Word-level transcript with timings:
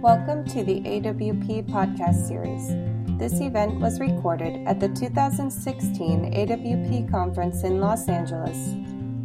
Welcome 0.00 0.44
to 0.50 0.62
the 0.62 0.80
AWP 0.82 1.70
podcast 1.70 2.28
series. 2.28 2.68
This 3.18 3.40
event 3.40 3.80
was 3.80 3.98
recorded 3.98 4.64
at 4.68 4.78
the 4.78 4.90
2016 4.90 6.32
AWP 6.34 7.10
conference 7.10 7.64
in 7.64 7.80
Los 7.80 8.08
Angeles. 8.08 8.76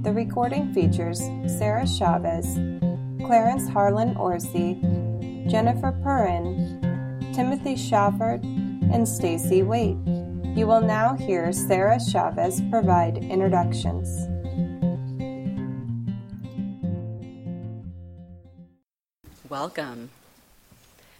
The 0.01 0.11
recording 0.11 0.73
features 0.73 1.19
Sarah 1.45 1.85
Chavez, 1.85 2.55
Clarence 3.23 3.69
Harlan 3.69 4.17
Orsi, 4.17 4.79
Jennifer 5.47 5.91
Perrin, 6.01 6.81
Timothy 7.35 7.75
Schaffert, 7.75 8.43
and 8.91 9.07
Stacy 9.07 9.61
Waite. 9.61 9.97
You 10.57 10.65
will 10.65 10.81
now 10.81 11.13
hear 11.13 11.51
Sarah 11.51 11.99
Chavez 11.99 12.63
provide 12.71 13.19
introductions. 13.19 14.27
Welcome. 19.49 20.09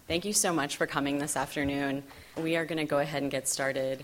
Thank 0.05 0.25
you 0.25 0.33
so 0.33 0.51
much 0.51 0.75
for 0.75 0.85
coming 0.85 1.17
this 1.17 1.37
afternoon. 1.37 2.03
We 2.35 2.57
are 2.57 2.65
going 2.65 2.77
to 2.77 2.83
go 2.83 2.99
ahead 2.99 3.21
and 3.21 3.31
get 3.31 3.47
started. 3.47 4.03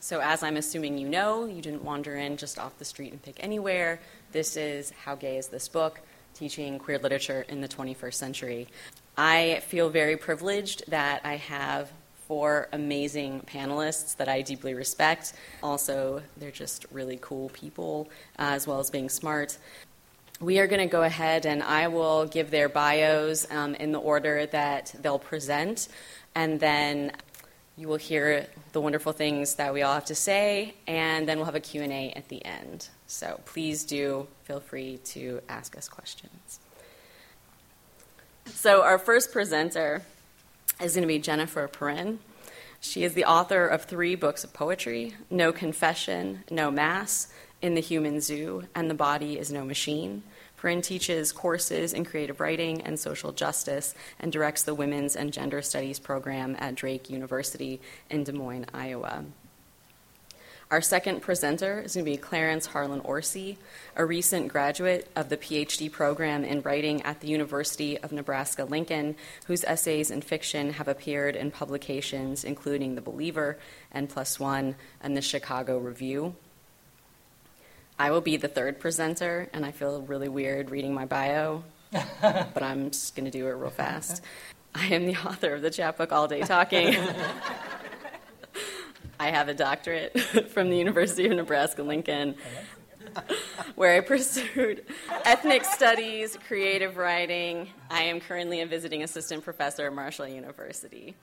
So, 0.00 0.20
as 0.20 0.42
I'm 0.42 0.56
assuming 0.56 0.98
you 0.98 1.08
know, 1.08 1.44
you 1.44 1.62
didn't 1.62 1.84
wander 1.84 2.16
in 2.16 2.36
just 2.36 2.58
off 2.58 2.76
the 2.76 2.84
street 2.84 3.12
and 3.12 3.22
pick 3.22 3.36
anywhere. 3.38 4.00
This 4.32 4.56
is 4.56 4.90
How 5.04 5.14
Gay 5.14 5.36
is 5.36 5.46
This 5.46 5.68
Book? 5.68 6.00
Teaching 6.34 6.80
Queer 6.80 6.98
Literature 6.98 7.46
in 7.48 7.60
the 7.60 7.68
21st 7.68 8.14
Century. 8.14 8.66
I 9.16 9.62
feel 9.68 9.88
very 9.88 10.16
privileged 10.16 10.82
that 10.90 11.20
I 11.24 11.36
have 11.36 11.92
four 12.26 12.68
amazing 12.72 13.42
panelists 13.46 14.16
that 14.16 14.28
I 14.28 14.42
deeply 14.42 14.74
respect. 14.74 15.32
Also, 15.62 16.22
they're 16.38 16.50
just 16.50 16.86
really 16.90 17.18
cool 17.20 17.50
people, 17.50 18.08
uh, 18.36 18.50
as 18.50 18.66
well 18.66 18.80
as 18.80 18.90
being 18.90 19.08
smart 19.08 19.58
we 20.40 20.58
are 20.58 20.66
going 20.66 20.80
to 20.80 20.90
go 20.90 21.02
ahead 21.02 21.44
and 21.44 21.62
I 21.62 21.88
will 21.88 22.24
give 22.24 22.50
their 22.50 22.68
bios 22.68 23.50
um, 23.50 23.74
in 23.74 23.92
the 23.92 23.98
order 23.98 24.46
that 24.46 24.94
they'll 25.00 25.18
present, 25.18 25.88
and 26.34 26.58
then 26.58 27.12
you 27.76 27.88
will 27.88 27.96
hear 27.96 28.46
the 28.72 28.80
wonderful 28.80 29.12
things 29.12 29.54
that 29.56 29.72
we 29.74 29.82
all 29.82 29.94
have 29.94 30.06
to 30.06 30.14
say, 30.14 30.74
and 30.86 31.28
then 31.28 31.36
we'll 31.36 31.46
have 31.46 31.54
a 31.54 31.60
Q&A 31.60 32.12
at 32.12 32.28
the 32.28 32.44
end. 32.44 32.88
So 33.06 33.40
please 33.44 33.84
do 33.84 34.26
feel 34.44 34.60
free 34.60 34.98
to 35.06 35.40
ask 35.48 35.76
us 35.76 35.88
questions. 35.88 36.60
So 38.46 38.82
our 38.82 38.98
first 38.98 39.32
presenter 39.32 40.02
is 40.80 40.94
going 40.94 41.02
to 41.02 41.08
be 41.08 41.18
Jennifer 41.18 41.68
Perrin. 41.68 42.18
She 42.80 43.04
is 43.04 43.12
the 43.12 43.26
author 43.26 43.66
of 43.66 43.84
three 43.84 44.14
books 44.14 44.42
of 44.42 44.54
poetry, 44.54 45.14
No 45.28 45.52
Confession, 45.52 46.44
No 46.50 46.70
Mass, 46.70 47.28
In 47.60 47.74
the 47.74 47.80
Human 47.80 48.20
Zoo, 48.22 48.64
and 48.74 48.88
The 48.88 48.94
Body 48.94 49.38
is 49.38 49.52
No 49.52 49.64
Machine. 49.64 50.22
Perrin 50.60 50.82
teaches 50.82 51.32
courses 51.32 51.94
in 51.94 52.04
creative 52.04 52.38
writing 52.38 52.82
and 52.82 53.00
social 53.00 53.32
justice 53.32 53.94
and 54.18 54.30
directs 54.30 54.62
the 54.62 54.74
Women's 54.74 55.16
and 55.16 55.32
Gender 55.32 55.62
Studies 55.62 55.98
program 55.98 56.54
at 56.58 56.74
Drake 56.74 57.08
University 57.08 57.80
in 58.10 58.24
Des 58.24 58.32
Moines, 58.32 58.66
Iowa. 58.74 59.24
Our 60.70 60.82
second 60.82 61.20
presenter 61.20 61.80
is 61.80 61.94
going 61.94 62.04
to 62.04 62.10
be 62.12 62.16
Clarence 62.18 62.66
Harlan 62.66 63.00
Orsi, 63.00 63.58
a 63.96 64.04
recent 64.04 64.48
graduate 64.48 65.10
of 65.16 65.30
the 65.30 65.38
PhD 65.38 65.90
program 65.90 66.44
in 66.44 66.60
writing 66.60 67.02
at 67.02 67.20
the 67.20 67.28
University 67.28 67.98
of 67.98 68.12
Nebraska 68.12 68.64
Lincoln, 68.64 69.16
whose 69.46 69.64
essays 69.64 70.10
and 70.10 70.22
fiction 70.22 70.74
have 70.74 70.88
appeared 70.88 71.36
in 71.36 71.50
publications 71.50 72.44
including 72.44 72.94
The 72.94 73.00
Believer, 73.00 73.58
N 73.92 74.06
Plus 74.06 74.38
One, 74.38 74.76
and 75.00 75.16
the 75.16 75.22
Chicago 75.22 75.78
Review. 75.78 76.36
I 78.00 78.10
will 78.10 78.22
be 78.22 78.38
the 78.38 78.48
third 78.48 78.80
presenter, 78.80 79.50
and 79.52 79.66
I 79.66 79.72
feel 79.72 80.00
really 80.00 80.30
weird 80.30 80.70
reading 80.70 80.94
my 80.94 81.04
bio, 81.04 81.62
but 81.92 82.62
I'm 82.62 82.92
just 82.92 83.14
going 83.14 83.26
to 83.26 83.30
do 83.30 83.46
it 83.46 83.50
real 83.50 83.68
fast. 83.68 84.22
I 84.74 84.86
am 84.86 85.04
the 85.04 85.16
author 85.16 85.52
of 85.52 85.60
the 85.60 85.68
chapbook 85.68 86.10
All 86.10 86.26
Day 86.26 86.40
Talking. 86.40 86.96
I 89.20 89.30
have 89.30 89.48
a 89.48 89.54
doctorate 89.54 90.18
from 90.48 90.70
the 90.70 90.78
University 90.78 91.26
of 91.26 91.32
Nebraska 91.32 91.82
Lincoln, 91.82 92.36
where 93.74 93.98
I 93.98 94.00
pursued 94.00 94.82
ethnic 95.26 95.66
studies, 95.66 96.38
creative 96.48 96.96
writing. 96.96 97.68
I 97.90 98.04
am 98.04 98.18
currently 98.18 98.62
a 98.62 98.66
visiting 98.66 99.02
assistant 99.02 99.44
professor 99.44 99.88
at 99.88 99.92
Marshall 99.92 100.26
University. 100.26 101.16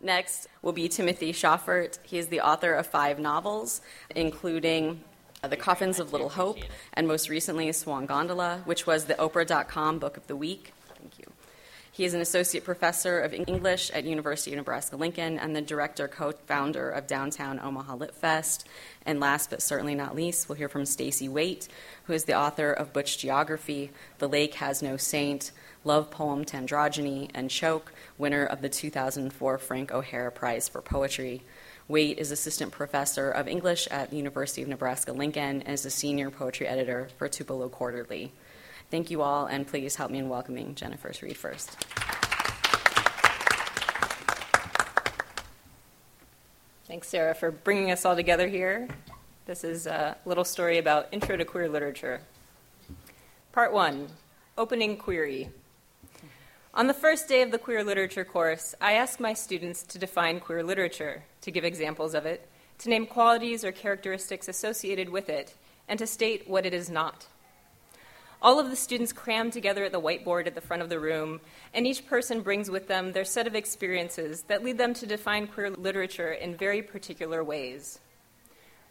Next 0.00 0.48
will 0.62 0.72
be 0.72 0.88
Timothy 0.88 1.32
Schaffert. 1.32 2.00
He 2.02 2.18
is 2.18 2.26
the 2.26 2.40
author 2.40 2.74
of 2.74 2.88
five 2.88 3.20
novels, 3.20 3.82
including 4.16 5.04
Uh, 5.44 5.48
the 5.48 5.56
Coffins 5.56 5.98
of 5.98 6.12
Little 6.12 6.28
Hope, 6.28 6.58
and 6.94 7.08
most 7.08 7.28
recently 7.28 7.72
Swan 7.72 8.06
Gondola, 8.06 8.62
which 8.64 8.86
was 8.86 9.06
the 9.06 9.14
Oprah.com 9.14 9.98
Book 9.98 10.16
of 10.16 10.24
the 10.28 10.36
Week. 10.36 10.72
Thank 10.96 11.18
you. 11.18 11.32
He 11.90 12.04
is 12.04 12.14
an 12.14 12.20
associate 12.20 12.62
professor 12.62 13.18
of 13.18 13.34
English 13.34 13.90
at 13.90 14.04
University 14.04 14.52
of 14.52 14.58
Nebraska 14.58 14.94
Lincoln 14.94 15.40
and 15.40 15.56
the 15.56 15.60
director 15.60 16.06
co-founder 16.06 16.90
of 16.90 17.08
Downtown 17.08 17.58
Omaha 17.58 17.96
Lit 17.96 18.14
Fest. 18.14 18.68
And 19.04 19.18
last 19.18 19.50
but 19.50 19.60
certainly 19.60 19.96
not 19.96 20.14
least, 20.14 20.48
we'll 20.48 20.58
hear 20.58 20.68
from 20.68 20.86
Stacy 20.86 21.28
Waite, 21.28 21.66
who 22.04 22.12
is 22.12 22.24
the 22.24 22.38
author 22.38 22.72
of 22.72 22.92
Butch 22.92 23.18
Geography, 23.18 23.90
The 24.18 24.28
Lake 24.28 24.54
Has 24.54 24.80
No 24.80 24.96
Saint, 24.96 25.50
Love 25.82 26.08
Poem 26.12 26.44
to 26.44 26.56
Androgyny, 26.56 27.30
and 27.34 27.50
Choke, 27.50 27.92
winner 28.16 28.46
of 28.46 28.62
the 28.62 28.68
2004 28.68 29.58
Frank 29.58 29.92
O'Hara 29.92 30.30
Prize 30.30 30.68
for 30.68 30.80
Poetry. 30.80 31.42
Waite 31.92 32.18
is 32.18 32.30
assistant 32.30 32.72
professor 32.72 33.30
of 33.30 33.46
English 33.46 33.86
at 33.90 34.08
the 34.08 34.16
University 34.16 34.62
of 34.62 34.68
Nebraska 34.68 35.12
Lincoln 35.12 35.60
and 35.60 35.74
is 35.74 35.84
a 35.84 35.90
senior 35.90 36.30
poetry 36.30 36.66
editor 36.66 37.08
for 37.18 37.28
Tupelo 37.28 37.68
Quarterly. 37.68 38.32
Thank 38.90 39.10
you 39.10 39.20
all, 39.20 39.44
and 39.44 39.66
please 39.66 39.96
help 39.96 40.10
me 40.10 40.18
in 40.18 40.30
welcoming 40.30 40.74
Jennifer 40.74 41.10
to 41.10 41.26
read 41.26 41.36
first. 41.36 41.76
Thanks, 46.86 47.08
Sarah, 47.08 47.34
for 47.34 47.50
bringing 47.50 47.90
us 47.90 48.06
all 48.06 48.16
together 48.16 48.48
here. 48.48 48.88
This 49.44 49.62
is 49.62 49.86
a 49.86 50.16
little 50.24 50.44
story 50.44 50.78
about 50.78 51.08
Intro 51.12 51.36
to 51.36 51.44
Queer 51.44 51.68
Literature. 51.68 52.22
Part 53.52 53.70
one 53.70 54.08
Opening 54.56 54.96
Query. 54.96 55.50
On 56.74 56.86
the 56.86 56.94
first 56.94 57.28
day 57.28 57.42
of 57.42 57.50
the 57.50 57.58
queer 57.58 57.84
literature 57.84 58.24
course, 58.24 58.74
I 58.80 58.94
asked 58.94 59.20
my 59.20 59.34
students 59.34 59.82
to 59.82 59.98
define 59.98 60.40
queer 60.40 60.62
literature, 60.62 61.24
to 61.42 61.50
give 61.50 61.64
examples 61.64 62.14
of 62.14 62.24
it, 62.24 62.48
to 62.78 62.88
name 62.88 63.04
qualities 63.04 63.62
or 63.62 63.72
characteristics 63.72 64.48
associated 64.48 65.10
with 65.10 65.28
it, 65.28 65.54
and 65.86 65.98
to 65.98 66.06
state 66.06 66.48
what 66.48 66.64
it 66.64 66.72
is 66.72 66.88
not. 66.88 67.26
All 68.40 68.58
of 68.58 68.70
the 68.70 68.76
students 68.76 69.12
crammed 69.12 69.52
together 69.52 69.84
at 69.84 69.92
the 69.92 70.00
whiteboard 70.00 70.46
at 70.46 70.54
the 70.54 70.62
front 70.62 70.82
of 70.82 70.88
the 70.88 70.98
room, 70.98 71.42
and 71.74 71.86
each 71.86 72.06
person 72.06 72.40
brings 72.40 72.70
with 72.70 72.88
them 72.88 73.12
their 73.12 73.26
set 73.26 73.46
of 73.46 73.54
experiences 73.54 74.44
that 74.44 74.64
lead 74.64 74.78
them 74.78 74.94
to 74.94 75.06
define 75.06 75.48
queer 75.48 75.68
literature 75.72 76.32
in 76.32 76.56
very 76.56 76.80
particular 76.80 77.44
ways. 77.44 78.00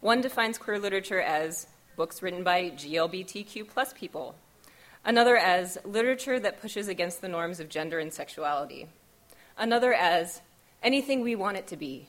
One 0.00 0.20
defines 0.20 0.56
queer 0.56 0.78
literature 0.78 1.20
as 1.20 1.66
books 1.96 2.22
written 2.22 2.44
by 2.44 2.70
GLBTQ 2.70 3.66
plus 3.66 3.92
people, 3.92 4.36
another 5.04 5.36
as 5.36 5.78
literature 5.84 6.38
that 6.40 6.60
pushes 6.60 6.88
against 6.88 7.20
the 7.20 7.28
norms 7.28 7.60
of 7.60 7.68
gender 7.68 7.98
and 7.98 8.12
sexuality, 8.12 8.88
another 9.56 9.92
as 9.92 10.40
anything 10.82 11.20
we 11.20 11.34
want 11.34 11.56
it 11.56 11.66
to 11.68 11.76
be. 11.76 12.08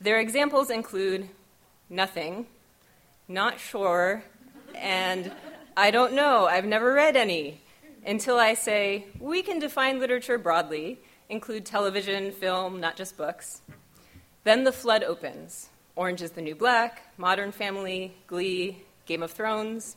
Their 0.00 0.18
examples 0.18 0.70
include 0.70 1.28
nothing, 1.88 2.46
not 3.28 3.60
sure, 3.60 4.24
and 4.74 5.30
I 5.76 5.90
don't 5.90 6.14
know, 6.14 6.46
I've 6.46 6.64
never 6.64 6.92
read 6.92 7.16
any, 7.16 7.60
until 8.04 8.38
I 8.38 8.54
say, 8.54 9.06
we 9.20 9.42
can 9.42 9.58
define 9.58 10.00
literature 10.00 10.38
broadly, 10.38 10.98
include 11.28 11.64
television, 11.64 12.32
film, 12.32 12.80
not 12.80 12.96
just 12.96 13.16
books. 13.16 13.62
Then 14.44 14.64
the 14.64 14.72
flood 14.72 15.04
opens. 15.04 15.68
Orange 15.94 16.20
is 16.20 16.32
the 16.32 16.42
New 16.42 16.54
Black, 16.54 17.12
Modern 17.16 17.52
Family, 17.52 18.14
Glee, 18.26 18.82
Game 19.06 19.22
of 19.22 19.30
Thrones, 19.30 19.96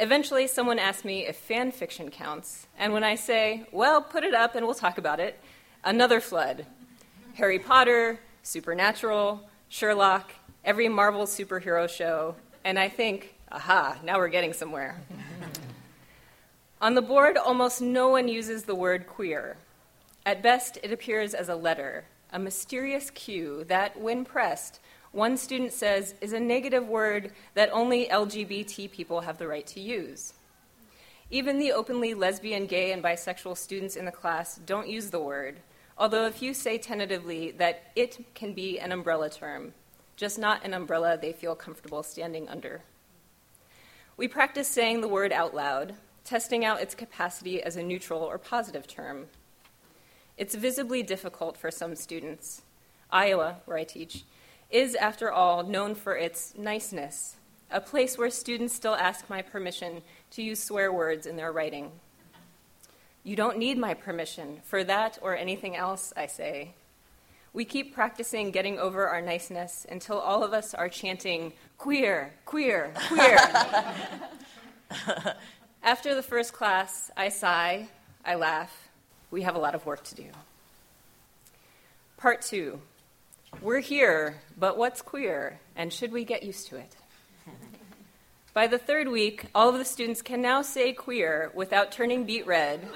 Eventually, 0.00 0.46
someone 0.46 0.78
asked 0.78 1.04
me 1.04 1.26
if 1.26 1.36
fan 1.36 1.72
fiction 1.72 2.08
counts, 2.08 2.68
and 2.78 2.92
when 2.92 3.02
I 3.02 3.16
say, 3.16 3.64
well, 3.72 4.00
put 4.00 4.22
it 4.22 4.32
up 4.32 4.54
and 4.54 4.64
we'll 4.64 4.76
talk 4.76 4.96
about 4.96 5.18
it, 5.18 5.40
another 5.82 6.20
flood. 6.20 6.66
Harry 7.34 7.58
Potter, 7.58 8.20
Supernatural, 8.44 9.42
Sherlock, 9.68 10.30
every 10.64 10.88
Marvel 10.88 11.24
superhero 11.24 11.88
show, 11.88 12.36
and 12.64 12.78
I 12.78 12.88
think, 12.88 13.34
aha, 13.50 13.98
now 14.04 14.18
we're 14.18 14.28
getting 14.28 14.52
somewhere. 14.52 15.00
On 16.80 16.94
the 16.94 17.02
board, 17.02 17.36
almost 17.36 17.82
no 17.82 18.08
one 18.08 18.28
uses 18.28 18.62
the 18.62 18.76
word 18.76 19.08
queer. 19.08 19.56
At 20.24 20.44
best, 20.44 20.78
it 20.84 20.92
appears 20.92 21.34
as 21.34 21.48
a 21.48 21.56
letter, 21.56 22.04
a 22.32 22.38
mysterious 22.38 23.10
cue 23.10 23.64
that, 23.64 24.00
when 24.00 24.24
pressed, 24.24 24.78
one 25.12 25.36
student 25.36 25.72
says, 25.72 26.14
is 26.20 26.32
a 26.32 26.40
negative 26.40 26.86
word 26.86 27.32
that 27.54 27.70
only 27.72 28.06
LGBT 28.08 28.90
people 28.90 29.20
have 29.22 29.38
the 29.38 29.48
right 29.48 29.66
to 29.68 29.80
use. 29.80 30.34
Even 31.30 31.58
the 31.58 31.72
openly 31.72 32.14
lesbian, 32.14 32.66
gay, 32.66 32.92
and 32.92 33.02
bisexual 33.02 33.56
students 33.56 33.96
in 33.96 34.04
the 34.04 34.12
class 34.12 34.56
don't 34.64 34.88
use 34.88 35.10
the 35.10 35.20
word, 35.20 35.60
although 35.96 36.26
a 36.26 36.30
few 36.30 36.54
say 36.54 36.78
tentatively 36.78 37.50
that 37.52 37.90
it 37.96 38.34
can 38.34 38.54
be 38.54 38.78
an 38.78 38.92
umbrella 38.92 39.28
term, 39.28 39.74
just 40.16 40.38
not 40.38 40.64
an 40.64 40.72
umbrella 40.72 41.18
they 41.20 41.32
feel 41.32 41.54
comfortable 41.54 42.02
standing 42.02 42.48
under. 42.48 42.82
We 44.16 44.26
practice 44.26 44.68
saying 44.68 45.00
the 45.00 45.08
word 45.08 45.32
out 45.32 45.54
loud, 45.54 45.94
testing 46.24 46.64
out 46.64 46.80
its 46.80 46.94
capacity 46.94 47.62
as 47.62 47.76
a 47.76 47.82
neutral 47.82 48.22
or 48.22 48.36
positive 48.36 48.86
term. 48.86 49.26
It's 50.36 50.54
visibly 50.54 51.02
difficult 51.02 51.56
for 51.56 51.70
some 51.70 51.94
students. 51.94 52.62
Iowa, 53.10 53.58
where 53.64 53.76
I 53.76 53.84
teach, 53.84 54.24
is, 54.70 54.94
after 54.94 55.30
all, 55.30 55.62
known 55.62 55.94
for 55.94 56.16
its 56.16 56.54
niceness, 56.56 57.36
a 57.70 57.80
place 57.80 58.18
where 58.18 58.30
students 58.30 58.74
still 58.74 58.94
ask 58.94 59.28
my 59.28 59.42
permission 59.42 60.02
to 60.32 60.42
use 60.42 60.62
swear 60.62 60.92
words 60.92 61.26
in 61.26 61.36
their 61.36 61.52
writing. 61.52 61.90
You 63.24 63.36
don't 63.36 63.58
need 63.58 63.78
my 63.78 63.94
permission 63.94 64.60
for 64.64 64.84
that 64.84 65.18
or 65.22 65.36
anything 65.36 65.76
else, 65.76 66.12
I 66.16 66.26
say. 66.26 66.72
We 67.52 67.64
keep 67.64 67.94
practicing 67.94 68.50
getting 68.50 68.78
over 68.78 69.08
our 69.08 69.20
niceness 69.20 69.86
until 69.90 70.18
all 70.18 70.44
of 70.44 70.52
us 70.52 70.74
are 70.74 70.88
chanting, 70.88 71.52
queer, 71.76 72.34
queer, 72.44 72.92
queer. 73.08 73.38
After 75.82 76.14
the 76.14 76.22
first 76.22 76.52
class, 76.52 77.10
I 77.16 77.30
sigh, 77.30 77.88
I 78.24 78.34
laugh. 78.34 78.88
We 79.30 79.42
have 79.42 79.56
a 79.56 79.58
lot 79.58 79.74
of 79.74 79.86
work 79.86 80.04
to 80.04 80.14
do. 80.14 80.26
Part 82.16 82.42
two 82.42 82.80
We're 83.62 83.80
here, 83.80 84.36
but 84.56 84.78
what's 84.78 85.02
queer, 85.02 85.58
and 85.74 85.92
should 85.92 86.12
we 86.12 86.24
get 86.24 86.44
used 86.44 86.68
to 86.68 86.76
it? 86.76 86.94
By 88.54 88.68
the 88.68 88.78
third 88.78 89.08
week, 89.08 89.46
all 89.52 89.68
of 89.70 89.78
the 89.78 89.84
students 89.84 90.22
can 90.22 90.40
now 90.40 90.62
say 90.62 90.92
queer 90.92 91.50
without 91.54 91.90
turning 91.90 92.24
beet 92.24 92.46
red, 92.46 92.86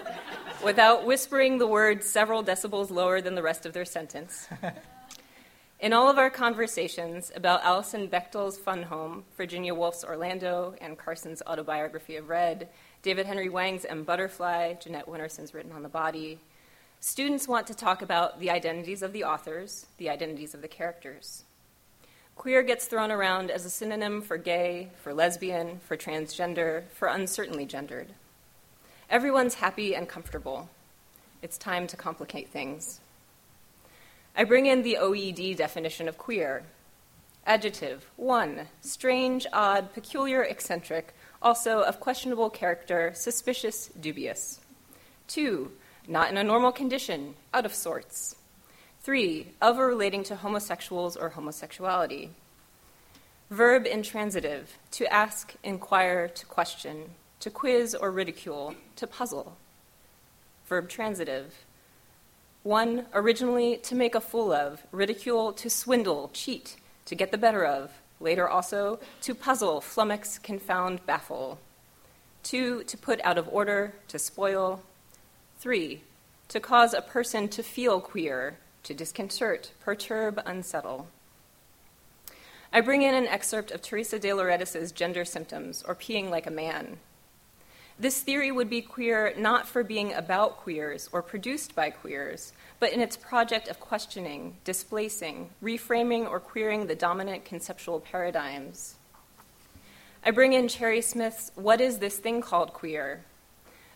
without 0.64 1.04
whispering 1.04 1.58
the 1.58 1.66
word 1.66 2.04
several 2.04 2.44
decibels 2.44 2.90
lower 2.90 3.20
than 3.20 3.34
the 3.34 3.42
rest 3.42 3.66
of 3.66 3.72
their 3.72 3.84
sentence. 3.84 4.46
In 5.80 5.92
all 5.92 6.08
of 6.08 6.16
our 6.16 6.30
conversations 6.30 7.32
about 7.34 7.64
Alison 7.64 8.06
Bechdel's 8.06 8.56
Fun 8.56 8.84
Home, 8.84 9.24
Virginia 9.36 9.74
Woolf's 9.74 10.04
Orlando, 10.04 10.76
and 10.80 10.96
Carson's 10.96 11.42
autobiography 11.44 12.14
of 12.14 12.28
Red, 12.28 12.68
David 13.02 13.26
Henry 13.26 13.48
Hwang's 13.48 13.84
M. 13.84 14.04
Butterfly, 14.04 14.74
Jeanette 14.74 15.08
Winterson's 15.08 15.54
Written 15.54 15.72
on 15.72 15.82
the 15.82 15.88
Body, 15.88 16.38
students 17.02 17.48
want 17.48 17.66
to 17.66 17.74
talk 17.74 18.00
about 18.00 18.38
the 18.38 18.48
identities 18.48 19.02
of 19.02 19.12
the 19.12 19.24
authors, 19.24 19.86
the 19.98 20.08
identities 20.08 20.54
of 20.54 20.62
the 20.62 20.68
characters. 20.68 21.42
Queer 22.36 22.62
gets 22.62 22.86
thrown 22.86 23.10
around 23.10 23.50
as 23.50 23.66
a 23.66 23.70
synonym 23.70 24.22
for 24.22 24.36
gay, 24.36 24.88
for 25.02 25.12
lesbian, 25.12 25.80
for 25.80 25.96
transgender, 25.96 26.84
for 26.94 27.08
uncertainly 27.08 27.66
gendered. 27.66 28.06
Everyone's 29.10 29.54
happy 29.54 29.96
and 29.96 30.08
comfortable. 30.08 30.70
It's 31.42 31.58
time 31.58 31.88
to 31.88 31.96
complicate 31.96 32.50
things. 32.50 33.00
I 34.36 34.44
bring 34.44 34.66
in 34.66 34.82
the 34.82 34.98
OED 35.00 35.56
definition 35.56 36.08
of 36.08 36.18
queer. 36.18 36.62
Adjective 37.44 38.06
1. 38.16 38.68
Strange, 38.80 39.44
odd, 39.52 39.92
peculiar, 39.92 40.44
eccentric, 40.44 41.14
also 41.42 41.80
of 41.80 41.98
questionable 41.98 42.48
character, 42.48 43.10
suspicious, 43.12 43.88
dubious. 44.00 44.60
2. 45.26 45.72
Not 46.08 46.30
in 46.30 46.36
a 46.36 46.44
normal 46.44 46.72
condition, 46.72 47.34
out 47.54 47.66
of 47.66 47.74
sorts. 47.74 48.36
3. 49.02 49.48
Of 49.60 49.78
or 49.78 49.86
relating 49.86 50.22
to 50.24 50.36
homosexuals 50.36 51.16
or 51.16 51.30
homosexuality. 51.30 52.30
Verb 53.50 53.86
intransitive, 53.86 54.78
to 54.92 55.12
ask, 55.12 55.54
inquire, 55.62 56.28
to 56.28 56.46
question, 56.46 57.10
to 57.40 57.50
quiz 57.50 57.94
or 57.94 58.10
ridicule, 58.10 58.74
to 58.96 59.06
puzzle. 59.06 59.56
Verb 60.66 60.88
transitive, 60.88 61.64
one, 62.62 63.06
originally 63.12 63.76
to 63.78 63.96
make 63.96 64.14
a 64.14 64.20
fool 64.20 64.52
of, 64.52 64.86
ridicule, 64.92 65.52
to 65.54 65.68
swindle, 65.68 66.30
cheat, 66.32 66.76
to 67.06 67.16
get 67.16 67.32
the 67.32 67.38
better 67.38 67.64
of. 67.64 67.90
Later 68.20 68.48
also, 68.48 69.00
to 69.22 69.34
puzzle, 69.34 69.80
flummox, 69.80 70.40
confound, 70.40 71.04
baffle. 71.04 71.58
Two, 72.44 72.84
to 72.84 72.96
put 72.96 73.20
out 73.24 73.36
of 73.36 73.48
order, 73.48 73.94
to 74.06 74.18
spoil. 74.18 74.80
Three, 75.62 76.02
to 76.48 76.58
cause 76.58 76.92
a 76.92 77.00
person 77.00 77.46
to 77.50 77.62
feel 77.62 78.00
queer, 78.00 78.56
to 78.82 78.92
disconcert, 78.92 79.70
perturb, 79.80 80.42
unsettle. 80.44 81.06
I 82.72 82.80
bring 82.80 83.02
in 83.02 83.14
an 83.14 83.28
excerpt 83.28 83.70
of 83.70 83.80
Teresa 83.80 84.18
de 84.18 84.30
Lauretis' 84.30 84.92
Gender 84.92 85.24
Symptoms, 85.24 85.84
or 85.86 85.94
Peeing 85.94 86.30
Like 86.30 86.48
a 86.48 86.50
Man, 86.50 86.98
this 87.96 88.20
theory 88.20 88.50
would 88.50 88.68
be 88.68 88.82
queer 88.82 89.32
not 89.38 89.68
for 89.68 89.84
being 89.84 90.12
about 90.12 90.56
queers 90.56 91.08
or 91.12 91.22
produced 91.22 91.76
by 91.76 91.90
queers, 91.90 92.52
but 92.80 92.92
in 92.92 93.00
its 93.00 93.16
project 93.16 93.68
of 93.68 93.78
questioning, 93.78 94.56
displacing, 94.64 95.50
reframing, 95.62 96.28
or 96.28 96.40
queering 96.40 96.88
the 96.88 96.96
dominant 96.96 97.44
conceptual 97.44 98.00
paradigms. 98.00 98.96
I 100.26 100.32
bring 100.32 100.52
in 100.52 100.66
Cherry 100.66 101.02
Smith's 101.02 101.52
What 101.54 101.80
is 101.80 101.98
This 101.98 102.18
Thing 102.18 102.40
Called 102.40 102.72
Queer? 102.72 103.20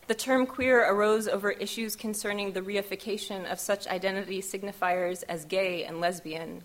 The 0.06 0.14
term 0.14 0.46
queer 0.46 0.88
arose 0.88 1.26
over 1.26 1.50
issues 1.50 1.96
concerning 1.96 2.52
the 2.52 2.62
reification 2.62 3.50
of 3.50 3.58
such 3.58 3.88
identity 3.88 4.40
signifiers 4.40 5.24
as 5.28 5.44
gay 5.44 5.84
and 5.84 6.00
lesbian, 6.00 6.62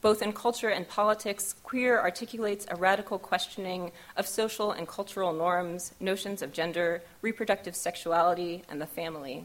both 0.00 0.22
in 0.22 0.32
culture 0.32 0.70
and 0.70 0.88
politics, 0.88 1.54
queer 1.62 2.00
articulates 2.00 2.64
a 2.70 2.76
radical 2.76 3.18
questioning 3.18 3.92
of 4.16 4.26
social 4.26 4.72
and 4.72 4.88
cultural 4.88 5.34
norms, 5.34 5.92
notions 6.00 6.40
of 6.40 6.54
gender, 6.54 7.02
reproductive 7.20 7.76
sexuality, 7.76 8.62
and 8.70 8.80
the 8.80 8.86
family. 8.86 9.44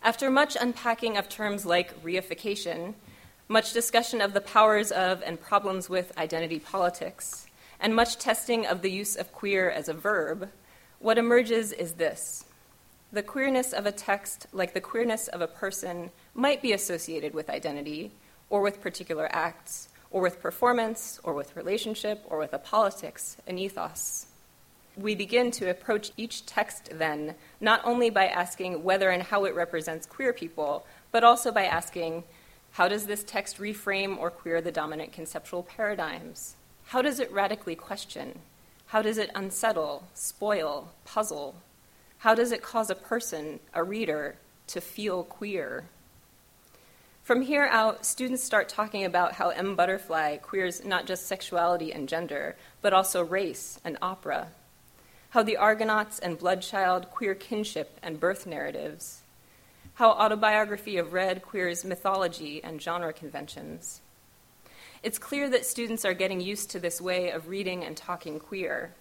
After 0.00 0.30
much 0.30 0.56
unpacking 0.60 1.16
of 1.16 1.28
terms 1.28 1.66
like 1.66 2.00
reification, 2.04 2.94
much 3.48 3.72
discussion 3.72 4.20
of 4.20 4.32
the 4.32 4.40
powers 4.40 4.92
of 4.92 5.22
and 5.22 5.40
problems 5.40 5.90
with 5.90 6.16
identity 6.16 6.60
politics, 6.60 7.48
and 7.80 7.96
much 7.96 8.16
testing 8.16 8.64
of 8.64 8.82
the 8.82 8.92
use 8.92 9.16
of 9.16 9.32
queer 9.32 9.68
as 9.68 9.88
a 9.88 9.94
verb, 9.94 10.50
what 11.00 11.18
emerges 11.18 11.72
is 11.72 11.94
this. 11.94 12.44
The 13.12 13.22
queerness 13.22 13.72
of 13.72 13.86
a 13.86 13.92
text, 13.92 14.46
like 14.52 14.74
the 14.74 14.80
queerness 14.80 15.28
of 15.28 15.40
a 15.40 15.46
person, 15.46 16.10
might 16.34 16.60
be 16.60 16.72
associated 16.72 17.34
with 17.34 17.48
identity, 17.48 18.12
or 18.50 18.60
with 18.60 18.80
particular 18.80 19.28
acts, 19.32 19.88
or 20.10 20.20
with 20.20 20.40
performance, 20.40 21.20
or 21.22 21.34
with 21.34 21.56
relationship, 21.56 22.22
or 22.28 22.38
with 22.38 22.52
a 22.52 22.58
politics, 22.58 23.36
an 23.46 23.58
ethos. 23.58 24.26
We 24.96 25.14
begin 25.14 25.50
to 25.52 25.70
approach 25.70 26.10
each 26.16 26.44
text 26.44 26.90
then 26.92 27.36
not 27.60 27.80
only 27.84 28.10
by 28.10 28.26
asking 28.26 28.82
whether 28.82 29.10
and 29.10 29.22
how 29.22 29.44
it 29.44 29.54
represents 29.54 30.06
queer 30.06 30.32
people, 30.32 30.84
but 31.12 31.24
also 31.24 31.52
by 31.52 31.64
asking 31.64 32.24
how 32.72 32.88
does 32.88 33.06
this 33.06 33.24
text 33.24 33.58
reframe 33.58 34.18
or 34.18 34.30
queer 34.30 34.60
the 34.60 34.72
dominant 34.72 35.12
conceptual 35.12 35.62
paradigms? 35.62 36.56
How 36.86 37.02
does 37.02 37.20
it 37.20 37.32
radically 37.32 37.74
question? 37.74 38.38
How 38.88 39.02
does 39.02 39.18
it 39.18 39.30
unsettle, 39.34 40.04
spoil, 40.14 40.88
puzzle? 41.04 41.56
How 42.18 42.34
does 42.34 42.52
it 42.52 42.62
cause 42.62 42.88
a 42.88 42.94
person, 42.94 43.60
a 43.74 43.84
reader, 43.84 44.36
to 44.68 44.80
feel 44.80 45.24
queer? 45.24 45.84
From 47.22 47.42
here 47.42 47.68
out, 47.70 48.06
students 48.06 48.42
start 48.42 48.70
talking 48.70 49.04
about 49.04 49.34
how 49.34 49.50
M. 49.50 49.76
Butterfly 49.76 50.38
queers 50.38 50.86
not 50.86 51.04
just 51.04 51.26
sexuality 51.26 51.92
and 51.92 52.08
gender, 52.08 52.56
but 52.80 52.94
also 52.94 53.22
race 53.22 53.78
and 53.84 53.98
opera. 54.00 54.48
How 55.30 55.42
the 55.42 55.58
Argonauts 55.58 56.18
and 56.18 56.38
Bloodchild 56.38 57.10
queer 57.10 57.34
kinship 57.34 57.98
and 58.02 58.18
birth 58.18 58.46
narratives. 58.46 59.20
How 59.96 60.12
Autobiography 60.12 60.96
of 60.96 61.12
Red 61.12 61.42
queers 61.42 61.84
mythology 61.84 62.64
and 62.64 62.80
genre 62.80 63.12
conventions. 63.12 64.00
It's 65.02 65.18
clear 65.18 65.48
that 65.50 65.64
students 65.64 66.04
are 66.04 66.14
getting 66.14 66.40
used 66.40 66.70
to 66.70 66.80
this 66.80 67.00
way 67.00 67.30
of 67.30 67.48
reading 67.48 67.84
and 67.84 67.96
talking 67.96 68.40
queer. 68.40 68.94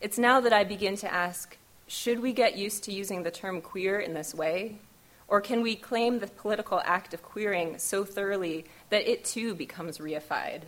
It's 0.00 0.18
now 0.18 0.40
that 0.40 0.52
I 0.52 0.64
begin 0.64 0.96
to 0.96 1.12
ask 1.12 1.56
should 1.86 2.20
we 2.20 2.32
get 2.32 2.56
used 2.56 2.84
to 2.84 2.92
using 2.92 3.22
the 3.22 3.30
term 3.30 3.60
queer 3.60 4.00
in 4.00 4.14
this 4.14 4.34
way? 4.34 4.78
Or 5.28 5.40
can 5.40 5.62
we 5.62 5.76
claim 5.76 6.18
the 6.18 6.26
political 6.26 6.80
act 6.84 7.14
of 7.14 7.22
queering 7.22 7.78
so 7.78 8.04
thoroughly 8.04 8.64
that 8.90 9.10
it 9.10 9.24
too 9.24 9.54
becomes 9.54 9.98
reified? 9.98 10.62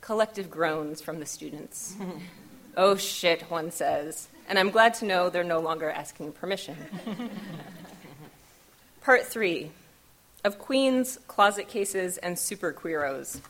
Collective 0.00 0.50
groans 0.50 1.00
from 1.00 1.20
the 1.20 1.26
students. 1.26 1.96
oh 2.76 2.96
shit, 2.96 3.50
one 3.50 3.70
says. 3.70 4.28
And 4.48 4.58
I'm 4.58 4.70
glad 4.70 4.94
to 4.94 5.06
know 5.06 5.28
they're 5.28 5.42
no 5.42 5.60
longer 5.60 5.90
asking 5.90 6.32
permission. 6.32 6.76
Part 9.02 9.24
three 9.24 9.70
of 10.44 10.58
Queens, 10.58 11.18
closet 11.26 11.66
cases, 11.66 12.18
and 12.18 12.38
super 12.38 12.72
queeros. 12.72 13.40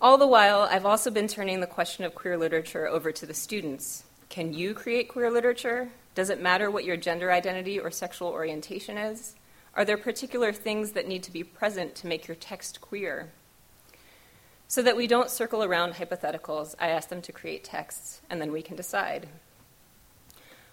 All 0.00 0.16
the 0.16 0.28
while, 0.28 0.60
I've 0.60 0.86
also 0.86 1.10
been 1.10 1.26
turning 1.26 1.58
the 1.58 1.66
question 1.66 2.04
of 2.04 2.14
queer 2.14 2.38
literature 2.38 2.86
over 2.86 3.10
to 3.10 3.26
the 3.26 3.34
students. 3.34 4.04
Can 4.28 4.52
you 4.52 4.72
create 4.72 5.08
queer 5.08 5.28
literature? 5.28 5.88
Does 6.14 6.30
it 6.30 6.40
matter 6.40 6.70
what 6.70 6.84
your 6.84 6.96
gender 6.96 7.32
identity 7.32 7.80
or 7.80 7.90
sexual 7.90 8.28
orientation 8.28 8.96
is? 8.96 9.34
Are 9.74 9.84
there 9.84 9.98
particular 9.98 10.52
things 10.52 10.92
that 10.92 11.08
need 11.08 11.24
to 11.24 11.32
be 11.32 11.42
present 11.42 11.96
to 11.96 12.06
make 12.06 12.28
your 12.28 12.36
text 12.36 12.80
queer? 12.80 13.30
So 14.68 14.82
that 14.82 14.96
we 14.96 15.08
don't 15.08 15.32
circle 15.32 15.64
around 15.64 15.94
hypotheticals, 15.94 16.76
I 16.78 16.90
ask 16.90 17.08
them 17.08 17.22
to 17.22 17.32
create 17.32 17.64
texts, 17.64 18.20
and 18.30 18.40
then 18.40 18.52
we 18.52 18.62
can 18.62 18.76
decide. 18.76 19.26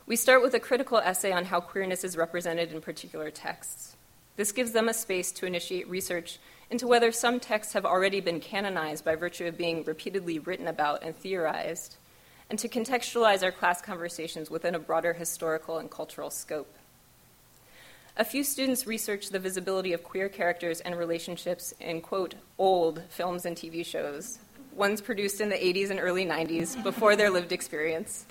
We 0.06 0.18
start 0.18 0.44
with 0.44 0.54
a 0.54 0.60
critical 0.60 1.00
essay 1.00 1.32
on 1.32 1.46
how 1.46 1.62
queerness 1.62 2.04
is 2.04 2.16
represented 2.16 2.72
in 2.72 2.80
particular 2.80 3.32
texts. 3.32 3.96
This 4.36 4.52
gives 4.52 4.74
them 4.74 4.88
a 4.88 4.94
space 4.94 5.32
to 5.32 5.48
initiate 5.48 5.90
research 5.90 6.38
into 6.76 6.88
whether 6.88 7.10
some 7.10 7.40
texts 7.40 7.72
have 7.72 7.86
already 7.86 8.20
been 8.20 8.42
canonized 8.42 9.06
by 9.06 9.16
virtue 9.16 9.46
of 9.46 9.58
being 9.58 9.82
repeatedly 9.86 10.40
written 10.40 10.68
about 10.68 11.02
and 11.04 11.16
theorized, 11.16 11.96
and 12.50 12.60
to 12.60 12.68
contextualize 12.68 13.44
our 13.44 13.52
class 13.54 13.82
conversations 13.82 14.52
within 14.52 14.76
a 14.76 14.80
broader 14.80 15.14
historical 15.14 15.78
and 15.78 15.90
cultural 15.90 16.30
scope. 16.30 16.76
A 18.18 18.26
few 18.26 18.44
students 18.44 18.86
researched 18.86 19.32
the 19.32 19.40
visibility 19.40 19.94
of 19.94 20.04
queer 20.04 20.28
characters 20.28 20.82
and 20.82 20.98
relationships 20.98 21.74
in, 21.80 22.02
quote, 22.02 22.36
old 22.58 23.02
films 23.08 23.46
and 23.46 23.56
TV 23.56 23.86
shows, 23.86 24.40
ones 24.74 25.00
produced 25.00 25.40
in 25.40 25.48
the 25.48 25.56
80s 25.56 25.92
and 25.92 26.00
early 26.02 26.26
90s 26.26 26.84
before 26.84 27.16
their 27.16 27.30
lived 27.30 27.54
experience. 27.54 28.26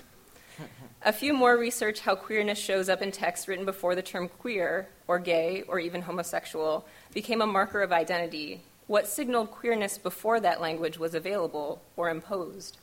A 1.01 1.11
few 1.11 1.33
more 1.33 1.57
research 1.57 1.99
how 2.01 2.13
queerness 2.13 2.59
shows 2.59 2.89
up 2.89 3.01
in 3.01 3.11
texts 3.11 3.47
written 3.47 3.65
before 3.65 3.95
the 3.95 4.03
term 4.03 4.27
queer, 4.27 4.87
or 5.07 5.17
gay, 5.17 5.63
or 5.67 5.79
even 5.79 6.03
homosexual 6.03 6.85
became 7.15 7.41
a 7.41 7.47
marker 7.47 7.81
of 7.81 7.93
identity, 7.93 8.61
what 8.87 9.07
signaled 9.07 9.49
queerness 9.49 9.97
before 9.97 10.41
that 10.41 10.59
language 10.59 10.99
was 10.99 11.15
available 11.15 11.81
or 11.95 12.09
imposed. 12.09 12.77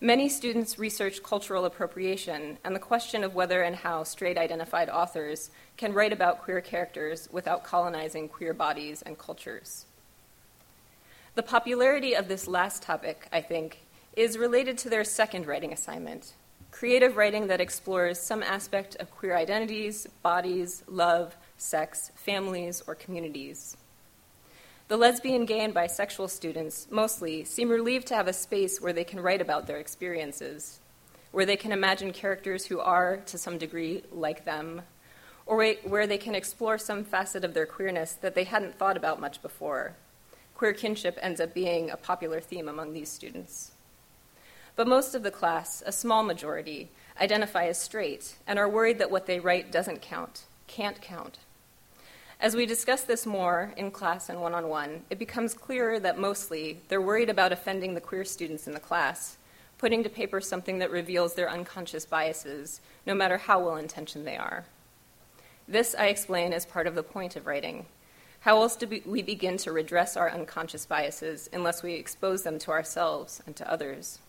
Many 0.00 0.28
students 0.28 0.78
research 0.78 1.24
cultural 1.24 1.64
appropriation 1.64 2.58
and 2.64 2.76
the 2.76 2.80
question 2.80 3.24
of 3.24 3.34
whether 3.34 3.62
and 3.62 3.74
how 3.74 4.04
straight 4.04 4.38
identified 4.38 4.88
authors 4.88 5.50
can 5.76 5.92
write 5.92 6.12
about 6.12 6.42
queer 6.42 6.60
characters 6.60 7.28
without 7.32 7.64
colonizing 7.64 8.28
queer 8.28 8.54
bodies 8.54 9.02
and 9.02 9.18
cultures. 9.18 9.84
The 11.34 11.42
popularity 11.42 12.14
of 12.14 12.28
this 12.28 12.46
last 12.46 12.84
topic, 12.84 13.26
I 13.32 13.40
think, 13.40 13.80
is 14.16 14.38
related 14.38 14.78
to 14.78 14.90
their 14.90 15.02
second 15.02 15.46
writing 15.48 15.72
assignment 15.72 16.34
creative 16.70 17.16
writing 17.16 17.46
that 17.48 17.62
explores 17.62 18.20
some 18.20 18.42
aspect 18.42 18.94
of 18.96 19.10
queer 19.10 19.34
identities, 19.34 20.06
bodies, 20.22 20.84
love, 20.86 21.34
sex, 21.58 22.10
families, 22.14 22.82
or 22.86 22.94
communities. 22.94 23.76
The 24.88 24.96
lesbian, 24.96 25.44
gay, 25.44 25.60
and 25.60 25.74
bisexual 25.74 26.30
students, 26.30 26.88
mostly, 26.90 27.44
seem 27.44 27.68
relieved 27.68 28.06
to 28.06 28.14
have 28.14 28.26
a 28.26 28.32
space 28.32 28.80
where 28.80 28.94
they 28.94 29.04
can 29.04 29.20
write 29.20 29.42
about 29.42 29.66
their 29.66 29.76
experiences, 29.76 30.80
where 31.30 31.44
they 31.44 31.56
can 31.56 31.72
imagine 31.72 32.10
characters 32.12 32.64
who 32.64 32.80
are, 32.80 33.18
to 33.26 33.36
some 33.36 33.58
degree, 33.58 34.02
like 34.10 34.46
them, 34.46 34.80
or 35.44 35.74
where 35.84 36.06
they 36.06 36.16
can 36.16 36.34
explore 36.34 36.78
some 36.78 37.04
facet 37.04 37.44
of 37.44 37.52
their 37.52 37.66
queerness 37.66 38.12
that 38.14 38.34
they 38.34 38.44
hadn't 38.44 38.78
thought 38.78 38.96
about 38.96 39.20
much 39.20 39.42
before. 39.42 39.94
Queer 40.54 40.72
kinship 40.72 41.18
ends 41.20 41.40
up 41.40 41.52
being 41.52 41.90
a 41.90 41.96
popular 41.96 42.40
theme 42.40 42.68
among 42.68 42.92
these 42.92 43.10
students. 43.10 43.72
But 44.74 44.88
most 44.88 45.14
of 45.14 45.22
the 45.22 45.30
class, 45.30 45.82
a 45.84 45.92
small 45.92 46.22
majority, 46.22 46.88
identify 47.20 47.66
as 47.66 47.78
straight 47.78 48.36
and 48.46 48.58
are 48.58 48.68
worried 48.68 48.98
that 48.98 49.10
what 49.10 49.26
they 49.26 49.40
write 49.40 49.72
doesn't 49.72 50.00
count, 50.00 50.44
can't 50.66 51.00
count. 51.00 51.38
As 52.40 52.54
we 52.54 52.66
discuss 52.66 53.02
this 53.02 53.26
more 53.26 53.72
in 53.76 53.90
class 53.90 54.28
and 54.28 54.40
one 54.40 54.54
on 54.54 54.68
one, 54.68 55.02
it 55.10 55.18
becomes 55.18 55.54
clearer 55.54 55.98
that 55.98 56.20
mostly 56.20 56.80
they're 56.86 57.02
worried 57.02 57.28
about 57.28 57.50
offending 57.50 57.94
the 57.94 58.00
queer 58.00 58.24
students 58.24 58.68
in 58.68 58.74
the 58.74 58.80
class, 58.80 59.38
putting 59.76 60.04
to 60.04 60.08
paper 60.08 60.40
something 60.40 60.78
that 60.78 60.92
reveals 60.92 61.34
their 61.34 61.50
unconscious 61.50 62.06
biases, 62.06 62.80
no 63.04 63.12
matter 63.12 63.38
how 63.38 63.58
well 63.58 63.76
intentioned 63.76 64.24
they 64.24 64.36
are. 64.36 64.64
This, 65.66 65.96
I 65.98 66.06
explain, 66.06 66.52
is 66.52 66.64
part 66.64 66.86
of 66.86 66.94
the 66.94 67.02
point 67.02 67.34
of 67.34 67.44
writing. 67.44 67.86
How 68.40 68.62
else 68.62 68.76
do 68.76 68.86
we 69.04 69.22
begin 69.22 69.56
to 69.58 69.72
redress 69.72 70.16
our 70.16 70.30
unconscious 70.30 70.86
biases 70.86 71.50
unless 71.52 71.82
we 71.82 71.94
expose 71.94 72.44
them 72.44 72.60
to 72.60 72.70
ourselves 72.70 73.42
and 73.46 73.56
to 73.56 73.68
others? 73.68 74.20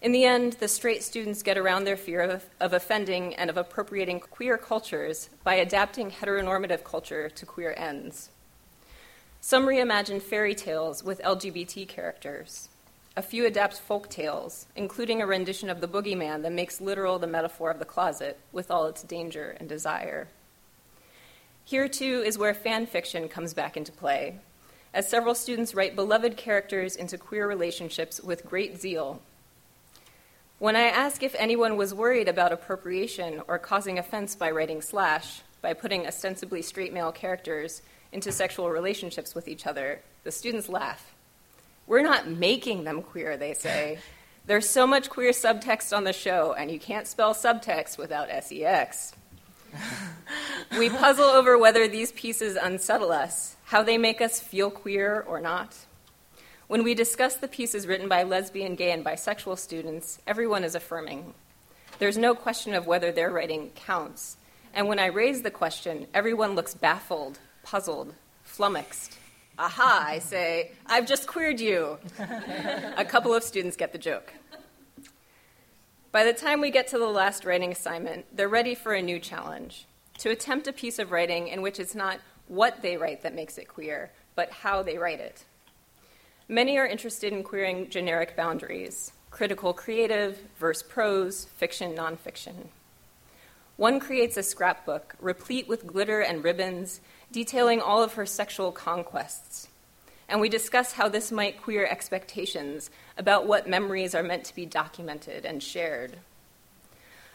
In 0.00 0.12
the 0.12 0.24
end, 0.24 0.54
the 0.54 0.68
straight 0.68 1.02
students 1.02 1.42
get 1.42 1.56
around 1.56 1.84
their 1.84 1.96
fear 1.96 2.20
of, 2.20 2.44
of, 2.60 2.72
offending 2.72 3.34
and 3.36 3.48
of 3.48 3.56
appropriating 3.56 4.20
queer 4.20 4.58
cultures 4.58 5.30
by 5.42 5.54
adapting 5.54 6.10
heteronormative 6.10 6.84
culture 6.84 7.30
to 7.30 7.46
queer 7.46 7.74
ends. 7.76 8.30
Some 9.40 9.66
reimagine 9.66 10.20
fairy 10.20 10.54
tales 10.54 11.02
with 11.02 11.22
LGBT 11.22 11.88
characters. 11.88 12.68
A 13.16 13.22
few 13.22 13.46
adapt 13.46 13.78
folk 13.78 14.10
tales, 14.10 14.66
including 14.74 15.22
a 15.22 15.26
rendition 15.26 15.70
of 15.70 15.80
the 15.80 15.88
boogeyman 15.88 16.42
that 16.42 16.52
makes 16.52 16.80
literal 16.80 17.18
the 17.18 17.26
metaphor 17.26 17.70
of 17.70 17.78
the 17.78 17.84
closet 17.84 18.38
with 18.52 18.70
all 18.70 18.86
its 18.86 19.02
danger 19.02 19.56
and 19.60 19.68
desire. 19.68 20.28
Here, 21.64 21.88
too, 21.88 22.22
is 22.26 22.36
where 22.36 22.52
fan 22.52 22.86
fiction 22.86 23.28
comes 23.28 23.54
back 23.54 23.76
into 23.76 23.92
play, 23.92 24.40
as 24.92 25.08
several 25.08 25.34
students 25.34 25.74
write 25.74 25.96
beloved 25.96 26.36
characters 26.36 26.96
into 26.96 27.16
queer 27.16 27.48
relationships 27.48 28.20
with 28.20 28.44
great 28.44 28.78
zeal 28.80 29.22
when 30.58 30.76
I 30.76 30.82
ask 30.82 31.22
if 31.22 31.34
anyone 31.38 31.76
was 31.76 31.92
worried 31.92 32.28
about 32.28 32.52
appropriation 32.52 33.42
or 33.48 33.58
causing 33.58 33.98
offense 33.98 34.36
by 34.36 34.50
writing 34.50 34.80
slash, 34.80 35.42
by 35.60 35.72
putting 35.72 36.06
ostensibly 36.06 36.62
straight 36.62 36.92
male 36.92 37.10
characters 37.10 37.82
into 38.12 38.30
sexual 38.30 38.70
relationships 38.70 39.34
with 39.34 39.48
each 39.48 39.66
other, 39.66 40.00
the 40.22 40.30
students 40.30 40.68
laugh. 40.68 41.12
We're 41.86 42.02
not 42.02 42.28
making 42.28 42.84
them 42.84 43.02
queer, 43.02 43.36
they 43.36 43.54
say. 43.54 43.98
There's 44.46 44.68
so 44.68 44.86
much 44.86 45.10
queer 45.10 45.32
subtext 45.32 45.96
on 45.96 46.04
the 46.04 46.12
show, 46.12 46.52
and 46.52 46.70
you 46.70 46.78
can't 46.78 47.06
spell 47.06 47.34
subtext 47.34 47.96
without 47.96 48.28
sex. 48.44 49.14
we 50.78 50.90
puzzle 50.90 51.24
over 51.24 51.56
whether 51.58 51.88
these 51.88 52.12
pieces 52.12 52.56
unsettle 52.56 53.10
us, 53.10 53.56
how 53.64 53.82
they 53.82 53.98
make 53.98 54.20
us 54.20 54.40
feel 54.40 54.70
queer 54.70 55.24
or 55.26 55.40
not. 55.40 55.74
When 56.74 56.82
we 56.82 56.94
discuss 56.94 57.36
the 57.36 57.46
pieces 57.46 57.86
written 57.86 58.08
by 58.08 58.24
lesbian, 58.24 58.74
gay, 58.74 58.90
and 58.90 59.04
bisexual 59.04 59.60
students, 59.60 60.18
everyone 60.26 60.64
is 60.64 60.74
affirming. 60.74 61.32
There's 62.00 62.18
no 62.18 62.34
question 62.34 62.74
of 62.74 62.84
whether 62.84 63.12
their 63.12 63.30
writing 63.30 63.70
counts. 63.76 64.36
And 64.74 64.88
when 64.88 64.98
I 64.98 65.06
raise 65.06 65.42
the 65.42 65.52
question, 65.52 66.08
everyone 66.12 66.56
looks 66.56 66.74
baffled, 66.74 67.38
puzzled, 67.62 68.12
flummoxed. 68.42 69.16
Aha, 69.56 70.04
I 70.04 70.18
say, 70.18 70.72
I've 70.84 71.06
just 71.06 71.28
queered 71.28 71.60
you. 71.60 71.96
A 72.18 73.04
couple 73.04 73.32
of 73.32 73.44
students 73.44 73.76
get 73.76 73.92
the 73.92 73.98
joke. 73.98 74.32
By 76.10 76.24
the 76.24 76.32
time 76.32 76.60
we 76.60 76.72
get 76.72 76.88
to 76.88 76.98
the 76.98 77.06
last 77.06 77.44
writing 77.44 77.70
assignment, 77.70 78.36
they're 78.36 78.48
ready 78.48 78.74
for 78.74 78.94
a 78.94 79.00
new 79.00 79.20
challenge 79.20 79.86
to 80.18 80.30
attempt 80.30 80.66
a 80.66 80.72
piece 80.72 80.98
of 80.98 81.12
writing 81.12 81.46
in 81.46 81.62
which 81.62 81.78
it's 81.78 81.94
not 81.94 82.18
what 82.48 82.82
they 82.82 82.96
write 82.96 83.22
that 83.22 83.32
makes 83.32 83.58
it 83.58 83.68
queer, 83.68 84.10
but 84.34 84.50
how 84.50 84.82
they 84.82 84.98
write 84.98 85.20
it. 85.20 85.44
Many 86.48 86.76
are 86.76 86.86
interested 86.86 87.32
in 87.32 87.42
queering 87.42 87.88
generic 87.88 88.36
boundaries 88.36 89.12
critical 89.30 89.72
creative, 89.72 90.38
verse 90.60 90.80
prose, 90.80 91.46
fiction 91.56 91.96
nonfiction. 91.96 92.68
One 93.76 93.98
creates 93.98 94.36
a 94.36 94.44
scrapbook 94.44 95.16
replete 95.20 95.66
with 95.66 95.88
glitter 95.88 96.20
and 96.20 96.44
ribbons 96.44 97.00
detailing 97.32 97.80
all 97.80 98.02
of 98.02 98.14
her 98.14 98.26
sexual 98.26 98.70
conquests. 98.70 99.68
And 100.28 100.40
we 100.40 100.48
discuss 100.48 100.92
how 100.92 101.08
this 101.08 101.32
might 101.32 101.62
queer 101.62 101.84
expectations 101.84 102.90
about 103.18 103.46
what 103.46 103.68
memories 103.68 104.14
are 104.14 104.22
meant 104.22 104.44
to 104.44 104.54
be 104.54 104.66
documented 104.66 105.44
and 105.44 105.60
shared. 105.62 106.18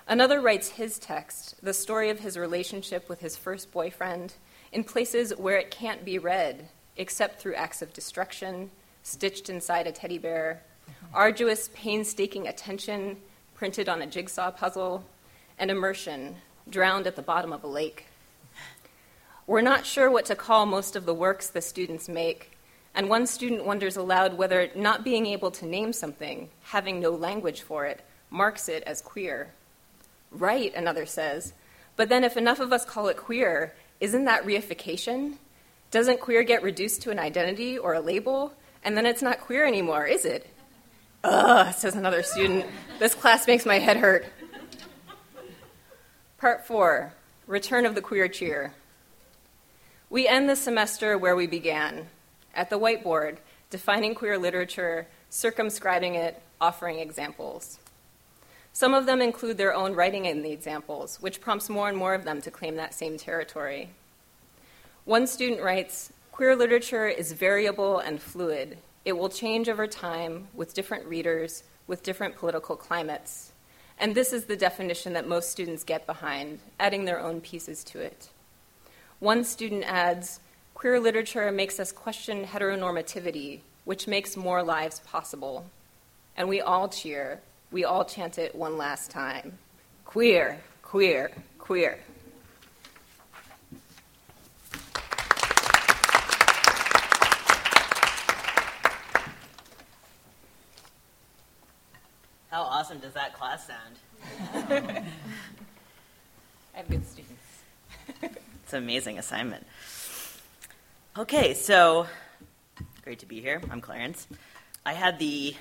Another 0.07 0.39
writes 0.39 0.69
his 0.69 0.99
text, 0.99 1.55
the 1.61 1.73
story 1.73 2.09
of 2.09 2.21
his 2.21 2.37
relationship 2.37 3.09
with 3.09 3.19
his 3.19 3.35
first 3.35 3.71
boyfriend, 3.71 4.35
in 4.71 4.83
places 4.83 5.35
where 5.35 5.57
it 5.57 5.69
can't 5.69 6.05
be 6.05 6.17
read, 6.17 6.69
except 6.95 7.41
through 7.41 7.55
acts 7.55 7.81
of 7.81 7.91
destruction, 7.91 8.71
stitched 9.09 9.49
inside 9.49 9.87
a 9.87 9.91
teddy 9.91 10.17
bear, 10.17 10.61
arduous, 11.13 11.69
painstaking 11.73 12.47
attention 12.47 13.17
printed 13.55 13.89
on 13.89 14.01
a 14.01 14.07
jigsaw 14.07 14.51
puzzle, 14.51 15.03
and 15.57 15.69
immersion 15.69 16.35
drowned 16.69 17.07
at 17.07 17.15
the 17.15 17.21
bottom 17.21 17.51
of 17.51 17.63
a 17.63 17.67
lake. 17.67 18.05
We're 19.47 19.61
not 19.61 19.85
sure 19.85 20.09
what 20.09 20.25
to 20.25 20.35
call 20.35 20.65
most 20.65 20.95
of 20.95 21.05
the 21.05 21.13
works 21.13 21.49
the 21.49 21.61
students 21.61 22.07
make, 22.07 22.57
and 22.93 23.09
one 23.09 23.25
student 23.25 23.65
wonders 23.65 23.97
aloud 23.97 24.37
whether 24.37 24.69
not 24.75 25.03
being 25.03 25.25
able 25.25 25.51
to 25.51 25.65
name 25.65 25.91
something, 25.91 26.49
having 26.61 26.99
no 26.99 27.11
language 27.11 27.61
for 27.61 27.85
it, 27.85 28.01
marks 28.29 28.69
it 28.69 28.83
as 28.83 29.01
queer. 29.01 29.51
Right, 30.31 30.73
another 30.75 31.05
says, 31.05 31.53
but 31.95 32.09
then 32.09 32.23
if 32.23 32.37
enough 32.37 32.59
of 32.59 32.71
us 32.71 32.85
call 32.85 33.07
it 33.07 33.17
queer, 33.17 33.73
isn't 33.99 34.25
that 34.25 34.45
reification? 34.45 35.37
Doesn't 35.91 36.21
queer 36.21 36.43
get 36.43 36.63
reduced 36.63 37.01
to 37.01 37.11
an 37.11 37.19
identity 37.19 37.77
or 37.77 37.93
a 37.93 37.99
label? 37.99 38.53
And 38.83 38.95
then 38.95 39.05
it's 39.05 39.21
not 39.21 39.39
queer 39.39 39.65
anymore, 39.65 40.05
is 40.05 40.25
it? 40.25 40.47
Ugh, 41.23 41.73
says 41.73 41.95
another 41.95 42.23
student. 42.23 42.65
This 42.97 43.13
class 43.13 43.45
makes 43.47 43.65
my 43.65 43.79
head 43.79 43.97
hurt. 43.97 44.25
Part 46.37 46.65
four 46.65 47.13
Return 47.47 47.85
of 47.85 47.95
the 47.95 48.01
Queer 48.01 48.27
Cheer. 48.27 48.73
We 50.09 50.27
end 50.27 50.49
the 50.49 50.55
semester 50.55 51.17
where 51.17 51.35
we 51.35 51.47
began, 51.47 52.07
at 52.55 52.69
the 52.69 52.79
whiteboard, 52.79 53.37
defining 53.69 54.15
queer 54.15 54.37
literature, 54.37 55.07
circumscribing 55.29 56.15
it, 56.15 56.41
offering 56.61 56.99
examples. 56.99 57.79
Some 58.71 58.93
of 58.93 59.05
them 59.05 59.21
include 59.21 59.57
their 59.57 59.73
own 59.73 59.93
writing 59.93 60.25
in 60.25 60.41
the 60.41 60.51
examples, 60.51 61.17
which 61.21 61.41
prompts 61.41 61.69
more 61.69 61.89
and 61.89 61.97
more 61.97 62.13
of 62.13 62.23
them 62.23 62.41
to 62.41 62.51
claim 62.51 62.75
that 62.75 62.93
same 62.93 63.17
territory. 63.17 63.89
One 65.05 65.27
student 65.27 65.61
writes 65.61 66.13
Queer 66.39 66.55
literature 66.55 67.05
is 67.05 67.33
variable 67.33 67.99
and 67.99 68.21
fluid. 68.21 68.77
It 69.03 69.11
will 69.11 69.27
change 69.27 69.67
over 69.67 69.87
time 69.87 70.47
with 70.53 70.73
different 70.73 71.05
readers, 71.05 71.63
with 71.85 72.01
different 72.01 72.37
political 72.37 72.77
climates. 72.77 73.51
And 73.99 74.15
this 74.15 74.31
is 74.31 74.45
the 74.45 74.55
definition 74.55 75.11
that 75.11 75.27
most 75.27 75.51
students 75.51 75.83
get 75.83 76.05
behind, 76.05 76.59
adding 76.79 77.03
their 77.03 77.19
own 77.19 77.41
pieces 77.41 77.83
to 77.83 77.99
it. 77.99 78.29
One 79.19 79.43
student 79.43 79.83
adds 79.83 80.39
Queer 80.75 81.01
literature 81.01 81.51
makes 81.51 81.77
us 81.77 81.91
question 81.91 82.45
heteronormativity, 82.45 83.59
which 83.83 84.07
makes 84.07 84.37
more 84.37 84.63
lives 84.63 85.01
possible. 85.01 85.65
And 86.37 86.47
we 86.47 86.61
all 86.61 86.87
cheer. 86.87 87.41
We 87.69 87.83
all 87.83 88.05
chant 88.05 88.37
it 88.37 88.55
one 88.55 88.77
last 88.77 89.11
time 89.11 89.57
queer, 90.05 90.61
queer, 90.83 91.31
queer. 91.57 91.99
How 102.51 102.63
awesome 102.89 102.99
does 103.01 103.13
that 103.13 103.35
class 103.35 103.67
sound? 103.67 103.99
I 106.73 106.77
have 106.77 106.89
good 106.89 107.05
students. 107.05 107.35
It's 108.63 108.73
an 108.73 108.83
amazing 108.83 109.19
assignment. 109.19 109.65
Okay, 111.15 111.53
so 111.53 112.07
great 113.03 113.19
to 113.19 113.27
be 113.27 113.41
here. 113.41 113.61
I'm 113.69 113.79
Clarence. 113.79 114.27
I 114.85 114.93
had 114.93 115.19
the 115.19 115.55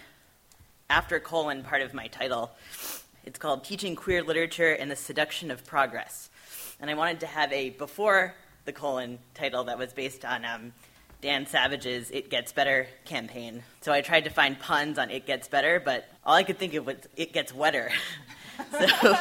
after 0.89 1.21
colon 1.21 1.63
part 1.63 1.83
of 1.83 1.93
my 1.93 2.07
title. 2.07 2.51
It's 3.25 3.39
called 3.39 3.63
Teaching 3.63 3.95
Queer 3.95 4.23
Literature 4.23 4.73
and 4.73 4.91
the 4.91 4.97
Seduction 4.97 5.51
of 5.51 5.67
Progress. 5.67 6.31
And 6.81 6.91
I 6.91 6.95
wanted 6.95 7.21
to 7.21 7.27
have 7.27 7.53
a 7.53 7.71
before 7.71 8.35
the 8.65 8.73
colon 8.73 9.19
title 9.35 9.65
that 9.65 9.77
was 9.77 9.93
based 9.93 10.25
on 10.25 10.47
um, 10.47 10.73
Dan 11.21 11.47
Savage's 11.47 12.11
It 12.11 12.31
Gets 12.31 12.53
Better 12.53 12.87
campaign. 13.05 13.63
So 13.81 13.93
I 13.93 14.03
tried 14.03 14.25
to 14.25 14.31
find 14.31 14.59
puns 14.59 14.99
on 14.99 15.11
It 15.11 15.27
Gets 15.27 15.49
Better, 15.49 15.81
but 15.81 16.09
all 16.25 16.35
I 16.35 16.45
could 16.45 16.59
think 16.59 16.75
of 16.75 16.87
was 16.87 16.97
It 17.17 17.33
Gets 17.33 17.53
Wetter. 17.53 17.91
so, 18.71 19.15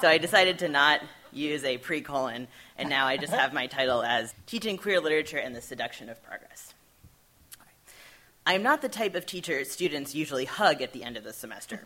so 0.00 0.08
I 0.08 0.18
decided 0.18 0.60
to 0.60 0.68
not 0.68 1.00
use 1.32 1.64
a 1.64 1.78
pre 1.78 2.00
colon, 2.00 2.46
and 2.78 2.88
now 2.88 3.06
I 3.06 3.16
just 3.16 3.32
have 3.32 3.52
my 3.52 3.66
title 3.66 4.02
as 4.02 4.34
Teaching 4.46 4.76
Queer 4.76 5.00
Literature 5.00 5.38
and 5.38 5.54
the 5.54 5.60
Seduction 5.60 6.08
of 6.08 6.22
Progress. 6.22 6.74
I 8.46 8.54
am 8.54 8.62
not 8.62 8.80
the 8.80 8.88
type 8.88 9.14
of 9.14 9.26
teacher 9.26 9.64
students 9.64 10.14
usually 10.14 10.44
hug 10.44 10.82
at 10.82 10.92
the 10.92 11.04
end 11.04 11.16
of 11.16 11.24
the 11.24 11.32
semester. 11.32 11.80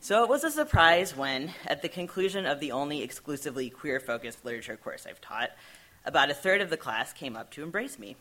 So 0.00 0.22
it 0.22 0.28
was 0.28 0.42
a 0.42 0.50
surprise 0.50 1.16
when, 1.16 1.52
at 1.66 1.82
the 1.82 1.88
conclusion 1.88 2.46
of 2.46 2.60
the 2.60 2.72
only 2.72 3.02
exclusively 3.02 3.70
queer 3.70 4.00
focused 4.00 4.44
literature 4.44 4.76
course 4.76 5.06
I've 5.08 5.20
taught, 5.20 5.50
about 6.04 6.30
a 6.30 6.34
third 6.34 6.60
of 6.60 6.70
the 6.70 6.76
class 6.76 7.12
came 7.12 7.36
up 7.36 7.50
to 7.52 7.62
embrace 7.62 7.98
me. 7.98 8.16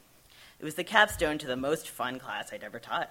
It 0.61 0.65
was 0.65 0.75
the 0.75 0.83
capstone 0.83 1.39
to 1.39 1.47
the 1.47 1.55
most 1.55 1.89
fun 1.89 2.19
class 2.19 2.53
I'd 2.53 2.63
ever 2.63 2.77
taught. 2.77 3.09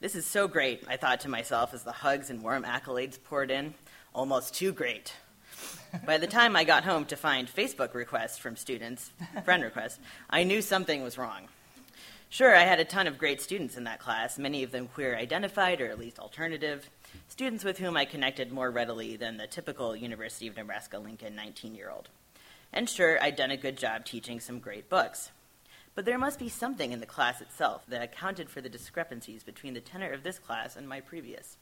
This 0.00 0.16
is 0.16 0.26
so 0.26 0.48
great, 0.48 0.82
I 0.88 0.96
thought 0.96 1.20
to 1.20 1.28
myself 1.28 1.72
as 1.74 1.84
the 1.84 1.92
hugs 1.92 2.28
and 2.28 2.42
warm 2.42 2.64
accolades 2.64 3.22
poured 3.22 3.52
in. 3.52 3.74
Almost 4.12 4.56
too 4.56 4.72
great. 4.72 5.14
By 6.04 6.18
the 6.18 6.26
time 6.26 6.56
I 6.56 6.64
got 6.64 6.82
home 6.82 7.04
to 7.04 7.16
find 7.16 7.46
Facebook 7.46 7.94
requests 7.94 8.36
from 8.36 8.56
students, 8.56 9.12
friend 9.44 9.62
requests, 9.62 10.00
I 10.28 10.42
knew 10.42 10.60
something 10.60 11.04
was 11.04 11.18
wrong. 11.18 11.46
Sure, 12.28 12.52
I 12.56 12.64
had 12.64 12.80
a 12.80 12.84
ton 12.84 13.06
of 13.06 13.16
great 13.16 13.40
students 13.40 13.76
in 13.76 13.84
that 13.84 14.00
class, 14.00 14.36
many 14.36 14.64
of 14.64 14.72
them 14.72 14.88
queer 14.88 15.14
identified 15.14 15.80
or 15.80 15.86
at 15.86 16.00
least 16.00 16.18
alternative, 16.18 16.90
students 17.28 17.62
with 17.62 17.78
whom 17.78 17.96
I 17.96 18.06
connected 18.06 18.50
more 18.50 18.72
readily 18.72 19.14
than 19.14 19.36
the 19.36 19.46
typical 19.46 19.94
University 19.94 20.48
of 20.48 20.56
Nebraska 20.56 20.98
Lincoln 20.98 21.36
19 21.36 21.76
year 21.76 21.90
old. 21.90 22.08
And 22.72 22.90
sure, 22.90 23.22
I'd 23.22 23.36
done 23.36 23.52
a 23.52 23.56
good 23.56 23.78
job 23.78 24.04
teaching 24.04 24.40
some 24.40 24.58
great 24.58 24.88
books. 24.88 25.30
But 25.94 26.06
there 26.06 26.18
must 26.18 26.38
be 26.38 26.48
something 26.48 26.92
in 26.92 27.00
the 27.00 27.06
class 27.06 27.40
itself 27.40 27.82
that 27.88 28.02
accounted 28.02 28.48
for 28.48 28.60
the 28.60 28.68
discrepancies 28.68 29.42
between 29.42 29.74
the 29.74 29.80
tenor 29.80 30.12
of 30.12 30.22
this 30.22 30.38
class 30.38 30.74
and 30.76 30.88
my 30.88 31.00
previous. 31.00 31.56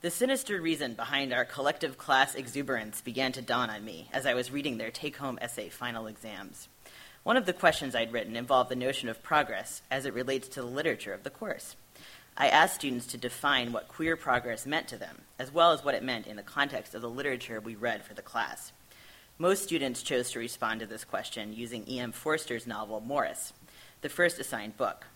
The 0.00 0.10
sinister 0.10 0.60
reason 0.60 0.94
behind 0.94 1.32
our 1.32 1.44
collective 1.44 1.98
class 1.98 2.34
exuberance 2.34 3.00
began 3.00 3.32
to 3.32 3.42
dawn 3.42 3.70
on 3.70 3.84
me 3.84 4.08
as 4.12 4.26
I 4.26 4.34
was 4.34 4.52
reading 4.52 4.78
their 4.78 4.90
take 4.90 5.16
home 5.16 5.38
essay 5.40 5.70
final 5.70 6.06
exams. 6.06 6.68
One 7.24 7.36
of 7.36 7.46
the 7.46 7.52
questions 7.52 7.94
I'd 7.94 8.12
written 8.12 8.36
involved 8.36 8.70
the 8.70 8.76
notion 8.76 9.08
of 9.08 9.22
progress 9.22 9.82
as 9.90 10.06
it 10.06 10.14
relates 10.14 10.46
to 10.48 10.60
the 10.60 10.68
literature 10.68 11.12
of 11.12 11.24
the 11.24 11.30
course. 11.30 11.74
I 12.36 12.48
asked 12.48 12.76
students 12.76 13.06
to 13.08 13.18
define 13.18 13.72
what 13.72 13.88
queer 13.88 14.16
progress 14.16 14.66
meant 14.66 14.86
to 14.88 14.96
them, 14.96 15.22
as 15.38 15.52
well 15.52 15.72
as 15.72 15.82
what 15.82 15.96
it 15.96 16.04
meant 16.04 16.28
in 16.28 16.36
the 16.36 16.42
context 16.44 16.94
of 16.94 17.02
the 17.02 17.10
literature 17.10 17.58
we 17.58 17.74
read 17.74 18.04
for 18.04 18.14
the 18.14 18.22
class. 18.22 18.72
Most 19.40 19.62
students 19.62 20.02
chose 20.02 20.32
to 20.32 20.40
respond 20.40 20.80
to 20.80 20.86
this 20.86 21.04
question 21.04 21.52
using 21.52 21.88
E.M. 21.88 22.10
Forster's 22.10 22.66
novel 22.66 23.00
Maurice, 23.00 23.52
the 24.00 24.08
first 24.08 24.40
assigned 24.40 24.76
book. 24.76 25.06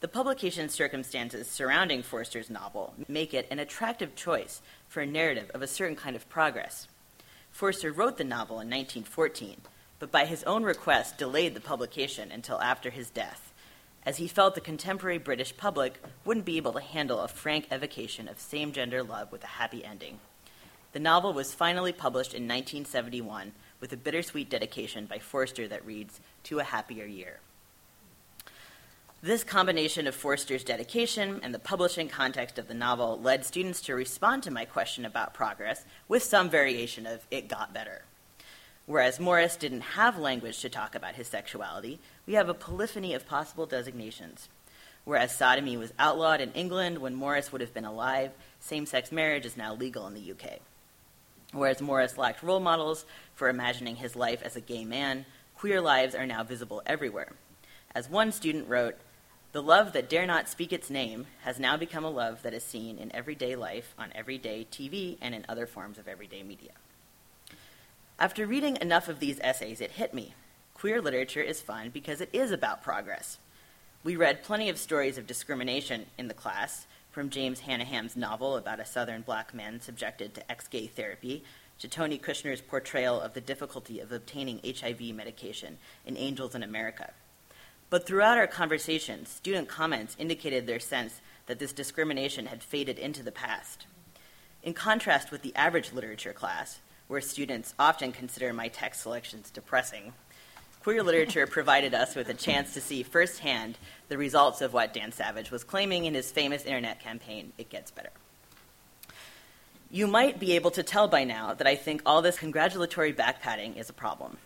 The 0.00 0.08
publication 0.08 0.70
circumstances 0.70 1.48
surrounding 1.48 2.02
Forster's 2.02 2.48
novel 2.48 2.94
make 3.08 3.34
it 3.34 3.46
an 3.50 3.58
attractive 3.58 4.14
choice 4.14 4.62
for 4.88 5.02
a 5.02 5.06
narrative 5.06 5.50
of 5.52 5.60
a 5.60 5.66
certain 5.66 5.96
kind 5.96 6.16
of 6.16 6.30
progress. 6.30 6.88
Forster 7.50 7.92
wrote 7.92 8.16
the 8.16 8.24
novel 8.24 8.56
in 8.56 8.70
1914, 8.70 9.58
but 9.98 10.10
by 10.10 10.24
his 10.24 10.42
own 10.44 10.62
request 10.62 11.18
delayed 11.18 11.52
the 11.52 11.60
publication 11.60 12.32
until 12.32 12.58
after 12.62 12.88
his 12.88 13.10
death, 13.10 13.52
as 14.06 14.16
he 14.16 14.28
felt 14.28 14.54
the 14.54 14.62
contemporary 14.62 15.18
British 15.18 15.54
public 15.58 16.02
wouldn't 16.24 16.46
be 16.46 16.56
able 16.56 16.72
to 16.72 16.80
handle 16.80 17.20
a 17.20 17.28
frank 17.28 17.66
evocation 17.70 18.28
of 18.28 18.40
same 18.40 18.72
gender 18.72 19.02
love 19.02 19.30
with 19.30 19.44
a 19.44 19.58
happy 19.58 19.84
ending. 19.84 20.20
The 20.92 21.00
novel 21.00 21.32
was 21.32 21.54
finally 21.54 21.92
published 21.92 22.34
in 22.34 22.42
1971 22.42 23.52
with 23.80 23.92
a 23.92 23.96
bittersweet 23.96 24.50
dedication 24.50 25.06
by 25.06 25.18
Forster 25.18 25.66
that 25.68 25.86
reads, 25.86 26.20
To 26.44 26.58
a 26.58 26.64
Happier 26.64 27.06
Year. 27.06 27.40
This 29.22 29.44
combination 29.44 30.06
of 30.06 30.14
Forster's 30.14 30.64
dedication 30.64 31.40
and 31.42 31.54
the 31.54 31.58
publishing 31.58 32.08
context 32.08 32.58
of 32.58 32.68
the 32.68 32.74
novel 32.74 33.18
led 33.20 33.44
students 33.44 33.80
to 33.82 33.94
respond 33.94 34.42
to 34.42 34.50
my 34.50 34.64
question 34.64 35.04
about 35.04 35.32
progress 35.32 35.84
with 36.08 36.24
some 36.24 36.50
variation 36.50 37.06
of 37.06 37.26
it 37.30 37.48
got 37.48 37.72
better. 37.72 38.02
Whereas 38.84 39.20
Maurice 39.20 39.56
didn't 39.56 39.80
have 39.80 40.18
language 40.18 40.58
to 40.60 40.68
talk 40.68 40.94
about 40.94 41.14
his 41.14 41.28
sexuality, 41.28 42.00
we 42.26 42.34
have 42.34 42.48
a 42.48 42.54
polyphony 42.54 43.14
of 43.14 43.28
possible 43.28 43.64
designations. 43.64 44.48
Whereas 45.04 45.34
sodomy 45.34 45.76
was 45.76 45.92
outlawed 45.98 46.40
in 46.40 46.52
England 46.52 46.98
when 46.98 47.14
Maurice 47.14 47.52
would 47.52 47.60
have 47.60 47.72
been 47.72 47.84
alive, 47.84 48.32
same 48.60 48.86
sex 48.86 49.10
marriage 49.10 49.46
is 49.46 49.56
now 49.56 49.72
legal 49.72 50.06
in 50.06 50.14
the 50.14 50.32
UK. 50.32 50.60
Whereas 51.52 51.82
Maurice 51.82 52.18
lacked 52.18 52.42
role 52.42 52.60
models 52.60 53.04
for 53.34 53.48
imagining 53.48 53.96
his 53.96 54.16
life 54.16 54.42
as 54.42 54.56
a 54.56 54.60
gay 54.60 54.84
man, 54.84 55.26
queer 55.56 55.80
lives 55.80 56.14
are 56.14 56.26
now 56.26 56.42
visible 56.42 56.82
everywhere. 56.86 57.32
As 57.94 58.08
one 58.08 58.32
student 58.32 58.68
wrote, 58.68 58.96
the 59.52 59.62
love 59.62 59.92
that 59.92 60.08
dare 60.08 60.26
not 60.26 60.48
speak 60.48 60.72
its 60.72 60.88
name 60.88 61.26
has 61.42 61.60
now 61.60 61.76
become 61.76 62.04
a 62.04 62.10
love 62.10 62.42
that 62.42 62.54
is 62.54 62.64
seen 62.64 62.96
in 62.96 63.14
everyday 63.14 63.54
life, 63.54 63.94
on 63.98 64.10
everyday 64.14 64.66
TV, 64.70 65.18
and 65.20 65.34
in 65.34 65.44
other 65.46 65.66
forms 65.66 65.98
of 65.98 66.08
everyday 66.08 66.42
media. 66.42 66.72
After 68.18 68.46
reading 68.46 68.78
enough 68.80 69.08
of 69.08 69.20
these 69.20 69.38
essays, 69.42 69.82
it 69.82 69.92
hit 69.92 70.14
me. 70.14 70.34
Queer 70.72 71.02
literature 71.02 71.42
is 71.42 71.60
fun 71.60 71.90
because 71.90 72.22
it 72.22 72.30
is 72.32 72.50
about 72.50 72.82
progress. 72.82 73.38
We 74.02 74.16
read 74.16 74.42
plenty 74.42 74.70
of 74.70 74.78
stories 74.78 75.18
of 75.18 75.26
discrimination 75.26 76.06
in 76.16 76.28
the 76.28 76.34
class, 76.34 76.86
from 77.12 77.28
James 77.28 77.60
Hannaham's 77.60 78.16
novel 78.16 78.56
about 78.56 78.80
a 78.80 78.86
Southern 78.86 79.20
black 79.20 79.54
man 79.54 79.80
subjected 79.80 80.34
to 80.34 80.50
ex 80.50 80.66
gay 80.66 80.86
therapy, 80.86 81.44
to 81.78 81.86
Tony 81.86 82.18
Kushner's 82.18 82.62
portrayal 82.62 83.20
of 83.20 83.34
the 83.34 83.40
difficulty 83.40 84.00
of 84.00 84.10
obtaining 84.10 84.60
HIV 84.64 85.14
medication 85.14 85.76
in 86.06 86.16
Angels 86.16 86.54
in 86.54 86.62
America. 86.62 87.12
But 87.90 88.06
throughout 88.06 88.38
our 88.38 88.46
conversations, 88.46 89.28
student 89.28 89.68
comments 89.68 90.16
indicated 90.18 90.66
their 90.66 90.80
sense 90.80 91.20
that 91.46 91.58
this 91.58 91.72
discrimination 91.72 92.46
had 92.46 92.62
faded 92.62 92.98
into 92.98 93.22
the 93.22 93.32
past. 93.32 93.84
In 94.62 94.72
contrast 94.72 95.30
with 95.30 95.42
the 95.42 95.54
average 95.54 95.92
literature 95.92 96.32
class, 96.32 96.80
where 97.08 97.20
students 97.20 97.74
often 97.78 98.12
consider 98.12 98.54
my 98.54 98.68
text 98.68 99.02
selections 99.02 99.50
depressing, 99.50 100.14
queer 100.82 101.04
literature 101.04 101.46
provided 101.46 101.94
us 101.94 102.16
with 102.16 102.28
a 102.28 102.34
chance 102.34 102.74
to 102.74 102.80
see 102.80 103.04
firsthand 103.04 103.78
the 104.08 104.18
results 104.18 104.60
of 104.60 104.72
what 104.72 104.92
Dan 104.92 105.12
Savage 105.12 105.52
was 105.52 105.62
claiming 105.62 106.06
in 106.06 106.14
his 106.14 106.32
famous 106.32 106.64
internet 106.64 106.98
campaign, 106.98 107.52
It 107.56 107.70
Gets 107.70 107.92
Better. 107.92 108.10
You 109.92 110.08
might 110.08 110.40
be 110.40 110.52
able 110.52 110.72
to 110.72 110.82
tell 110.82 111.06
by 111.06 111.22
now 111.22 111.54
that 111.54 111.68
I 111.68 111.76
think 111.76 112.02
all 112.04 112.20
this 112.20 112.36
congratulatory 112.36 113.12
backpatting 113.12 113.76
is 113.76 113.90
a 113.90 113.92
problem. 113.92 114.38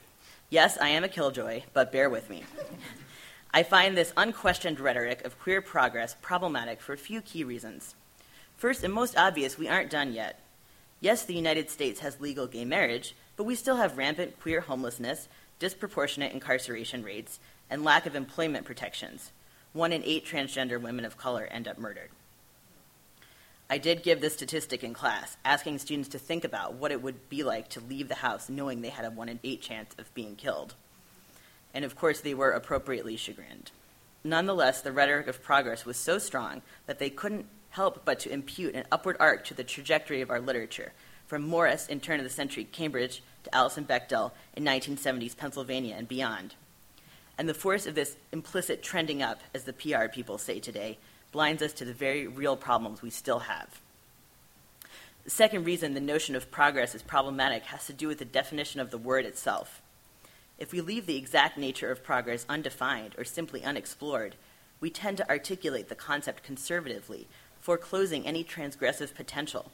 Yes, 0.50 0.76
I 0.78 0.90
am 0.90 1.04
a 1.04 1.08
killjoy, 1.08 1.62
but 1.72 1.90
bear 1.90 2.10
with 2.10 2.28
me. 2.28 2.44
I 3.54 3.62
find 3.62 3.96
this 3.96 4.12
unquestioned 4.14 4.78
rhetoric 4.78 5.24
of 5.24 5.40
queer 5.40 5.62
progress 5.62 6.16
problematic 6.20 6.82
for 6.82 6.92
a 6.92 6.98
few 6.98 7.22
key 7.22 7.44
reasons. 7.44 7.94
First 8.58 8.84
and 8.84 8.92
most 8.92 9.16
obvious, 9.16 9.56
we 9.56 9.68
aren't 9.68 9.90
done 9.90 10.12
yet. 10.12 10.38
Yes, 11.00 11.24
the 11.24 11.34
United 11.34 11.70
States 11.70 12.00
has 12.00 12.20
legal 12.20 12.46
gay 12.46 12.66
marriage, 12.66 13.14
but 13.36 13.44
we 13.44 13.54
still 13.54 13.76
have 13.76 13.96
rampant 13.96 14.38
queer 14.38 14.60
homelessness, 14.60 15.28
disproportionate 15.58 16.32
incarceration 16.32 17.02
rates, 17.02 17.40
and 17.68 17.84
lack 17.84 18.06
of 18.06 18.14
employment 18.14 18.64
protections, 18.64 19.32
one 19.72 19.92
in 19.92 20.02
eight 20.04 20.24
transgender 20.24 20.80
women 20.80 21.04
of 21.04 21.16
color 21.16 21.48
end 21.50 21.66
up 21.66 21.78
murdered. 21.78 22.10
I 23.68 23.78
did 23.78 24.04
give 24.04 24.20
this 24.20 24.34
statistic 24.34 24.84
in 24.84 24.94
class, 24.94 25.36
asking 25.44 25.78
students 25.78 26.08
to 26.10 26.18
think 26.18 26.44
about 26.44 26.74
what 26.74 26.92
it 26.92 27.02
would 27.02 27.28
be 27.28 27.42
like 27.42 27.68
to 27.70 27.80
leave 27.80 28.08
the 28.08 28.14
house 28.14 28.48
knowing 28.48 28.80
they 28.80 28.90
had 28.90 29.04
a 29.04 29.10
one 29.10 29.28
in 29.28 29.40
eight 29.42 29.60
chance 29.60 29.92
of 29.98 30.14
being 30.14 30.36
killed. 30.36 30.74
And 31.74 31.84
of 31.84 31.96
course, 31.96 32.20
they 32.20 32.32
were 32.32 32.52
appropriately 32.52 33.16
chagrined. 33.16 33.72
Nonetheless, 34.22 34.82
the 34.82 34.92
rhetoric 34.92 35.26
of 35.26 35.42
progress 35.42 35.84
was 35.84 35.96
so 35.96 36.18
strong 36.18 36.62
that 36.86 37.00
they 37.00 37.10
couldn't 37.10 37.46
help 37.70 38.04
but 38.04 38.20
to 38.20 38.32
impute 38.32 38.74
an 38.74 38.84
upward 38.92 39.16
arc 39.18 39.44
to 39.46 39.54
the 39.54 39.64
trajectory 39.64 40.20
of 40.20 40.30
our 40.30 40.40
literature, 40.40 40.92
from 41.26 41.42
Maurice 41.42 41.88
in 41.88 41.98
turn 41.98 42.20
of 42.20 42.24
the 42.24 42.30
century 42.30 42.64
Cambridge 42.64 43.20
to 43.46 43.54
Alison 43.54 43.84
Bechdel 43.84 44.32
in 44.54 44.64
1970s 44.64 45.36
Pennsylvania 45.36 45.94
and 45.96 46.06
beyond. 46.06 46.54
And 47.38 47.48
the 47.48 47.54
force 47.54 47.86
of 47.86 47.94
this 47.94 48.16
implicit 48.32 48.82
trending 48.82 49.22
up, 49.22 49.40
as 49.54 49.64
the 49.64 49.72
PR 49.72 50.06
people 50.12 50.38
say 50.38 50.60
today, 50.60 50.98
blinds 51.32 51.62
us 51.62 51.72
to 51.74 51.84
the 51.84 51.92
very 51.92 52.26
real 52.26 52.56
problems 52.56 53.02
we 53.02 53.10
still 53.10 53.40
have. 53.40 53.80
The 55.24 55.30
second 55.30 55.64
reason 55.64 55.94
the 55.94 56.00
notion 56.00 56.36
of 56.36 56.50
progress 56.50 56.94
is 56.94 57.02
problematic 57.02 57.64
has 57.64 57.86
to 57.86 57.92
do 57.92 58.08
with 58.08 58.18
the 58.18 58.24
definition 58.24 58.80
of 58.80 58.90
the 58.90 58.98
word 58.98 59.24
itself. 59.24 59.82
If 60.58 60.72
we 60.72 60.80
leave 60.80 61.06
the 61.06 61.16
exact 61.16 61.58
nature 61.58 61.90
of 61.90 62.02
progress 62.02 62.46
undefined 62.48 63.14
or 63.18 63.24
simply 63.24 63.64
unexplored, 63.64 64.36
we 64.80 64.88
tend 64.88 65.16
to 65.18 65.28
articulate 65.28 65.88
the 65.88 65.94
concept 65.94 66.42
conservatively, 66.42 67.26
foreclosing 67.60 68.26
any 68.26 68.44
transgressive 68.44 69.14
potential. 69.14 69.70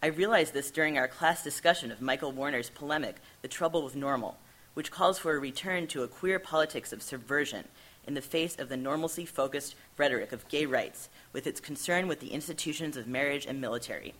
I 0.00 0.06
realized 0.06 0.54
this 0.54 0.70
during 0.70 0.96
our 0.96 1.08
class 1.08 1.42
discussion 1.42 1.90
of 1.90 2.00
Michael 2.00 2.30
Warner's 2.30 2.70
polemic, 2.70 3.16
The 3.42 3.48
Trouble 3.48 3.82
with 3.82 3.96
Normal, 3.96 4.38
which 4.74 4.92
calls 4.92 5.18
for 5.18 5.34
a 5.34 5.40
return 5.40 5.88
to 5.88 6.04
a 6.04 6.08
queer 6.08 6.38
politics 6.38 6.92
of 6.92 7.02
subversion 7.02 7.64
in 8.06 8.14
the 8.14 8.20
face 8.20 8.56
of 8.60 8.68
the 8.68 8.76
normalcy 8.76 9.26
focused 9.26 9.74
rhetoric 9.96 10.30
of 10.30 10.46
gay 10.46 10.66
rights, 10.66 11.08
with 11.32 11.48
its 11.48 11.58
concern 11.60 12.06
with 12.06 12.20
the 12.20 12.30
institutions 12.30 12.96
of 12.96 13.08
marriage 13.08 13.44
and 13.44 13.60
military. 13.60 14.14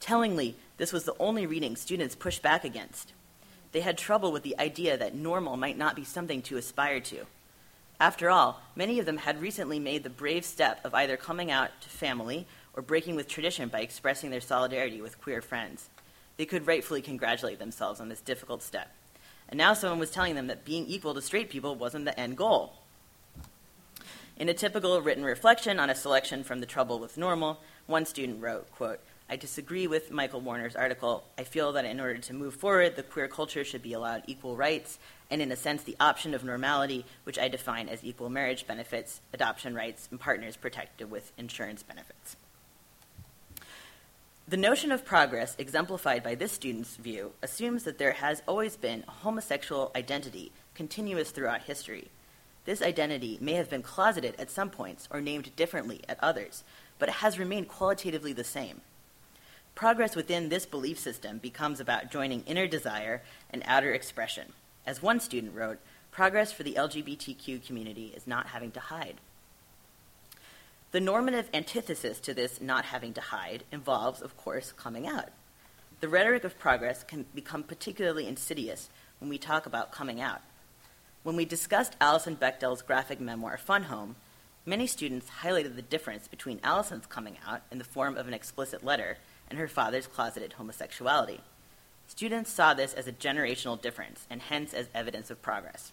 Tellingly, 0.00 0.56
this 0.76 0.92
was 0.92 1.04
the 1.04 1.14
only 1.20 1.46
reading 1.46 1.76
students 1.76 2.16
pushed 2.16 2.42
back 2.42 2.64
against. 2.64 3.12
They 3.70 3.82
had 3.82 3.96
trouble 3.96 4.32
with 4.32 4.42
the 4.42 4.58
idea 4.58 4.96
that 4.96 5.14
normal 5.14 5.56
might 5.56 5.78
not 5.78 5.94
be 5.94 6.02
something 6.02 6.42
to 6.42 6.56
aspire 6.56 6.98
to. 6.98 7.26
After 8.00 8.28
all, 8.28 8.60
many 8.74 8.98
of 8.98 9.06
them 9.06 9.18
had 9.18 9.40
recently 9.40 9.78
made 9.78 10.02
the 10.02 10.10
brave 10.10 10.44
step 10.44 10.80
of 10.84 10.94
either 10.94 11.16
coming 11.16 11.50
out 11.50 11.70
to 11.82 11.88
family 11.88 12.48
or 12.74 12.82
breaking 12.82 13.16
with 13.16 13.28
tradition 13.28 13.68
by 13.68 13.80
expressing 13.80 14.30
their 14.30 14.40
solidarity 14.40 15.00
with 15.00 15.20
queer 15.20 15.42
friends. 15.42 15.88
They 16.36 16.46
could 16.46 16.66
rightfully 16.66 17.02
congratulate 17.02 17.58
themselves 17.58 18.00
on 18.00 18.08
this 18.08 18.20
difficult 18.20 18.62
step. 18.62 18.94
And 19.48 19.58
now 19.58 19.74
someone 19.74 19.98
was 19.98 20.10
telling 20.10 20.36
them 20.36 20.46
that 20.46 20.64
being 20.64 20.86
equal 20.86 21.14
to 21.14 21.22
straight 21.22 21.50
people 21.50 21.74
wasn't 21.74 22.04
the 22.04 22.18
end 22.18 22.36
goal. 22.36 22.74
In 24.36 24.48
a 24.48 24.54
typical 24.54 25.00
written 25.02 25.24
reflection 25.24 25.78
on 25.78 25.90
a 25.90 25.94
selection 25.94 26.44
from 26.44 26.60
The 26.60 26.66
Trouble 26.66 26.98
with 26.98 27.18
Normal, 27.18 27.60
one 27.86 28.06
student 28.06 28.40
wrote, 28.40 28.70
quote, 28.70 29.00
I 29.28 29.36
disagree 29.36 29.86
with 29.86 30.10
Michael 30.10 30.40
Warner's 30.40 30.74
article. 30.74 31.24
I 31.38 31.44
feel 31.44 31.72
that 31.72 31.84
in 31.84 32.00
order 32.00 32.18
to 32.18 32.32
move 32.34 32.54
forward, 32.54 32.96
the 32.96 33.02
queer 33.02 33.28
culture 33.28 33.64
should 33.64 33.82
be 33.82 33.92
allowed 33.92 34.22
equal 34.26 34.56
rights, 34.56 34.98
and 35.30 35.42
in 35.42 35.52
a 35.52 35.56
sense, 35.56 35.82
the 35.82 35.96
option 36.00 36.34
of 36.34 36.42
normality, 36.42 37.04
which 37.24 37.38
I 37.38 37.48
define 37.48 37.88
as 37.88 38.02
equal 38.02 38.28
marriage 38.28 38.66
benefits, 38.66 39.20
adoption 39.32 39.74
rights, 39.74 40.08
and 40.10 40.18
partners 40.18 40.56
protected 40.56 41.10
with 41.10 41.32
insurance 41.36 41.82
benefits. 41.82 42.36
The 44.50 44.56
notion 44.56 44.90
of 44.90 45.04
progress, 45.04 45.54
exemplified 45.60 46.24
by 46.24 46.34
this 46.34 46.50
student's 46.50 46.96
view, 46.96 47.34
assumes 47.40 47.84
that 47.84 47.98
there 47.98 48.14
has 48.14 48.42
always 48.48 48.76
been 48.76 49.04
a 49.06 49.10
homosexual 49.12 49.92
identity 49.94 50.50
continuous 50.74 51.30
throughout 51.30 51.62
history. 51.62 52.10
This 52.64 52.82
identity 52.82 53.38
may 53.40 53.52
have 53.52 53.70
been 53.70 53.84
closeted 53.84 54.34
at 54.40 54.50
some 54.50 54.68
points 54.68 55.06
or 55.12 55.20
named 55.20 55.54
differently 55.54 56.00
at 56.08 56.18
others, 56.20 56.64
but 56.98 57.08
it 57.08 57.14
has 57.22 57.38
remained 57.38 57.68
qualitatively 57.68 58.32
the 58.32 58.42
same. 58.42 58.80
Progress 59.76 60.16
within 60.16 60.48
this 60.48 60.66
belief 60.66 60.98
system 60.98 61.38
becomes 61.38 61.78
about 61.78 62.10
joining 62.10 62.40
inner 62.40 62.66
desire 62.66 63.22
and 63.50 63.62
outer 63.66 63.92
expression. 63.92 64.52
As 64.84 65.00
one 65.00 65.20
student 65.20 65.54
wrote, 65.54 65.78
progress 66.10 66.50
for 66.50 66.64
the 66.64 66.74
LGBTQ 66.74 67.64
community 67.64 68.12
is 68.16 68.26
not 68.26 68.48
having 68.48 68.72
to 68.72 68.80
hide. 68.80 69.20
The 70.92 71.00
normative 71.00 71.48
antithesis 71.54 72.18
to 72.20 72.34
this 72.34 72.60
not 72.60 72.86
having 72.86 73.12
to 73.12 73.20
hide 73.20 73.62
involves, 73.70 74.20
of 74.20 74.36
course, 74.36 74.72
coming 74.72 75.06
out. 75.06 75.28
The 76.00 76.08
rhetoric 76.08 76.42
of 76.42 76.58
progress 76.58 77.04
can 77.04 77.26
become 77.32 77.62
particularly 77.62 78.26
insidious 78.26 78.90
when 79.20 79.30
we 79.30 79.38
talk 79.38 79.66
about 79.66 79.92
coming 79.92 80.20
out. 80.20 80.40
When 81.22 81.36
we 81.36 81.44
discussed 81.44 81.94
Alison 82.00 82.34
Bechdel's 82.34 82.82
graphic 82.82 83.20
memoir, 83.20 83.56
Fun 83.56 83.84
Home, 83.84 84.16
many 84.66 84.88
students 84.88 85.28
highlighted 85.42 85.76
the 85.76 85.82
difference 85.82 86.26
between 86.26 86.58
Alison's 86.64 87.06
coming 87.06 87.36
out 87.46 87.62
in 87.70 87.78
the 87.78 87.84
form 87.84 88.16
of 88.16 88.26
an 88.26 88.34
explicit 88.34 88.82
letter 88.82 89.18
and 89.48 89.60
her 89.60 89.68
father's 89.68 90.08
closeted 90.08 90.54
homosexuality. 90.54 91.40
Students 92.08 92.50
saw 92.50 92.74
this 92.74 92.94
as 92.94 93.06
a 93.06 93.12
generational 93.12 93.80
difference 93.80 94.26
and 94.28 94.42
hence 94.42 94.74
as 94.74 94.88
evidence 94.92 95.30
of 95.30 95.40
progress. 95.40 95.92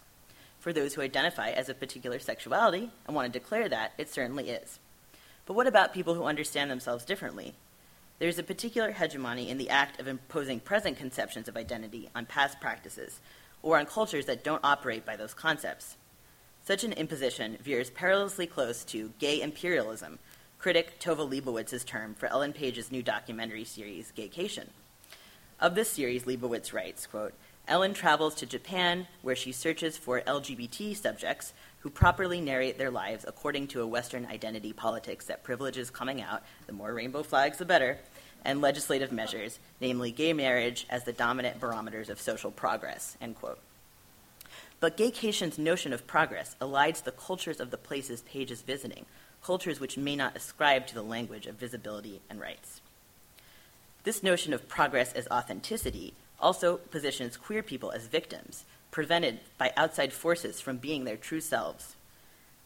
For 0.57 0.73
those 0.73 0.95
who 0.95 1.01
identify 1.01 1.51
as 1.51 1.69
a 1.69 1.75
particular 1.75 2.17
sexuality 2.17 2.89
and 3.05 3.15
want 3.15 3.31
to 3.31 3.39
declare 3.39 3.69
that, 3.69 3.93
it 3.99 4.09
certainly 4.09 4.49
is. 4.49 4.79
But 5.47 5.55
what 5.55 5.65
about 5.65 5.93
people 5.93 6.13
who 6.13 6.25
understand 6.25 6.69
themselves 6.69 7.05
differently? 7.05 7.55
There's 8.19 8.37
a 8.37 8.43
particular 8.43 8.91
hegemony 8.91 9.49
in 9.49 9.57
the 9.57 9.69
act 9.69 9.99
of 9.99 10.07
imposing 10.07 10.59
present 10.59 10.97
conceptions 10.97 11.47
of 11.47 11.55
identity 11.55 12.09
on 12.13 12.25
past 12.25 12.59
practices, 12.59 13.21
or 13.63 13.79
on 13.79 13.85
cultures 13.85 14.25
that 14.25 14.43
don't 14.43 14.63
operate 14.63 15.05
by 15.05 15.15
those 15.15 15.33
concepts. 15.33 15.95
Such 16.65 16.83
an 16.83 16.91
imposition 16.91 17.57
veers 17.63 17.89
perilously 17.89 18.45
close 18.45 18.83
to 18.85 19.13
gay 19.19 19.41
imperialism, 19.41 20.19
critic 20.59 20.99
Tova 20.99 21.29
Leibowitz's 21.29 21.85
term 21.85 22.13
for 22.13 22.27
Ellen 22.27 22.51
Page's 22.51 22.91
new 22.91 23.01
documentary 23.01 23.63
series, 23.63 24.11
Gaycation. 24.17 24.67
Of 25.61 25.75
this 25.75 25.89
series, 25.89 26.25
Leibowitz 26.25 26.73
writes, 26.73 27.07
quote, 27.07 27.33
Ellen 27.69 27.93
travels 27.93 28.35
to 28.35 28.45
Japan, 28.45 29.07
where 29.21 29.35
she 29.35 29.53
searches 29.53 29.97
for 29.97 30.21
LGBT 30.21 30.95
subjects 30.95 31.53
who 31.79 31.89
properly 31.89 32.41
narrate 32.41 32.77
their 32.77 32.91
lives 32.91 33.25
according 33.27 33.67
to 33.67 33.81
a 33.81 33.87
Western 33.87 34.25
identity 34.25 34.73
politics 34.73 35.25
that 35.25 35.43
privileges 35.43 35.89
coming 35.89 36.21
out, 36.21 36.43
the 36.65 36.73
more 36.73 36.93
rainbow 36.93 37.23
flags 37.23 37.57
the 37.57 37.65
better, 37.65 37.97
and 38.43 38.61
legislative 38.61 39.11
measures, 39.11 39.59
namely 39.81 40.11
gay 40.11 40.33
marriage, 40.33 40.85
as 40.89 41.03
the 41.03 41.13
dominant 41.13 41.59
barometers 41.59 42.09
of 42.09 42.19
social 42.19 42.51
progress, 42.51 43.17
end 43.21 43.35
quote. 43.35 43.59
But 44.79 44.97
Gaycation's 44.97 45.57
notion 45.57 45.91
of 45.91 46.07
progress 46.07 46.55
elides 46.61 47.03
the 47.03 47.11
cultures 47.11 47.59
of 47.59 47.71
the 47.71 47.77
places 47.77 48.21
Page 48.21 48.51
is 48.51 48.61
visiting, 48.61 49.05
cultures 49.43 49.79
which 49.79 49.97
may 49.97 50.15
not 50.15 50.35
ascribe 50.35 50.87
to 50.87 50.93
the 50.93 51.01
language 51.01 51.47
of 51.47 51.55
visibility 51.55 52.21
and 52.29 52.39
rights. 52.39 52.81
This 54.03 54.23
notion 54.23 54.53
of 54.53 54.69
progress 54.69 55.13
as 55.13 55.27
authenticity 55.29 56.13
also 56.39 56.77
positions 56.77 57.37
queer 57.37 57.63
people 57.63 57.91
as 57.91 58.07
victims, 58.07 58.65
prevented 58.91 59.39
by 59.57 59.73
outside 59.75 60.13
forces 60.13 60.61
from 60.61 60.77
being 60.77 61.03
their 61.03 61.17
true 61.17 61.41
selves. 61.41 61.95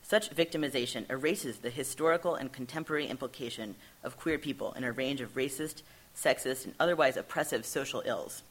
Such 0.04 0.36
victimization 0.36 1.10
erases 1.10 1.60
the 1.60 1.70
historical 1.70 2.36
and 2.36 2.52
contemporary 2.52 3.08
implication 3.08 3.76
of 4.04 4.18
queer 4.18 4.38
people 4.38 4.74
in 4.74 4.84
a 4.84 4.92
range 4.92 5.22
of 5.22 5.36
racist, 5.36 5.84
sexist, 6.16 6.66
and 6.66 6.74
otherwise 6.80 7.18
oppressive 7.18 7.66
social 7.66 8.04
ills. 8.06 8.44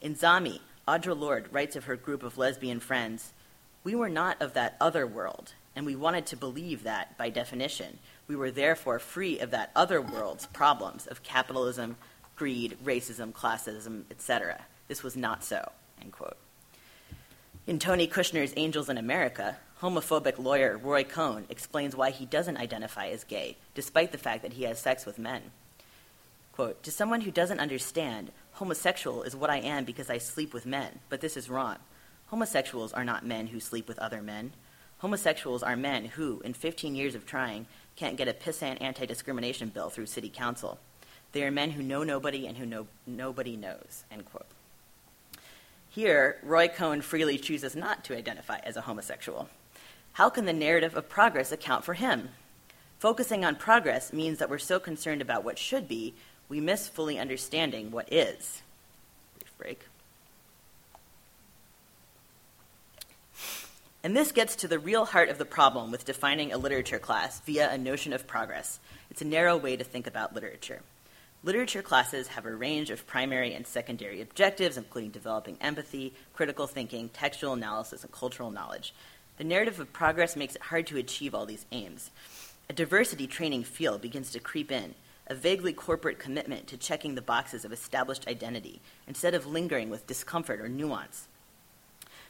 In 0.00 0.16
Zami, 0.16 0.60
Audre 0.88 1.16
Lorde 1.16 1.52
writes 1.52 1.76
of 1.76 1.84
her 1.84 1.96
group 1.96 2.24
of 2.24 2.36
lesbian 2.36 2.80
friends 2.80 3.32
We 3.84 3.94
were 3.94 4.08
not 4.08 4.42
of 4.42 4.54
that 4.54 4.76
other 4.80 5.06
world, 5.06 5.54
and 5.76 5.86
we 5.86 5.94
wanted 5.94 6.26
to 6.26 6.36
believe 6.36 6.82
that, 6.82 7.16
by 7.16 7.30
definition, 7.30 7.98
we 8.26 8.34
were 8.34 8.50
therefore 8.50 8.98
free 8.98 9.38
of 9.38 9.52
that 9.52 9.70
other 9.76 10.02
world's 10.02 10.46
problems 10.46 11.06
of 11.06 11.22
capitalism, 11.22 11.96
greed, 12.34 12.76
racism, 12.84 13.32
classism, 13.32 14.02
etc. 14.10 14.64
This 14.88 15.04
was 15.04 15.16
not 15.16 15.44
so. 15.44 15.70
End 16.00 16.10
quote. 16.10 16.36
In 17.64 17.78
Tony 17.78 18.08
Kushner's 18.08 18.52
Angels 18.56 18.88
in 18.88 18.98
America, 18.98 19.56
homophobic 19.80 20.36
lawyer 20.36 20.76
Roy 20.76 21.04
Cohn 21.04 21.46
explains 21.48 21.94
why 21.94 22.10
he 22.10 22.26
doesn't 22.26 22.56
identify 22.56 23.06
as 23.06 23.22
gay, 23.22 23.56
despite 23.72 24.10
the 24.10 24.18
fact 24.18 24.42
that 24.42 24.54
he 24.54 24.64
has 24.64 24.80
sex 24.80 25.06
with 25.06 25.16
men. 25.16 25.42
Quote, 26.50 26.82
to 26.82 26.90
someone 26.90 27.20
who 27.20 27.30
doesn't 27.30 27.60
understand, 27.60 28.32
homosexual 28.54 29.22
is 29.22 29.36
what 29.36 29.48
I 29.48 29.58
am 29.58 29.84
because 29.84 30.10
I 30.10 30.18
sleep 30.18 30.52
with 30.52 30.66
men, 30.66 30.98
but 31.08 31.20
this 31.20 31.36
is 31.36 31.48
wrong. 31.48 31.76
Homosexuals 32.26 32.92
are 32.92 33.04
not 33.04 33.24
men 33.24 33.46
who 33.46 33.60
sleep 33.60 33.86
with 33.86 33.98
other 34.00 34.22
men. 34.22 34.54
Homosexuals 34.98 35.62
are 35.62 35.76
men 35.76 36.06
who, 36.06 36.40
in 36.40 36.54
15 36.54 36.96
years 36.96 37.14
of 37.14 37.26
trying, 37.26 37.66
can't 37.94 38.16
get 38.16 38.26
a 38.26 38.32
pissant 38.32 38.82
anti 38.82 39.06
discrimination 39.06 39.68
bill 39.68 39.88
through 39.88 40.06
city 40.06 40.28
council. 40.28 40.80
They 41.30 41.44
are 41.44 41.52
men 41.52 41.70
who 41.70 41.82
know 41.84 42.02
nobody 42.02 42.44
and 42.48 42.58
who 42.58 42.66
know 42.66 42.88
nobody 43.06 43.56
knows. 43.56 44.02
End 44.10 44.24
quote. 44.24 44.46
Here, 45.94 46.38
Roy 46.42 46.68
Cohn 46.68 47.02
freely 47.02 47.36
chooses 47.36 47.76
not 47.76 48.02
to 48.04 48.16
identify 48.16 48.60
as 48.64 48.78
a 48.78 48.80
homosexual. 48.80 49.50
How 50.14 50.30
can 50.30 50.46
the 50.46 50.52
narrative 50.54 50.96
of 50.96 51.10
progress 51.10 51.52
account 51.52 51.84
for 51.84 51.92
him? 51.92 52.30
Focusing 52.98 53.44
on 53.44 53.56
progress 53.56 54.10
means 54.10 54.38
that 54.38 54.48
we're 54.48 54.56
so 54.56 54.80
concerned 54.80 55.20
about 55.20 55.44
what 55.44 55.58
should 55.58 55.86
be, 55.86 56.14
we 56.48 56.60
miss 56.60 56.88
fully 56.88 57.18
understanding 57.18 57.90
what 57.90 58.10
is. 58.10 58.62
Brief 59.38 59.58
break. 59.58 59.80
And 64.02 64.16
this 64.16 64.32
gets 64.32 64.56
to 64.56 64.68
the 64.68 64.78
real 64.78 65.04
heart 65.04 65.28
of 65.28 65.36
the 65.36 65.44
problem 65.44 65.90
with 65.90 66.06
defining 66.06 66.54
a 66.54 66.58
literature 66.58 66.98
class 66.98 67.40
via 67.40 67.70
a 67.70 67.76
notion 67.76 68.14
of 68.14 68.26
progress. 68.26 68.80
It's 69.10 69.20
a 69.20 69.26
narrow 69.26 69.58
way 69.58 69.76
to 69.76 69.84
think 69.84 70.06
about 70.06 70.34
literature. 70.34 70.80
Literature 71.44 71.82
classes 71.82 72.28
have 72.28 72.46
a 72.46 72.54
range 72.54 72.90
of 72.90 73.04
primary 73.04 73.52
and 73.52 73.66
secondary 73.66 74.20
objectives, 74.20 74.76
including 74.76 75.10
developing 75.10 75.56
empathy, 75.60 76.12
critical 76.34 76.68
thinking, 76.68 77.08
textual 77.08 77.54
analysis, 77.54 78.04
and 78.04 78.12
cultural 78.12 78.52
knowledge. 78.52 78.94
The 79.38 79.44
narrative 79.44 79.80
of 79.80 79.92
progress 79.92 80.36
makes 80.36 80.54
it 80.54 80.62
hard 80.62 80.86
to 80.86 80.98
achieve 80.98 81.34
all 81.34 81.44
these 81.44 81.66
aims. 81.72 82.12
A 82.70 82.72
diversity 82.72 83.26
training 83.26 83.64
field 83.64 84.00
begins 84.00 84.30
to 84.30 84.38
creep 84.38 84.70
in, 84.70 84.94
a 85.26 85.34
vaguely 85.34 85.72
corporate 85.72 86.20
commitment 86.20 86.68
to 86.68 86.76
checking 86.76 87.16
the 87.16 87.22
boxes 87.22 87.64
of 87.64 87.72
established 87.72 88.28
identity 88.28 88.80
instead 89.08 89.34
of 89.34 89.44
lingering 89.44 89.90
with 89.90 90.06
discomfort 90.06 90.60
or 90.60 90.68
nuance. 90.68 91.26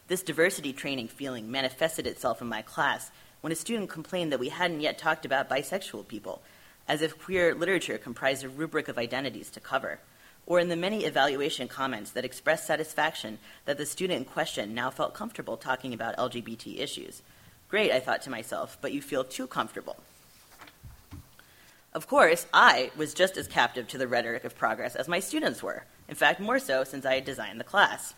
This 0.09 0.23
diversity 0.23 0.73
training 0.73 1.09
feeling 1.09 1.51
manifested 1.51 2.07
itself 2.07 2.41
in 2.41 2.49
my 2.49 2.63
class 2.63 3.11
when 3.43 3.53
a 3.53 3.57
student 3.57 3.91
complained 3.91 4.33
that 4.33 4.41
we 4.41 4.49
hadn't 4.49 4.81
yet 4.81 4.97
talked 4.97 5.27
about 5.27 5.51
bisexual 5.51 6.09
people, 6.09 6.41
as 6.89 7.03
if 7.03 7.19
queer 7.19 7.55
literature 7.55 7.99
comprised 7.99 8.45
a 8.45 8.49
rubric 8.49 8.89
of 8.89 8.99
identities 8.99 9.51
to 9.51 9.61
cover, 9.61 10.01
or 10.47 10.59
in 10.59 10.69
the 10.69 10.77
many 10.77 11.05
evaluation 11.05 11.69
comments 11.69 12.11
that 12.11 12.25
expressed 12.25 12.67
satisfaction 12.67 13.39
that 13.65 13.79
the 13.79 13.87
student 13.87 14.19
in 14.19 14.25
question 14.25 14.75
now 14.75 14.91
felt 14.91 15.15
comfortable 15.15 15.57
talking 15.57 15.95
about 15.95 16.17
LGBT 16.17 16.79
issues. 16.79 17.23
Great, 17.69 17.93
I 17.93 18.01
thought 18.01 18.23
to 18.23 18.31
myself, 18.31 18.77
but 18.81 18.93
you 18.93 19.01
feel 19.01 19.25
too 19.25 19.47
comfortable. 19.47 19.97
Of 21.95 22.07
course, 22.07 22.47
I 22.53 22.91
was 22.97 23.15
just 23.15 23.37
as 23.37 23.47
captive 23.47 23.87
to 23.89 23.99
the 23.99 24.09
rhetoric 24.09 24.45
of 24.45 24.57
progress 24.57 24.97
as 24.97 25.09
my 25.09 25.21
students 25.21 25.63
were, 25.63 25.85
in 26.09 26.15
fact, 26.15 26.41
more 26.41 26.59
so 26.59 26.85
since 26.85 27.05
I 27.05 27.17
had 27.17 27.25
designed 27.25 27.61
the 27.61 27.65
class. 27.65 28.15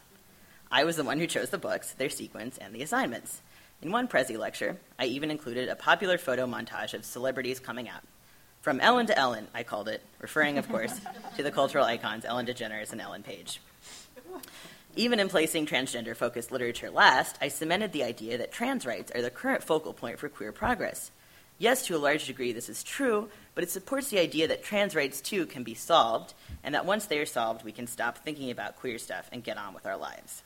I 0.71 0.85
was 0.85 0.97
the 0.97 1.05
one 1.05 1.19
who 1.19 1.27
chose 1.27 1.51
the 1.51 1.59
books, 1.59 1.93
their 1.93 2.09
sequence, 2.09 2.57
and 2.57 2.75
the 2.75 2.83
assignments. 2.83 3.43
In 3.83 3.91
one 3.91 4.09
Prezi 4.09 4.39
lecture, 4.39 4.79
I 4.99 5.07
even 5.07 5.31
included 5.31 5.69
a 5.69 5.77
popular 5.77 6.19
photo 6.19 6.47
montage 6.47 6.95
of 6.95 7.05
celebrities 7.05 7.61
coming 7.61 7.89
out. 7.89 8.03
From 8.65 8.81
Ellen 8.81 9.05
to 9.09 9.19
Ellen, 9.19 9.49
I 9.53 9.63
called 9.63 9.89
it, 9.89 10.01
referring, 10.21 10.57
of 10.57 10.67
course, 10.71 10.99
to 11.37 11.43
the 11.43 11.51
cultural 11.51 11.85
icons 11.85 12.25
Ellen 12.25 12.47
DeGeneres 12.47 12.93
and 12.93 13.01
Ellen 13.03 13.23
Page. 13.23 13.61
Even 14.97 15.21
in 15.21 15.29
placing 15.29 15.67
transgender 15.67 16.17
focused 16.17 16.51
literature 16.51 16.89
last, 16.89 17.37
I 17.43 17.49
cemented 17.49 17.93
the 17.93 18.05
idea 18.05 18.39
that 18.39 18.53
trans 18.53 18.87
rights 18.87 19.13
are 19.15 19.21
the 19.21 19.29
current 19.29 19.63
focal 19.63 19.93
point 19.93 20.19
for 20.19 20.31
queer 20.31 20.51
progress. 20.51 21.11
Yes, 21.59 21.85
to 21.85 21.95
a 21.95 21.99
large 21.99 22.27
degree, 22.27 22.53
this 22.53 22.71
is 22.71 22.83
true, 22.83 23.29
but 23.55 23.65
it 23.65 23.71
supports 23.71 24.09
the 24.09 24.19
idea 24.19 24.49
that 24.49 24.65
trans 24.65 24.95
rights 24.95 25.21
too 25.21 25.45
can 25.45 25.63
be 25.63 25.75
solved, 25.75 26.33
and 26.63 26.75
that 26.75 26.87
once 26.87 27.05
they 27.05 27.19
are 27.19 27.27
solved, 27.27 27.67
we 27.67 27.73
can 27.73 27.87
stop 27.87 28.17
thinking 28.17 28.51
about 28.51 28.81
queer 28.81 28.97
stuff 28.97 29.29
and 29.31 29.45
get 29.45 29.59
on 29.59 29.75
with 29.75 29.85
our 29.85 29.99
lives. 29.99 30.43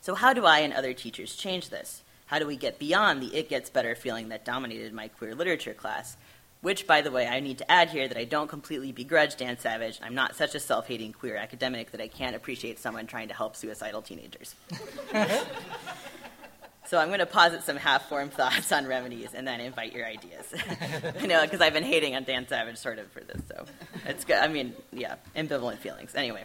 So, 0.00 0.14
how 0.14 0.32
do 0.32 0.46
I 0.46 0.60
and 0.60 0.72
other 0.72 0.92
teachers 0.92 1.34
change 1.34 1.70
this? 1.70 2.04
How 2.26 2.38
do 2.38 2.46
we 2.46 2.56
get 2.56 2.78
beyond 2.78 3.20
the 3.20 3.36
it 3.36 3.48
gets 3.48 3.68
better 3.68 3.96
feeling 3.96 4.28
that 4.28 4.44
dominated 4.44 4.92
my 4.92 5.08
queer 5.08 5.34
literature 5.34 5.74
class 5.74 6.16
which, 6.64 6.86
by 6.86 7.02
the 7.02 7.10
way, 7.10 7.28
I 7.28 7.40
need 7.40 7.58
to 7.58 7.70
add 7.70 7.90
here 7.90 8.08
that 8.08 8.16
I 8.16 8.24
don't 8.24 8.48
completely 8.48 8.90
begrudge 8.90 9.36
Dan 9.36 9.58
Savage. 9.58 10.00
I'm 10.02 10.14
not 10.14 10.34
such 10.34 10.54
a 10.54 10.58
self 10.58 10.86
hating 10.86 11.12
queer 11.12 11.36
academic 11.36 11.90
that 11.90 12.00
I 12.00 12.08
can't 12.08 12.34
appreciate 12.34 12.78
someone 12.78 13.06
trying 13.06 13.28
to 13.28 13.34
help 13.34 13.54
suicidal 13.54 14.00
teenagers. 14.00 14.54
so 16.86 16.98
I'm 16.98 17.08
going 17.08 17.18
to 17.18 17.26
posit 17.26 17.64
some 17.64 17.76
half 17.76 18.08
formed 18.08 18.32
thoughts 18.32 18.72
on 18.72 18.86
remedies 18.86 19.34
and 19.34 19.46
then 19.46 19.60
invite 19.60 19.92
your 19.92 20.06
ideas. 20.06 20.54
I 21.20 21.26
know, 21.26 21.42
because 21.42 21.60
I've 21.60 21.74
been 21.74 21.84
hating 21.84 22.16
on 22.16 22.24
Dan 22.24 22.48
Savage 22.48 22.78
sort 22.78 22.98
of 22.98 23.12
for 23.12 23.20
this, 23.20 23.42
so 23.46 23.66
it's 24.06 24.24
good. 24.24 24.36
I 24.36 24.48
mean, 24.48 24.72
yeah, 24.90 25.16
ambivalent 25.36 25.80
feelings. 25.80 26.14
Anyway, 26.14 26.44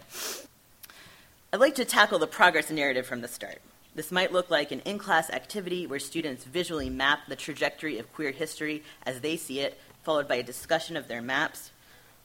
I'd 1.50 1.60
like 1.60 1.76
to 1.76 1.86
tackle 1.86 2.18
the 2.18 2.26
progress 2.26 2.70
narrative 2.70 3.06
from 3.06 3.22
the 3.22 3.28
start. 3.28 3.62
This 3.94 4.12
might 4.12 4.32
look 4.32 4.50
like 4.50 4.70
an 4.70 4.80
in 4.80 4.98
class 4.98 5.30
activity 5.30 5.86
where 5.86 5.98
students 5.98 6.44
visually 6.44 6.90
map 6.90 7.20
the 7.26 7.36
trajectory 7.36 7.98
of 7.98 8.12
queer 8.12 8.30
history 8.30 8.84
as 9.04 9.20
they 9.20 9.36
see 9.36 9.60
it 9.60 9.78
followed 10.02 10.28
by 10.28 10.36
a 10.36 10.42
discussion 10.42 10.96
of 10.96 11.08
their 11.08 11.22
maps. 11.22 11.70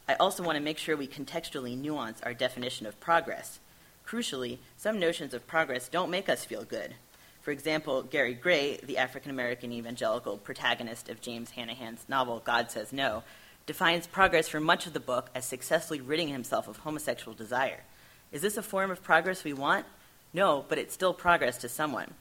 I 0.08 0.16
also 0.16 0.44
want 0.44 0.58
to 0.58 0.64
make 0.64 0.78
sure 0.78 0.96
we 0.96 1.08
contextually 1.08 1.78
nuance 1.78 2.22
our 2.22 2.34
definition 2.34 2.86
of 2.86 3.00
progress. 3.00 3.60
Crucially, 4.08 4.60
some 4.78 5.00
notions 5.00 5.34
of 5.34 5.48
progress 5.48 5.90
don't 5.90 6.12
make 6.12 6.30
us 6.30 6.46
feel 6.46 6.64
good. 6.64 6.96
For 7.42 7.52
example, 7.52 8.04
Gary 8.04 8.34
Gray, 8.34 8.78
the 8.78 8.98
African 8.98 9.32
American 9.32 9.72
evangelical 9.72 10.38
protagonist 10.38 11.10
of 11.10 11.22
James 11.22 11.52
Hannaham's 11.52 12.06
novel 12.08 12.42
God 12.44 12.72
Says 12.72 12.92
No, 12.92 13.24
defines 13.66 14.08
progress 14.08 14.48
for 14.48 14.60
much 14.60 14.86
of 14.86 14.94
the 14.94 15.00
book 15.00 15.30
as 15.34 15.46
successfully 15.46 16.02
ridding 16.02 16.28
himself 16.28 16.68
of 16.68 16.78
homosexual 16.78 17.36
desire. 17.36 17.84
Is 18.32 18.42
this 18.42 18.58
a 18.58 18.64
form 18.64 18.92
of 18.92 19.04
progress 19.04 19.44
we 19.44 19.54
want? 19.54 19.86
No, 20.34 20.66
but 20.68 20.78
it's 20.78 20.94
still 20.94 21.14
progress 21.14 21.58
to 21.60 21.70
someone. 21.70 22.14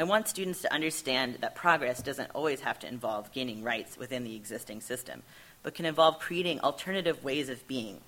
I 0.00 0.04
want 0.04 0.28
students 0.28 0.62
to 0.62 0.72
understand 0.72 1.36
that 1.42 1.54
progress 1.54 2.00
doesn't 2.00 2.30
always 2.34 2.60
have 2.60 2.78
to 2.78 2.88
involve 2.88 3.32
gaining 3.32 3.62
rights 3.62 3.98
within 3.98 4.24
the 4.24 4.34
existing 4.34 4.80
system, 4.80 5.22
but 5.62 5.74
can 5.74 5.84
involve 5.84 6.18
creating 6.18 6.60
alternative 6.60 7.22
ways 7.22 7.50
of 7.50 7.68
being. 7.68 8.00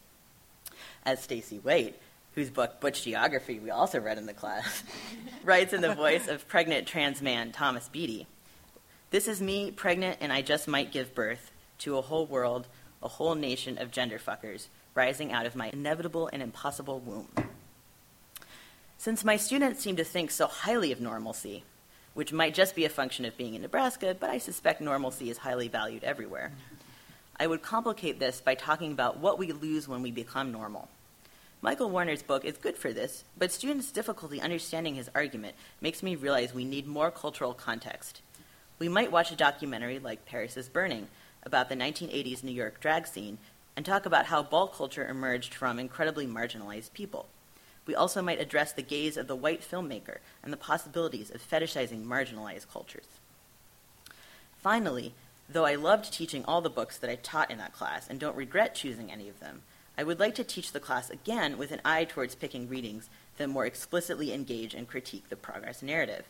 As 1.05 1.22
Stacy 1.22 1.59
Waite, 1.59 2.00
whose 2.35 2.48
book 2.48 2.81
Butch 2.81 3.05
Geography 3.05 3.61
we 3.61 3.68
also 3.68 4.00
read 4.00 4.16
in 4.16 4.24
the 4.24 4.33
class, 4.33 4.83
writes 5.44 5.74
in 5.74 5.83
the 5.83 5.94
voice 5.94 6.28
of 6.28 6.48
pregnant 6.48 6.87
trans 6.87 7.20
man 7.20 7.52
Thomas 7.52 7.90
Beatie, 7.90 8.26
This 9.11 9.28
is 9.28 9.42
me, 9.42 9.70
pregnant, 9.70 10.16
and 10.22 10.33
I 10.33 10.40
just 10.40 10.66
might 10.66 10.92
give 10.92 11.14
birth 11.14 11.50
to 11.81 11.98
a 11.98 12.00
whole 12.00 12.24
world, 12.24 12.68
a 13.02 13.09
whole 13.09 13.35
nation 13.35 13.76
of 13.76 13.90
gender 13.90 14.18
fuckers 14.18 14.68
rising 14.94 15.31
out 15.31 15.44
of 15.44 15.55
my 15.55 15.68
inevitable 15.68 16.31
and 16.33 16.42
impossible 16.42 17.00
womb. 17.00 17.28
Since 18.96 19.24
my 19.24 19.37
students 19.37 19.83
seem 19.83 19.96
to 19.96 20.05
think 20.05 20.31
so 20.31 20.46
highly 20.46 20.90
of 20.90 20.98
normalcy, 20.98 21.64
which 22.14 22.33
might 22.33 22.55
just 22.55 22.75
be 22.75 22.85
a 22.85 22.90
function 22.90 23.25
of 23.25 23.37
being 23.37 23.55
in 23.55 23.62
Nebraska, 23.62 24.16
but 24.18 24.31
I 24.31 24.38
suspect 24.38 24.81
normalcy 24.81 25.31
is 25.31 25.38
highly 25.38 25.68
valued 25.68 26.05
everywhere. 26.05 26.53
I 27.38 27.46
would 27.46 27.62
complicate 27.62 28.18
this 28.20 28.40
by 28.40 28.55
talking 28.55 28.92
about 28.92 29.18
what 29.18 29.38
we 29.38 29.53
lose 29.53 29.88
when 29.88 30.03
we 30.03 30.11
become 30.11 30.53
normal. 30.53 30.88
Michael 31.61 31.90
Warner's 31.90 32.22
book 32.22 32.44
is 32.44 32.57
good 32.57 32.77
for 32.77 32.92
this, 32.92 33.25
but 33.38 33.53
students' 33.53 33.92
difficulty 33.92 34.40
understanding 34.40 34.96
his 34.96 35.11
argument 35.14 35.55
makes 35.81 36.03
me 36.03 36.16
realize 36.16 36.53
we 36.53 36.64
need 36.64 36.87
more 36.87 37.11
cultural 37.11 37.55
context. 37.55 38.20
We 38.79 38.88
might 38.88 39.12
watch 39.12 39.31
a 39.31 39.37
documentary 39.37 39.98
like 39.98 40.27
Paris 40.27 40.57
is 40.57 40.68
Burning 40.68 41.07
about 41.44 41.68
the 41.68 41.77
1980s 41.77 42.42
New 42.42 42.51
York 42.53 42.81
drag 42.81 43.07
scene 43.07 43.38
and 43.77 43.87
talk 43.87 44.07
about 44.07 44.27
how 44.27 44.42
ball 44.42 44.66
culture 44.66 45.07
emerged 45.07 45.55
from 45.55 45.79
incredibly 45.79 46.27
marginalized 46.27 46.92
people. 46.92 47.29
We 47.87 47.94
also 47.94 48.22
might 48.22 48.40
address 48.40 48.72
the 48.72 48.83
gaze 48.83 49.16
of 49.16 49.27
the 49.27 49.37
white 49.37 49.62
filmmaker 49.62 50.18
and 50.42 50.52
the 50.52 50.57
possibilities 50.57 51.31
of 51.31 51.48
fetishizing 51.48 52.05
marginalized 52.05 52.70
cultures. 52.72 53.07
Finally, 54.61 55.14
though 55.48 55.64
I 55.64 55.74
loved 55.74 56.12
teaching 56.12 56.44
all 56.44 56.61
the 56.61 56.70
books 56.70 56.98
that 56.98 57.11
I 57.11 57.16
taught 57.16 57.50
in 57.50 57.59
that 57.59 57.72
class 57.72 58.09
and 58.09 58.18
don't 58.18 58.37
regret 58.37 58.74
choosing 58.74 59.11
any 59.11 59.28
of 59.28 59.40
them, 59.40 59.62
I 59.98 60.05
would 60.05 60.20
like 60.20 60.35
to 60.37 60.44
teach 60.44 60.72
the 60.72 60.81
class 60.81 61.11
again 61.11 61.59
with 61.59 61.70
an 61.70 61.81
eye 61.85 62.05
towards 62.05 62.35
picking 62.35 62.68
readings 62.68 63.11
that 63.37 63.48
more 63.48 63.66
explicitly 63.66 64.33
engage 64.33 64.74
and 64.74 64.88
critique 64.88 65.28
the 65.28 65.37
progress 65.37 65.83
narrative. 65.83 66.24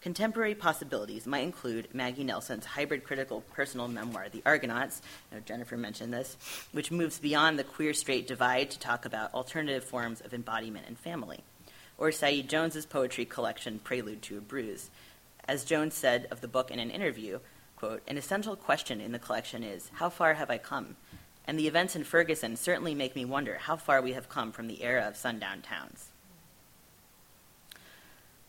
Contemporary 0.00 0.54
possibilities 0.54 1.26
might 1.26 1.44
include 1.44 1.94
Maggie 1.94 2.24
Nelson's 2.24 2.66
hybrid 2.66 3.04
critical 3.04 3.42
personal 3.52 3.86
memoir, 3.86 4.28
The 4.28 4.42
Argonauts, 4.44 5.00
Jennifer 5.44 5.76
mentioned 5.76 6.12
this, 6.12 6.36
which 6.72 6.90
moves 6.90 7.20
beyond 7.20 7.56
the 7.58 7.64
queer 7.64 7.94
straight 7.94 8.26
divide 8.26 8.70
to 8.72 8.78
talk 8.80 9.04
about 9.04 9.32
alternative 9.32 9.84
forms 9.84 10.20
of 10.20 10.34
embodiment 10.34 10.86
and 10.88 10.98
family. 10.98 11.44
Or 11.98 12.10
Saeed 12.12 12.48
Jones's 12.48 12.86
poetry 12.86 13.24
collection, 13.24 13.78
Prelude 13.78 14.22
to 14.22 14.38
a 14.38 14.40
Bruise. 14.40 14.90
As 15.46 15.64
Jones 15.64 15.94
said 15.94 16.26
of 16.30 16.40
the 16.40 16.48
book 16.48 16.70
in 16.70 16.78
an 16.78 16.90
interview, 16.90 17.40
quote, 17.76 18.02
an 18.06 18.16
essential 18.16 18.56
question 18.56 19.00
in 19.00 19.12
the 19.12 19.18
collection 19.18 19.62
is, 19.62 19.90
how 19.94 20.08
far 20.08 20.34
have 20.34 20.50
I 20.50 20.58
come? 20.58 20.96
And 21.46 21.58
the 21.58 21.66
events 21.66 21.96
in 21.96 22.04
Ferguson 22.04 22.56
certainly 22.56 22.94
make 22.94 23.16
me 23.16 23.24
wonder 23.24 23.58
how 23.58 23.76
far 23.76 24.00
we 24.00 24.12
have 24.12 24.28
come 24.28 24.52
from 24.52 24.68
the 24.68 24.82
era 24.82 25.02
of 25.02 25.16
sundown 25.16 25.62
towns. 25.62 26.12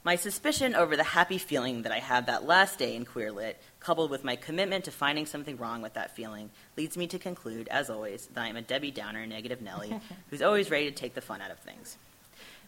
My 0.06 0.18
suspicion 0.18 0.76
over 0.76 0.98
the 0.98 1.04
happy 1.04 1.38
feeling 1.38 1.84
that 1.84 1.94
I 1.94 2.00
had 2.00 2.26
that 2.26 2.46
last 2.46 2.78
day 2.78 2.94
in 2.96 3.06
Queer 3.06 3.32
Lit, 3.32 3.62
coupled 3.80 4.12
with 4.12 4.26
my 4.26 4.36
commitment 4.36 4.84
to 4.86 4.92
finding 4.92 5.26
something 5.26 5.56
wrong 5.56 5.82
with 5.82 5.94
that 5.94 6.14
feeling, 6.14 6.50
leads 6.76 6.98
me 6.98 7.08
to 7.08 7.18
conclude, 7.18 7.70
as 7.70 7.90
always, 7.90 8.28
that 8.28 8.42
I 8.42 8.48
am 8.48 8.58
a 8.58 8.62
Debbie 8.62 8.92
Downer 8.92 9.26
negative 9.26 9.62
Nellie, 9.62 9.98
who's 10.30 10.42
always 10.42 10.70
ready 10.70 10.90
to 10.90 10.96
take 10.96 11.14
the 11.14 11.22
fun 11.22 11.42
out 11.42 11.52
of 11.52 11.60
things. 11.60 11.98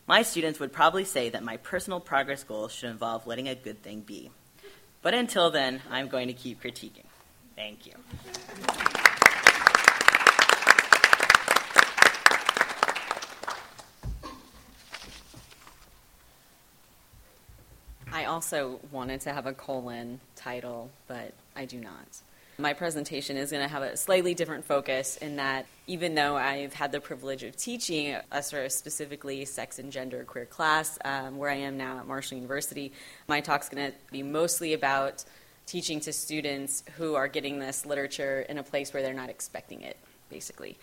My 0.08 0.22
students 0.22 0.60
would 0.60 0.72
probably 0.72 1.04
say 1.04 1.30
that 1.30 1.44
my 1.44 1.58
personal 1.58 2.00
progress 2.00 2.44
goal 2.44 2.68
should 2.68 2.92
involve 2.92 3.26
letting 3.26 3.48
a 3.48 3.56
good 3.56 3.82
thing 3.82 4.02
be. 4.02 4.30
But 5.02 5.16
until 5.16 5.50
then, 5.50 5.82
I'm 5.90 6.10
going 6.10 6.28
to 6.28 6.34
keep 6.34 6.62
critiquing. 6.62 7.06
Thank 7.56 7.88
you. 7.88 7.94
I 18.12 18.26
also 18.26 18.80
wanted 18.92 19.22
to 19.22 19.34
have 19.34 19.48
a 19.48 19.54
colon 19.54 20.20
title, 20.36 20.92
but 21.08 21.34
I 21.56 21.66
do 21.66 21.80
not. 21.80 22.22
My 22.58 22.72
presentation 22.72 23.36
is 23.36 23.52
going 23.52 23.64
to 23.64 23.70
have 23.70 23.84
a 23.84 23.98
slightly 23.98 24.34
different 24.34 24.64
focus 24.64 25.18
in 25.18 25.36
that 25.36 25.66
even 25.88 26.16
though 26.16 26.38
I've 26.38 26.74
had 26.74 26.94
the 26.94 27.02
privilege 27.02 27.44
of 27.44 27.58
teaching 27.58 28.16
a 28.32 28.42
sort 28.42 28.66
of 28.66 28.72
specifically 28.72 29.44
sex 29.44 29.78
and 29.78 29.92
gender 29.92 30.24
queer 30.24 30.46
class 30.46 30.98
um, 31.04 31.38
where 31.38 31.50
I 31.50 31.56
am 31.56 31.76
now 31.76 32.00
at 32.00 32.08
Marshall 32.08 32.38
University, 32.38 32.94
my 33.28 33.42
talk's 33.42 33.68
going 33.68 33.92
to 33.92 33.98
be 34.10 34.24
mostly 34.24 34.74
about 34.74 35.26
teaching 35.66 36.00
to 36.02 36.14
students 36.14 36.84
who 36.96 37.16
are 37.16 37.28
getting 37.28 37.60
this 37.60 37.86
literature 37.86 38.46
in 38.48 38.58
a 38.58 38.64
place 38.64 38.94
where 38.94 39.04
they're 39.04 39.14
not 39.14 39.30
expecting 39.30 39.82
it, 39.82 39.98
basically. 40.30 40.78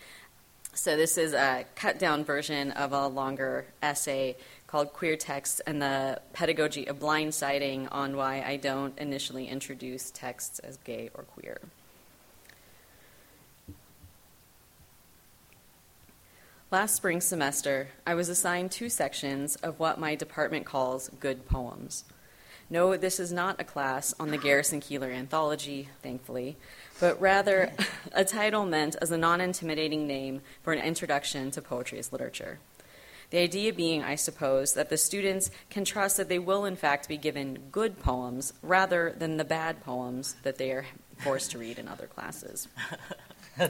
So, 0.75 0.97
this 0.97 1.17
is 1.17 1.33
a 1.33 1.65
cut 1.75 1.99
down 1.99 2.23
version 2.23 2.71
of 2.71 2.93
a 2.93 3.07
longer 3.07 3.65
essay 3.81 4.35
called 4.73 4.91
Queer 4.91 5.15
Texts 5.15 5.59
and 5.67 5.79
the 5.79 6.19
Pedagogy 6.33 6.87
of 6.87 6.97
Blindsiding 6.97 7.87
on 7.91 8.17
why 8.17 8.41
I 8.41 8.55
don't 8.57 8.97
initially 8.97 9.47
introduce 9.47 10.09
texts 10.09 10.57
as 10.57 10.77
gay 10.77 11.11
or 11.13 11.25
queer. 11.25 11.61
Last 16.71 16.95
spring 16.95 17.21
semester, 17.21 17.89
I 18.07 18.15
was 18.15 18.29
assigned 18.29 18.71
two 18.71 18.89
sections 18.89 19.57
of 19.57 19.77
what 19.77 19.99
my 19.99 20.15
department 20.15 20.65
calls 20.65 21.11
good 21.19 21.45
poems. 21.45 22.03
No, 22.67 22.97
this 22.97 23.19
is 23.19 23.31
not 23.31 23.61
a 23.61 23.63
class 23.63 24.15
on 24.19 24.31
the 24.31 24.39
Garrison 24.39 24.81
Keillor 24.81 25.13
anthology, 25.13 25.89
thankfully, 26.01 26.57
but 26.99 27.21
rather 27.21 27.71
a 28.11 28.25
title 28.25 28.65
meant 28.65 28.95
as 28.99 29.11
a 29.11 29.19
non 29.19 29.39
intimidating 29.39 30.07
name 30.07 30.41
for 30.63 30.73
an 30.73 30.79
introduction 30.79 31.51
to 31.51 31.61
poetry 31.61 31.99
as 31.99 32.11
literature. 32.11 32.57
The 33.33 33.39
idea 33.39 33.73
being, 33.73 34.03
I 34.03 34.13
suppose, 34.13 34.73
that 34.73 34.89
the 34.89 34.97
students 34.97 35.49
can 35.71 35.85
trust 35.85 36.17
that 36.17 36.29
they 36.29 36.37
will, 36.37 36.65
in 36.65 36.75
fact, 36.75 37.07
be 37.07 37.17
given 37.17 37.57
good 37.71 37.97
poems 37.97 38.53
rather 38.61 39.15
than 39.17 39.37
the 39.37 39.43
bad 39.43 39.83
poems 39.83 40.35
that 40.43 40.59
they 40.59 40.69
are 40.69 40.85
forced 41.17 41.49
to 41.49 41.57
read 41.57 41.79
in 41.79 41.87
other 41.87 42.05
classes. 42.05 42.67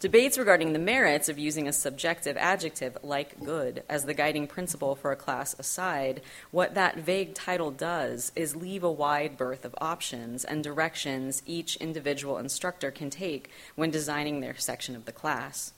Debates 0.00 0.36
regarding 0.36 0.74
the 0.74 0.78
merits 0.78 1.30
of 1.30 1.38
using 1.38 1.66
a 1.66 1.72
subjective 1.72 2.36
adjective 2.36 2.98
like 3.02 3.42
good 3.42 3.82
as 3.88 4.04
the 4.04 4.12
guiding 4.12 4.46
principle 4.46 4.94
for 4.94 5.10
a 5.10 5.16
class 5.16 5.58
aside, 5.58 6.20
what 6.50 6.74
that 6.74 6.98
vague 6.98 7.32
title 7.32 7.70
does 7.70 8.30
is 8.36 8.54
leave 8.54 8.84
a 8.84 8.92
wide 8.92 9.38
berth 9.38 9.64
of 9.64 9.74
options 9.80 10.44
and 10.44 10.62
directions 10.62 11.42
each 11.46 11.76
individual 11.76 12.36
instructor 12.36 12.90
can 12.90 13.08
take 13.08 13.48
when 13.74 13.90
designing 13.90 14.40
their 14.40 14.58
section 14.58 14.94
of 14.94 15.06
the 15.06 15.12
class. 15.12 15.72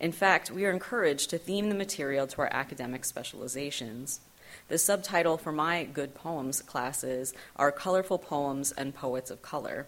In 0.00 0.12
fact, 0.12 0.50
we 0.50 0.64
are 0.64 0.70
encouraged 0.70 1.30
to 1.30 1.38
theme 1.38 1.68
the 1.68 1.74
material 1.74 2.26
to 2.28 2.42
our 2.42 2.52
academic 2.52 3.04
specializations. 3.04 4.20
The 4.68 4.78
subtitle 4.78 5.38
for 5.38 5.52
my 5.52 5.84
good 5.84 6.14
poems 6.14 6.62
classes 6.62 7.34
are 7.56 7.72
Colorful 7.72 8.18
Poems 8.18 8.70
and 8.70 8.94
Poets 8.94 9.30
of 9.30 9.42
Color. 9.42 9.86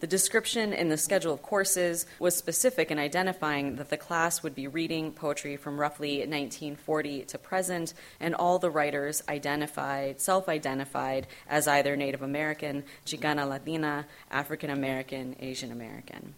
The 0.00 0.06
description 0.08 0.72
in 0.72 0.88
the 0.88 0.96
schedule 0.96 1.32
of 1.32 1.42
courses 1.42 2.06
was 2.18 2.34
specific 2.34 2.90
in 2.90 2.98
identifying 2.98 3.76
that 3.76 3.88
the 3.88 3.96
class 3.96 4.42
would 4.42 4.54
be 4.54 4.66
reading 4.66 5.12
poetry 5.12 5.56
from 5.56 5.78
roughly 5.78 6.18
1940 6.18 7.26
to 7.26 7.38
present, 7.38 7.94
and 8.18 8.34
all 8.34 8.58
the 8.58 8.70
writers 8.70 9.22
identified, 9.28 10.20
self 10.20 10.48
identified 10.48 11.28
as 11.48 11.68
either 11.68 11.94
Native 11.94 12.22
American, 12.22 12.82
Chicana 13.06 13.48
Latina, 13.48 14.06
African 14.28 14.70
American, 14.70 15.36
Asian 15.38 15.70
American. 15.70 16.34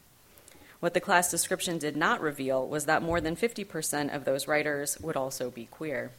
What 0.85 0.92
the 0.92 1.01
class 1.01 1.31
description 1.31 1.79
did 1.79 1.97
not 1.97 2.20
reveal 2.20 2.68
was 2.68 2.85
that 2.85 3.03
more 3.03 3.18
than 3.18 3.37
50% 3.37 4.14
of 4.14 4.27
those 4.27 4.47
writers 4.47 5.01
would 5.01 5.16
also 5.16 5.51
be 5.51 5.64
queer. 5.64 6.11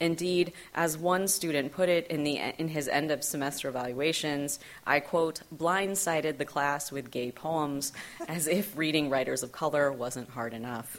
Indeed, 0.00 0.52
as 0.74 0.98
one 0.98 1.28
student 1.28 1.70
put 1.70 1.88
it 1.88 2.08
in, 2.08 2.24
the, 2.24 2.40
in 2.58 2.66
his 2.66 2.88
end 2.88 3.12
of 3.12 3.22
semester 3.22 3.68
evaluations, 3.68 4.58
I 4.84 4.98
quote, 4.98 5.42
blindsided 5.56 6.38
the 6.38 6.44
class 6.44 6.90
with 6.90 7.12
gay 7.12 7.30
poems 7.30 7.92
as 8.28 8.48
if 8.48 8.76
reading 8.76 9.10
writers 9.10 9.44
of 9.44 9.52
color 9.52 9.92
wasn't 9.92 10.30
hard 10.30 10.52
enough. 10.52 10.98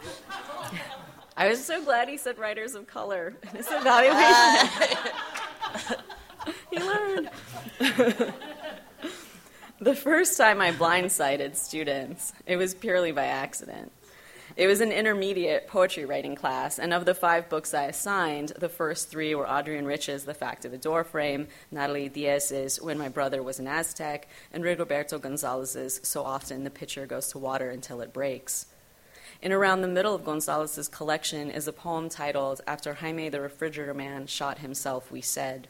I 1.36 1.50
was 1.50 1.62
so 1.62 1.84
glad 1.84 2.08
he 2.08 2.16
said 2.16 2.40
writers 2.40 2.76
of 2.76 2.88
color 2.88 3.36
in 3.44 3.58
his 3.58 3.68
evaluation. 3.70 4.24
Uh, 4.24 5.96
he 6.72 6.80
learned. 6.80 7.30
The 9.80 9.96
first 9.96 10.38
time 10.38 10.60
I 10.60 10.72
blindsided 10.72 11.56
students, 11.56 12.34
it 12.46 12.58
was 12.58 12.74
purely 12.74 13.12
by 13.12 13.26
accident. 13.26 13.92
It 14.56 14.66
was 14.66 14.82
an 14.82 14.92
intermediate 14.92 15.68
poetry 15.68 16.06
writing 16.06 16.34
class, 16.34 16.80
and 16.80 16.94
of 16.94 17.06
the 17.06 17.14
five 17.14 17.48
books 17.48 17.76
I 17.76 17.84
assigned, 17.84 18.54
the 18.58 18.70
first 18.70 19.10
three 19.10 19.36
were 19.36 19.48
Adrienne 19.48 19.86
Rich's 19.86 20.24
The 20.24 20.34
Fact 20.34 20.66
of 20.66 20.74
a 20.74 20.78
Door 20.80 21.04
Frame, 21.04 21.48
Natalie 21.70 22.10
Diaz's 22.10 22.82
When 22.82 22.98
My 22.98 23.10
Brother 23.10 23.44
Was 23.44 23.60
an 23.60 23.68
Aztec, 23.68 24.28
and 24.52 24.64
Rigoberto 24.64 25.22
Gonzalez's 25.22 26.00
So 26.02 26.24
Often 26.24 26.64
the 26.64 26.72
Pitcher 26.72 27.06
Goes 27.06 27.28
to 27.28 27.38
Water 27.38 27.70
Until 27.70 28.02
It 28.02 28.14
Breaks. 28.14 28.66
In 29.44 29.52
around 29.52 29.82
the 29.82 29.88
middle 29.88 30.16
of 30.16 30.26
Gonzalez's 30.26 30.88
collection 30.88 31.52
is 31.52 31.68
a 31.68 31.74
poem 31.74 32.10
titled 32.10 32.62
After 32.66 32.96
Jaime 32.96 33.30
the 33.30 33.42
Refrigerator 33.42 33.94
Man 33.94 34.26
Shot 34.26 34.58
Himself, 34.58 35.12
We 35.12 35.22
Said 35.22 35.68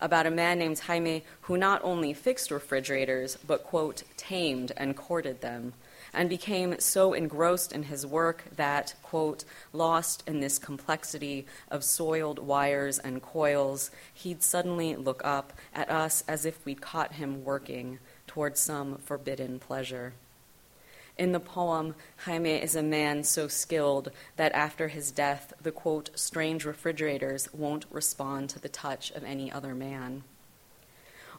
about 0.00 0.26
a 0.26 0.30
man 0.30 0.58
named 0.58 0.78
Jaime 0.78 1.24
who 1.42 1.56
not 1.56 1.80
only 1.82 2.12
fixed 2.12 2.50
refrigerators, 2.50 3.36
but, 3.46 3.64
quote, 3.64 4.02
tamed 4.16 4.72
and 4.76 4.96
courted 4.96 5.40
them, 5.40 5.72
and 6.12 6.28
became 6.28 6.78
so 6.80 7.12
engrossed 7.12 7.72
in 7.72 7.84
his 7.84 8.06
work 8.06 8.44
that, 8.56 8.94
quote, 9.02 9.44
lost 9.72 10.22
in 10.26 10.40
this 10.40 10.58
complexity 10.58 11.46
of 11.70 11.84
soiled 11.84 12.38
wires 12.38 12.98
and 12.98 13.22
coils, 13.22 13.90
he'd 14.14 14.42
suddenly 14.42 14.96
look 14.96 15.20
up 15.24 15.52
at 15.74 15.90
us 15.90 16.24
as 16.28 16.44
if 16.44 16.64
we'd 16.64 16.80
caught 16.80 17.14
him 17.14 17.44
working 17.44 17.98
towards 18.26 18.60
some 18.60 18.98
forbidden 18.98 19.58
pleasure. 19.58 20.12
In 21.18 21.32
the 21.32 21.40
poem, 21.40 21.96
Jaime 22.24 22.62
is 22.62 22.76
a 22.76 22.82
man 22.82 23.24
so 23.24 23.48
skilled 23.48 24.12
that 24.36 24.52
after 24.52 24.86
his 24.86 25.10
death, 25.10 25.52
the 25.60 25.72
quote, 25.72 26.10
strange 26.14 26.64
refrigerators 26.64 27.52
won't 27.52 27.86
respond 27.90 28.50
to 28.50 28.60
the 28.60 28.68
touch 28.68 29.10
of 29.10 29.24
any 29.24 29.50
other 29.50 29.74
man. 29.74 30.22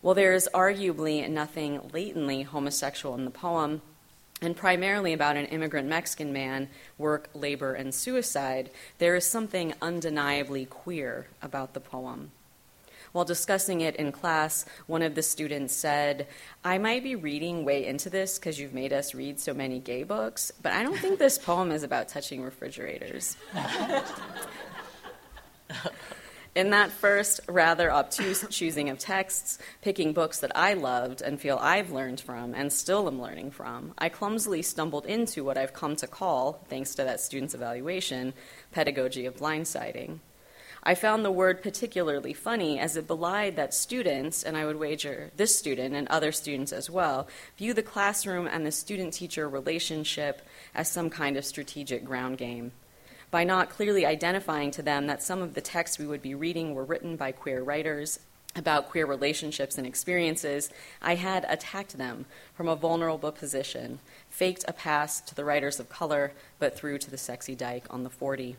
While 0.01 0.15
there 0.15 0.33
is 0.33 0.49
arguably 0.53 1.27
nothing 1.29 1.79
latently 1.93 2.41
homosexual 2.43 3.15
in 3.15 3.23
the 3.23 3.31
poem, 3.31 3.81
and 4.41 4.55
primarily 4.55 5.13
about 5.13 5.37
an 5.37 5.45
immigrant 5.45 5.87
Mexican 5.87 6.33
man, 6.33 6.69
work, 6.97 7.29
labor, 7.33 7.73
and 7.73 7.93
suicide, 7.93 8.69
there 8.97 9.15
is 9.15 9.25
something 9.25 9.73
undeniably 9.81 10.65
queer 10.65 11.27
about 11.41 11.73
the 11.73 11.79
poem. 11.79 12.31
While 13.11 13.25
discussing 13.25 13.81
it 13.81 13.95
in 13.95 14.11
class, 14.11 14.65
one 14.87 15.01
of 15.01 15.15
the 15.15 15.23
students 15.23 15.73
said, 15.73 16.27
I 16.63 16.77
might 16.77 17.03
be 17.03 17.15
reading 17.15 17.65
way 17.65 17.85
into 17.85 18.09
this 18.09 18.37
because 18.37 18.59
you've 18.59 18.73
made 18.73 18.93
us 18.93 19.15
read 19.15 19.39
so 19.39 19.53
many 19.53 19.79
gay 19.79 20.03
books, 20.03 20.51
but 20.61 20.73
I 20.73 20.83
don't 20.83 20.97
think 20.97 21.19
this 21.19 21.37
poem 21.43 21.71
is 21.71 21.83
about 21.83 22.07
touching 22.07 22.43
refrigerators. 22.43 23.35
In 26.55 26.71
that 26.71 26.91
first, 26.91 27.41
rather 27.47 27.91
obtuse 27.91 28.45
choosing 28.49 28.89
of 28.89 28.97
texts, 28.97 29.59
picking 29.81 30.13
books 30.13 30.39
that 30.39 30.51
I 30.55 30.73
loved 30.73 31.21
and 31.21 31.39
feel 31.39 31.57
I've 31.61 31.91
learned 31.91 32.19
from 32.19 32.55
and 32.55 32.73
still 32.73 33.07
am 33.07 33.21
learning 33.21 33.51
from, 33.51 33.93
I 33.97 34.09
clumsily 34.09 34.63
stumbled 34.63 35.05
into 35.05 35.43
what 35.43 35.57
I've 35.57 35.73
come 35.73 35.95
to 35.97 36.07
call, 36.07 36.65
thanks 36.67 36.95
to 36.95 37.03
that 37.03 37.21
student's 37.21 37.53
evaluation, 37.53 38.33
pedagogy 38.71 39.25
of 39.25 39.37
blindsiding. 39.37 40.19
I 40.83 40.95
found 40.95 41.23
the 41.25 41.31
word 41.31 41.61
particularly 41.61 42.33
funny 42.33 42.79
as 42.79 42.95
it 42.95 43.07
belied 43.07 43.55
that 43.57 43.73
students, 43.73 44.43
and 44.43 44.55
I 44.55 44.65
would 44.65 44.77
wager 44.77 45.31
this 45.35 45.57
student 45.57 45.93
and 45.93 46.07
other 46.07 46.31
students 46.31 46.71
as 46.71 46.89
well, 46.89 47.27
view 47.57 47.73
the 47.73 47.83
classroom 47.83 48.47
and 48.47 48.65
the 48.65 48.71
student 48.71 49.13
teacher 49.13 49.49
relationship 49.49 50.41
as 50.73 50.89
some 50.89 51.09
kind 51.09 51.37
of 51.37 51.45
strategic 51.45 52.05
ground 52.05 52.37
game 52.37 52.71
by 53.31 53.43
not 53.43 53.69
clearly 53.69 54.05
identifying 54.05 54.71
to 54.71 54.81
them 54.81 55.07
that 55.07 55.21
some 55.21 55.41
of 55.41 55.53
the 55.53 55.61
texts 55.61 55.99
we 55.99 56.07
would 56.07 56.21
be 56.21 56.33
reading 56.33 56.73
were 56.73 56.83
written 56.83 57.15
by 57.15 57.31
queer 57.31 57.61
writers 57.61 58.19
about 58.55 58.89
queer 58.89 59.05
relationships 59.05 59.77
and 59.77 59.85
experiences, 59.85 60.71
I 61.01 61.15
had 61.15 61.45
attacked 61.47 61.97
them 61.97 62.25
from 62.55 62.67
a 62.67 62.75
vulnerable 62.75 63.31
position, 63.31 63.99
faked 64.29 64.65
a 64.67 64.73
pass 64.73 65.21
to 65.21 65.35
the 65.35 65.45
writers 65.45 65.79
of 65.79 65.89
color, 65.89 66.33
but 66.57 66.75
through 66.75 66.97
to 66.99 67.11
the 67.11 67.17
sexy 67.17 67.53
dyke 67.53 67.85
on 67.91 68.03
the 68.03 68.09
40. 68.09 68.57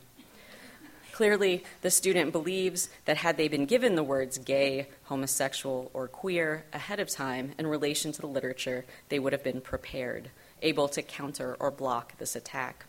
Clearly, 1.20 1.64
the 1.82 1.90
student 1.90 2.32
believes 2.32 2.88
that 3.04 3.18
had 3.18 3.36
they 3.36 3.46
been 3.46 3.66
given 3.66 3.94
the 3.94 4.02
words 4.02 4.38
gay, 4.38 4.88
homosexual, 5.02 5.90
or 5.92 6.08
queer 6.08 6.64
ahead 6.72 6.98
of 6.98 7.10
time 7.10 7.52
in 7.58 7.66
relation 7.66 8.10
to 8.10 8.22
the 8.22 8.26
literature, 8.26 8.86
they 9.10 9.18
would 9.18 9.34
have 9.34 9.44
been 9.44 9.60
prepared, 9.60 10.30
able 10.62 10.88
to 10.88 11.02
counter 11.02 11.58
or 11.60 11.70
block 11.70 12.16
this 12.16 12.34
attack. 12.34 12.86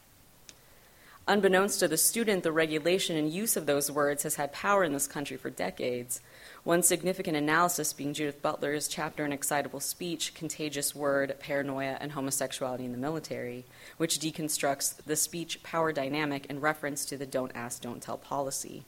Unbeknownst 1.27 1.81
to 1.81 1.89
the 1.89 1.97
student, 1.97 2.43
the 2.43 2.53
regulation 2.53 3.17
and 3.17 3.33
use 3.33 3.57
of 3.57 3.65
those 3.65 3.91
words 3.91 4.23
has 4.23 4.35
had 4.35 4.53
power 4.53 4.85
in 4.85 4.93
this 4.93 5.07
country 5.07 5.35
for 5.35 5.49
decades. 5.49 6.21
One 6.63 6.83
significant 6.83 7.35
analysis 7.35 7.91
being 7.91 8.13
Judith 8.13 8.43
Butler's 8.43 8.87
chapter 8.87 9.25
in 9.25 9.33
Excitable 9.33 9.79
Speech, 9.79 10.35
Contagious 10.35 10.93
Word, 10.93 11.35
Paranoia, 11.39 11.97
and 11.99 12.11
Homosexuality 12.11 12.85
in 12.85 12.91
the 12.91 12.99
Military, 12.99 13.65
which 13.97 14.19
deconstructs 14.19 14.95
the 15.03 15.15
speech 15.15 15.63
power 15.63 15.91
dynamic 15.91 16.45
in 16.51 16.61
reference 16.61 17.03
to 17.05 17.17
the 17.17 17.25
don't 17.25 17.51
ask, 17.55 17.81
don't 17.81 17.99
tell 17.99 18.15
policy. 18.15 18.83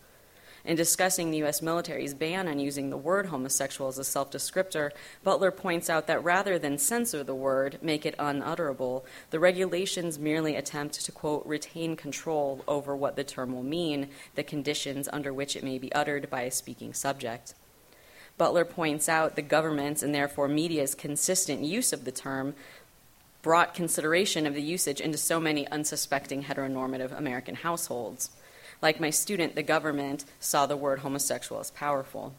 In 0.64 0.76
discussing 0.76 1.32
the 1.32 1.40
U.S. 1.40 1.64
military's 1.64 2.14
ban 2.14 2.48
on 2.48 2.60
using 2.60 2.92
the 2.92 2.96
word 2.96 3.26
homosexual 3.26 3.90
as 3.90 3.98
a 3.98 4.04
self 4.04 4.30
descriptor, 4.30 4.92
Butler 5.24 5.50
points 5.50 5.90
out 5.90 6.06
that 6.06 6.24
rather 6.24 6.60
than 6.60 6.78
censor 6.78 7.24
the 7.24 7.34
word, 7.34 7.80
make 7.82 8.06
it 8.06 8.14
unutterable, 8.20 9.04
the 9.32 9.40
regulations 9.40 10.20
merely 10.20 10.56
attempt 10.56 11.04
to, 11.04 11.12
quote, 11.12 11.44
retain 11.48 11.96
control 11.96 12.64
over 12.68 12.96
what 12.96 13.16
the 13.16 13.24
term 13.24 13.52
will 13.52 13.64
mean, 13.64 14.10
the 14.36 14.44
conditions 14.44 15.10
under 15.12 15.34
which 15.34 15.56
it 15.56 15.64
may 15.64 15.80
be 15.80 15.92
uttered 15.94 16.30
by 16.30 16.44
a 16.44 16.52
speaking 16.52 16.94
subject. 16.94 17.56
Butler 18.38 18.66
points 18.66 19.08
out 19.08 19.36
the 19.36 19.42
government's 19.42 20.04
and 20.04 20.14
therefore 20.14 20.48
media's 20.48 20.96
consistent 20.96 21.62
use 21.62 21.94
of 21.94 22.06
the 22.06 22.12
term 22.12 22.56
brought 23.42 23.74
consideration 23.76 24.48
of 24.48 24.56
the 24.56 24.62
usage 24.62 25.02
into 25.02 25.18
so 25.18 25.40
many 25.40 25.68
unsuspecting 25.68 26.44
heteronormative 26.44 27.16
American 27.16 27.56
households. 27.56 28.32
Like 28.82 29.00
my 29.00 29.10
student, 29.12 29.56
the 29.56 29.64
government 29.64 30.26
saw 30.40 30.66
the 30.66 30.78
word 30.78 31.00
homosexual 31.00 31.62
as 31.62 31.72
powerful. 31.72 32.34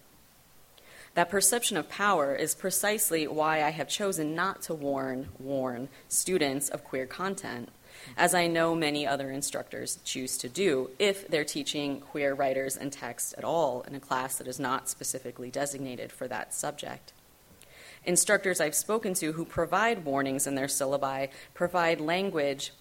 That 1.14 1.30
perception 1.30 1.76
of 1.76 1.88
power 1.88 2.34
is 2.34 2.55
precisely 2.55 3.26
why 3.28 3.62
I 3.62 3.70
have 3.70 3.88
chosen 3.88 4.34
not 4.34 4.62
to 4.62 4.74
warn, 4.74 5.28
warn 5.38 5.88
students 6.09 6.68
of 6.68 6.82
queer 6.82 7.07
content, 7.07 7.68
as 8.16 8.34
I 8.34 8.46
know 8.46 8.74
many 8.74 9.07
other 9.07 9.30
instructors 9.30 9.98
choose 10.05 10.36
to 10.38 10.48
do 10.48 10.90
if 10.98 11.28
they're 11.28 11.44
teaching 11.44 12.00
queer 12.00 12.34
writers 12.34 12.76
and 12.76 12.92
text 12.92 13.34
at 13.38 13.44
all 13.44 13.82
in 13.82 13.94
a 13.94 14.00
class 14.00 14.36
that 14.36 14.46
is 14.46 14.61
not 14.61 14.88
specifically 14.88 15.50
designated 15.50 16.12
for 16.12 16.28
that 16.28 16.55
subject. 16.55 17.12
Instructors 18.05 18.61
I've 18.61 18.74
spoken 18.74 19.14
to 19.14 19.32
who 19.32 19.44
provide 19.44 20.05
warnings 20.05 20.46
in 20.46 20.55
their 20.55 20.66
syllabi 20.66 21.28
provide 21.55 22.00
language 22.00 22.72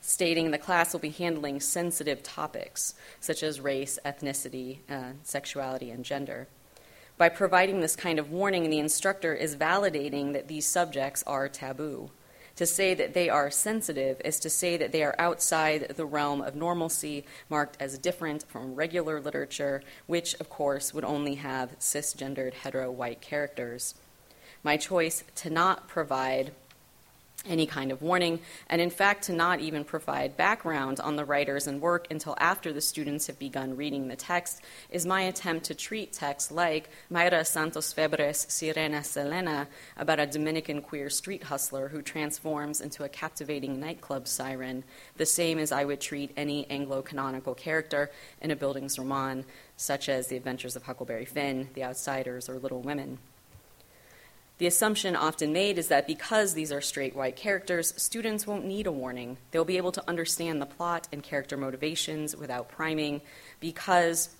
stating 0.00 0.50
the 0.50 0.58
class 0.58 0.92
will 0.92 1.00
be 1.00 1.10
handling 1.10 1.60
sensitive 1.60 2.22
topics 2.22 2.94
such 3.20 3.42
as 3.42 3.60
race, 3.60 3.98
ethnicity, 4.04 4.78
uh, 4.88 5.12
sexuality, 5.22 5.90
and 5.90 6.04
gender. 6.04 6.48
By 7.16 7.28
providing 7.28 7.80
this 7.80 7.96
kind 7.96 8.18
of 8.18 8.30
warning, 8.30 8.70
the 8.70 8.78
instructor 8.78 9.34
is 9.34 9.56
validating 9.56 10.32
that 10.32 10.46
these 10.46 10.66
subjects 10.66 11.24
are 11.26 11.48
taboo. 11.48 12.10
To 12.58 12.66
say 12.66 12.92
that 12.94 13.14
they 13.14 13.28
are 13.28 13.52
sensitive 13.52 14.20
is 14.24 14.40
to 14.40 14.50
say 14.50 14.76
that 14.78 14.90
they 14.90 15.04
are 15.04 15.14
outside 15.16 15.94
the 15.94 16.04
realm 16.04 16.42
of 16.42 16.56
normalcy, 16.56 17.24
marked 17.48 17.76
as 17.78 17.98
different 17.98 18.42
from 18.48 18.74
regular 18.74 19.20
literature, 19.20 19.80
which, 20.08 20.34
of 20.40 20.50
course, 20.50 20.92
would 20.92 21.04
only 21.04 21.36
have 21.36 21.78
cisgendered 21.78 22.54
hetero 22.54 22.90
white 22.90 23.20
characters. 23.20 23.94
My 24.64 24.76
choice 24.76 25.22
to 25.36 25.50
not 25.50 25.86
provide 25.86 26.50
any 27.48 27.66
kind 27.66 27.90
of 27.90 28.02
warning, 28.02 28.40
and 28.68 28.80
in 28.80 28.90
fact, 28.90 29.24
to 29.24 29.32
not 29.32 29.60
even 29.60 29.84
provide 29.84 30.36
background 30.36 31.00
on 31.00 31.16
the 31.16 31.24
writers 31.24 31.66
and 31.66 31.80
work 31.80 32.06
until 32.10 32.36
after 32.38 32.72
the 32.72 32.80
students 32.80 33.26
have 33.26 33.38
begun 33.38 33.76
reading 33.76 34.08
the 34.08 34.16
text, 34.16 34.60
is 34.90 35.06
my 35.06 35.22
attempt 35.22 35.66
to 35.66 35.74
treat 35.74 36.12
texts 36.12 36.50
like 36.50 36.90
Mayra 37.10 37.46
Santos 37.46 37.92
Febres' 37.92 38.46
Sirena 38.46 39.04
Selena, 39.04 39.68
about 39.96 40.20
a 40.20 40.26
Dominican 40.26 40.82
queer 40.82 41.10
street 41.10 41.44
hustler 41.44 41.88
who 41.88 42.02
transforms 42.02 42.80
into 42.80 43.04
a 43.04 43.08
captivating 43.08 43.80
nightclub 43.80 44.28
siren, 44.28 44.84
the 45.16 45.26
same 45.26 45.58
as 45.58 45.72
I 45.72 45.84
would 45.84 46.00
treat 46.00 46.32
any 46.36 46.68
Anglo 46.70 47.02
canonical 47.02 47.54
character 47.54 48.10
in 48.40 48.50
a 48.50 48.56
Bildungsroman, 48.56 49.44
such 49.76 50.08
as 50.08 50.26
The 50.26 50.36
Adventures 50.36 50.76
of 50.76 50.82
Huckleberry 50.82 51.24
Finn, 51.24 51.68
The 51.74 51.84
Outsiders, 51.84 52.48
or 52.48 52.58
Little 52.58 52.82
Women. 52.82 53.18
The 54.58 54.66
assumption 54.66 55.14
often 55.14 55.52
made 55.52 55.78
is 55.78 55.86
that 55.86 56.08
because 56.08 56.54
these 56.54 56.72
are 56.72 56.80
straight 56.80 57.14
white 57.14 57.36
characters, 57.36 57.94
students 57.96 58.44
won't 58.44 58.64
need 58.64 58.88
a 58.88 58.92
warning. 58.92 59.38
They'll 59.52 59.64
be 59.64 59.76
able 59.76 59.92
to 59.92 60.08
understand 60.08 60.60
the 60.60 60.66
plot 60.66 61.06
and 61.12 61.22
character 61.22 61.56
motivations 61.56 62.36
without 62.36 62.68
priming 62.68 63.22
because 63.60 64.30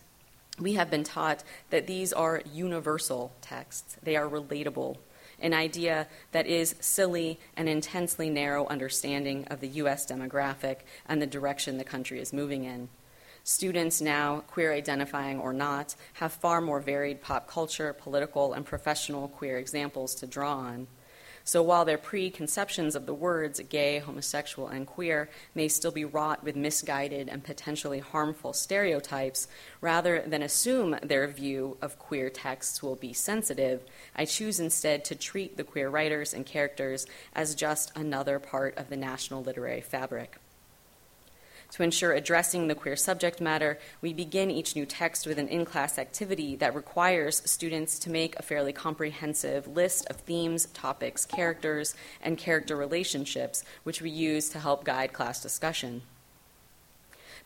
we 0.59 0.75
have 0.75 0.91
been 0.91 1.05
taught 1.05 1.45
that 1.71 1.87
these 1.87 2.12
are 2.12 2.43
universal 2.53 3.33
texts. 3.41 3.97
They 4.03 4.16
are 4.16 4.29
relatable, 4.29 4.97
an 5.39 5.55
idea 5.55 6.09
that 6.33 6.49
is 6.49 6.75
silly 6.81 7.39
and 7.57 7.69
intensely 7.69 8.29
narrow 8.29 8.66
understanding 8.66 9.47
of 9.47 9.61
the 9.61 9.69
U.S. 9.69 10.05
demographic 10.05 10.79
and 11.07 11.23
the 11.23 11.29
direction 11.29 11.79
the 11.79 11.85
country 11.85 12.19
is 12.19 12.33
moving 12.33 12.64
in. 12.64 12.89
Students 13.49 14.03
now, 14.03 14.41
queer 14.47 14.75
identifying 14.75 15.41
or 15.41 15.55
not, 15.55 15.95
have 16.13 16.35
far 16.35 16.61
more 16.61 16.81
varied 16.81 17.23
pop 17.23 17.49
culture, 17.49 17.95
political, 17.95 18.53
and 18.53 18.67
professional 18.67 19.27
queer 19.27 19.57
examples 19.57 20.15
to 20.17 20.27
draw 20.27 20.55
on. 20.55 20.87
So 21.45 21.63
while 21.63 21.87
their 21.87 21.97
preconceptions 21.97 22.95
of 22.95 23.07
the 23.07 23.15
words 23.15 23.59
gay, 23.71 24.01
homosexual, 24.01 24.69
and 24.69 24.87
queer 24.87 25.31
may 25.55 25.69
still 25.69 25.91
be 25.91 26.05
wrought 26.05 26.45
with 26.45 26.57
misguided 26.57 27.31
and 27.31 27.43
potentially 27.43 28.01
harmful 28.01 28.53
stereotypes, 28.53 29.49
rather 29.81 30.21
than 30.27 30.43
assume 30.43 30.99
their 31.03 31.27
view 31.27 31.79
of 31.81 31.99
queer 31.99 32.29
texts 32.29 32.83
will 32.83 32.97
be 32.97 33.15
sensitive, 33.15 33.83
I 34.15 34.27
choose 34.27 34.61
instead 34.61 35.07
to 35.07 35.15
treat 35.15 35.57
the 35.57 35.65
queer 35.65 35.89
writers 35.89 36.35
and 36.35 36.45
characters 36.45 37.07
as 37.35 37.55
just 37.55 37.97
another 37.97 38.39
part 38.39 38.77
of 38.77 38.91
the 38.91 38.97
national 38.99 39.43
literary 39.43 39.81
fabric. 39.81 40.37
To 41.73 41.83
ensure 41.83 42.12
addressing 42.12 42.66
the 42.66 42.75
queer 42.75 42.97
subject 42.97 43.41
matter, 43.41 43.79
we 44.01 44.12
begin 44.12 44.51
each 44.51 44.75
new 44.75 44.87
text 44.87 45.27
with 45.27 45.39
an 45.39 45.49
in 45.49 45.64
class 45.64 45.99
activity 45.99 46.57
that 46.57 46.75
requires 46.75 47.43
students 47.49 47.99
to 48.01 48.11
make 48.11 48.37
a 48.37 48.43
fairly 48.43 48.73
comprehensive 48.73 49.69
list 49.69 50.07
of 50.09 50.16
themes, 50.16 50.66
topics, 50.66 51.27
characters, 51.27 51.95
and 52.23 52.39
character 52.39 52.75
relationships, 52.75 53.64
which 53.83 54.01
we 54.01 54.11
use 54.11 54.49
to 54.49 54.59
help 54.59 54.85
guide 54.85 55.12
class 55.12 55.43
discussion 55.43 56.03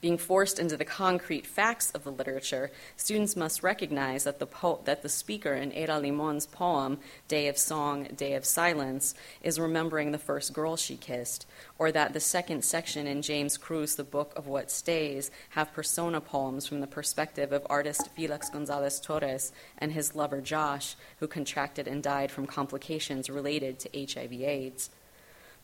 being 0.03 0.19
forced 0.19 0.59
into 0.59 0.77
the 0.77 0.85
concrete 0.85 1.47
facts 1.47 1.93
of 1.93 2.03
the 2.03 2.11
literature, 2.11 2.73
students 2.97 3.37
must 3.37 3.63
recognize 3.63 4.25
that 4.25 4.41
the, 4.41 4.47
po- 4.47 4.81
that 4.85 5.03
the 5.03 5.09
speaker 5.09 5.55
in 5.55 5.73
Ada 5.73 6.01
Limon's 6.01 6.45
poem, 6.45 6.99
Day 7.29 7.47
of 7.47 7.57
Song, 7.57 8.09
Day 8.17 8.35
of 8.35 8.45
Silence, 8.45 9.15
is 9.43 9.61
remembering 9.61 10.11
the 10.11 10.19
first 10.19 10.53
girl 10.53 10.77
she 10.77 10.97
kissed, 10.97 11.47
or 11.79 11.93
that 11.93 12.13
the 12.15 12.21
second 12.21 12.65
section 12.65 13.07
in 13.07 13.23
James 13.23 13.57
Crews, 13.57 13.95
The 13.95 14.03
Book 14.03 14.33
of 14.35 14.49
What 14.49 14.73
Stays, 14.73 15.31
have 15.51 15.73
persona 15.73 16.21
poems 16.21 16.67
from 16.67 16.81
the 16.81 16.89
perspective 16.89 17.53
of 17.53 17.65
artist 17.71 18.09
Felix 18.17 18.51
Gonzalez 18.51 18.99
Torres 18.99 19.53
and 19.79 19.93
his 19.93 20.17
lover 20.17 20.41
Josh, 20.41 20.97
who 21.21 21.29
contracted 21.29 21.87
and 21.87 22.03
died 22.03 22.33
from 22.33 22.49
complications 22.49 23.31
related 23.31 23.79
to 23.79 23.89
HIV/AIDS. 23.93 24.91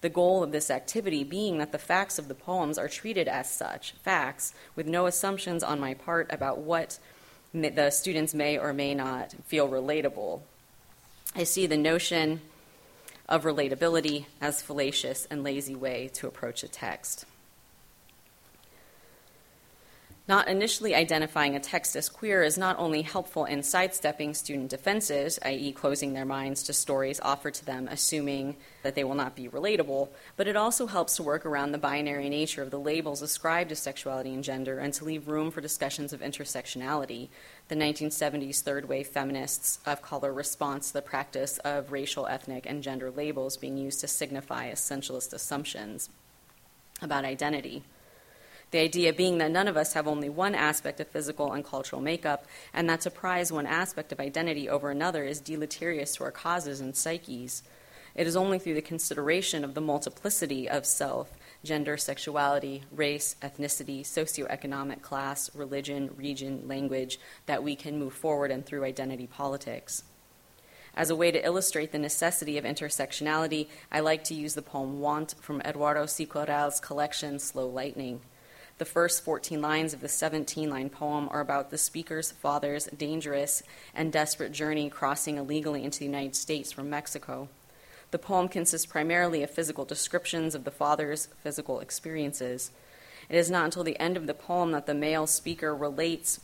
The 0.01 0.09
goal 0.09 0.43
of 0.43 0.53
this 0.53 0.71
activity 0.71 1.25
being 1.25 1.59
that 1.59 1.73
the 1.73 1.79
facts 1.79 2.19
of 2.19 2.29
the 2.29 2.35
poems 2.35 2.79
are 2.79 2.89
treated 2.89 3.27
as 3.27 3.51
such, 3.51 3.93
facts, 4.03 4.55
with 4.77 4.87
no 4.87 5.07
assumptions 5.07 5.63
on 5.63 5.81
my 5.81 5.95
part 5.95 6.33
about 6.33 6.59
what 6.59 6.99
the 7.53 7.91
students 7.91 8.35
may 8.35 8.59
or 8.59 8.73
may 8.73 8.95
not 8.95 9.35
feel 9.47 9.69
relatable. 9.69 10.43
I 11.35 11.45
see 11.45 11.67
the 11.67 11.77
notion 11.77 12.41
of 13.29 13.45
relatability 13.45 14.27
as 14.41 14.63
fallacious 14.63 15.27
and 15.31 15.43
lazy 15.43 15.75
way 15.75 16.09
to 16.15 16.27
approach 16.27 16.63
a 16.63 16.69
text. 16.69 17.25
Not 20.29 20.47
initially 20.47 20.95
identifying 20.95 21.57
a 21.57 21.61
text 21.61 21.97
as 21.97 22.11
queer 22.11 22.43
is 22.43 22.59
not 22.59 22.79
only 22.79 23.01
helpful 23.01 23.47
in 23.47 23.63
sidestepping 23.63 24.35
student 24.35 24.69
defenses, 24.69 25.39
i.e., 25.41 25.73
closing 25.73 26.13
their 26.13 26.27
minds 26.27 26.63
to 26.65 26.75
stories 26.75 27.19
offered 27.21 27.55
to 27.55 27.65
them, 27.65 27.89
assuming 27.91 28.57
that 28.83 28.95
they 28.95 29.05
will 29.05 29.15
not 29.15 29.35
be 29.35 29.49
relatable, 29.49 30.11
but 30.37 30.47
it 30.47 30.55
also 30.55 30.87
helps 30.87 31.17
to 31.17 31.23
work 31.23 31.47
around 31.47 31.73
the 31.73 31.79
binary 31.79 32.29
nature 32.29 32.63
of 32.63 32.71
the 32.71 32.79
labels 32.79 33.23
ascribed 33.23 33.71
to 33.71 33.77
sexuality 33.77 34.35
and 34.35 34.45
gender 34.45 34.79
and 34.79 34.93
to 34.93 35.05
leave 35.07 35.29
room 35.29 35.51
for 35.51 35.63
discussions 35.63 36.13
of 36.13 36.21
intersectionality. 36.21 37.31
The 37.69 37.77
1970s 37.77 38.61
third 38.61 38.87
wave 38.87 39.09
feminists 39.09 39.79
of 39.87 40.03
color 40.03 40.31
response 40.31 40.89
to 40.89 40.93
the 40.93 41.03
practice 41.03 41.57
of 41.65 41.91
racial, 41.91 42.27
ethnic, 42.27 42.67
and 42.67 42.83
gender 42.83 43.11
labels 43.11 43.57
being 43.57 43.79
used 43.79 44.01
to 44.01 44.09
signify 44.09 44.71
essentialist 44.71 45.33
assumptions 45.33 46.11
about 47.01 47.25
identity. 47.25 47.83
The 48.71 48.79
idea 48.81 49.13
being 49.13 49.39
that 49.39 49.51
none 49.51 49.69
of 49.69 49.77
us 49.77 49.95
have 49.95 50.07
only 50.07 50.29
one 50.29 50.55
aspect 50.55 51.01
of 51.01 51.09
physical 51.09 51.53
and 51.53 51.65
cultural 51.65 52.03
makeup, 52.03 52.45
and 52.75 52.89
that 52.91 53.01
to 53.03 53.11
prize 53.11 53.51
one 53.51 53.67
aspect 53.67 54.13
of 54.13 54.21
identity 54.21 54.69
over 54.69 54.91
another 54.91 55.25
is 55.25 55.41
deleterious 55.41 56.15
to 56.17 56.25
our 56.25 56.31
causes 56.31 56.81
and 56.81 56.95
psyches. 56.95 57.63
It 58.15 58.27
is 58.27 58.37
only 58.37 58.59
through 58.59 58.75
the 58.75 58.83
consideration 58.83 59.65
of 59.65 59.75
the 59.75 59.81
multiplicity 59.81 60.69
of 60.69 60.85
self, 60.85 61.31
gender, 61.65 61.97
sexuality, 61.97 62.83
race, 62.91 63.37
ethnicity, 63.41 64.01
socioeconomic 64.03 65.03
class, 65.03 65.55
religion, 65.55 66.11
region, 66.17 66.67
language, 66.67 67.19
that 67.47 67.63
we 67.63 67.75
can 67.75 67.99
move 67.99 68.13
forward 68.13 68.51
and 68.51 68.67
through 68.67 68.85
identity 68.85 69.27
politics. 69.27 70.03
As 70.95 71.11
a 71.11 71.17
way 71.17 71.31
to 71.31 71.45
illustrate 71.45 71.93
the 71.93 71.99
necessity 71.99 72.59
of 72.59 72.65
intersectionality, 72.65 73.69
I 73.91 74.01
like 74.01 74.25
to 74.25 74.35
use 74.35 74.55
the 74.55 74.63
poem 74.63 75.01
Want 75.01 75.35
from 75.41 75.61
Eduardo 75.61 76.07
C. 76.07 76.27
Collection 76.27 77.39
Slow 77.39 77.69
Lightning. 77.69 78.21
The 78.79 78.85
first 78.85 79.25
14 79.25 79.61
lines 79.61 79.93
of 79.93 80.01
the 80.01 80.09
17 80.09 80.71
line 80.71 80.89
poem 80.89 81.29
are 81.33 81.41
about 81.41 81.71
the 81.71 81.79
speaker's 81.79 82.31
father's 82.31 82.87
dangerous 82.87 83.65
and 83.93 84.13
desperate 84.13 84.53
journey 84.53 84.89
crossing 84.89 85.37
illegally 85.37 85.83
into 85.83 85.99
the 85.99 86.05
United 86.05 86.37
States 86.37 86.71
from 86.71 86.89
Mexico. 86.89 87.49
The 88.13 88.21
poem 88.21 88.49
consists 88.49 88.87
primarily 88.87 89.43
of 89.43 89.51
physical 89.51 89.85
descriptions 89.85 90.55
of 90.55 90.63
the 90.63 90.71
father's 90.71 91.27
physical 91.43 91.81
experiences. 91.81 92.71
It 93.29 93.37
is 93.37 93.51
not 93.51 93.65
until 93.65 93.83
the 93.83 93.99
end 93.99 94.17
of 94.17 94.29
the 94.29 94.33
poem 94.33 94.71
that 94.71 94.87
the 94.87 94.95
male 94.95 95.27
speaker 95.27 95.75
relates 95.75 96.41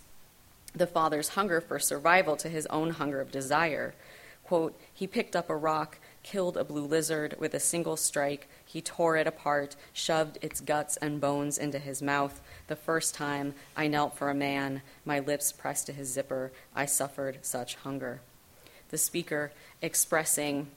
the 0.74 0.88
father's 0.88 1.30
hunger 1.30 1.60
for 1.60 1.78
survival 1.78 2.36
to 2.38 2.48
his 2.48 2.66
own 2.66 2.90
hunger 2.90 3.20
of 3.20 3.30
desire. 3.30 3.94
Quote, 4.42 4.78
he 4.92 5.06
picked 5.06 5.36
up 5.36 5.48
a 5.48 5.56
rock, 5.56 5.98
killed 6.24 6.56
a 6.56 6.64
blue 6.64 6.84
lizard 6.84 7.36
with 7.38 7.54
a 7.54 7.60
single 7.60 7.96
strike, 7.96 8.48
he 8.74 8.82
tore 8.82 9.16
it 9.16 9.28
apart, 9.28 9.76
shoved 9.92 10.36
its 10.42 10.60
guts 10.60 10.96
and 10.96 11.20
bones 11.20 11.58
into 11.58 11.78
his 11.78 12.02
mouth. 12.02 12.40
The 12.66 12.74
first 12.74 13.14
time 13.14 13.54
I 13.76 13.86
knelt 13.86 14.18
for 14.18 14.30
a 14.30 14.34
man, 14.34 14.82
my 15.04 15.20
lips 15.20 15.52
pressed 15.52 15.86
to 15.86 15.92
his 15.92 16.12
zipper, 16.12 16.50
I 16.74 16.86
suffered 16.86 17.38
such 17.42 17.76
hunger. 17.76 18.20
The 18.88 18.98
speaker 18.98 19.52
expressing 19.80 20.72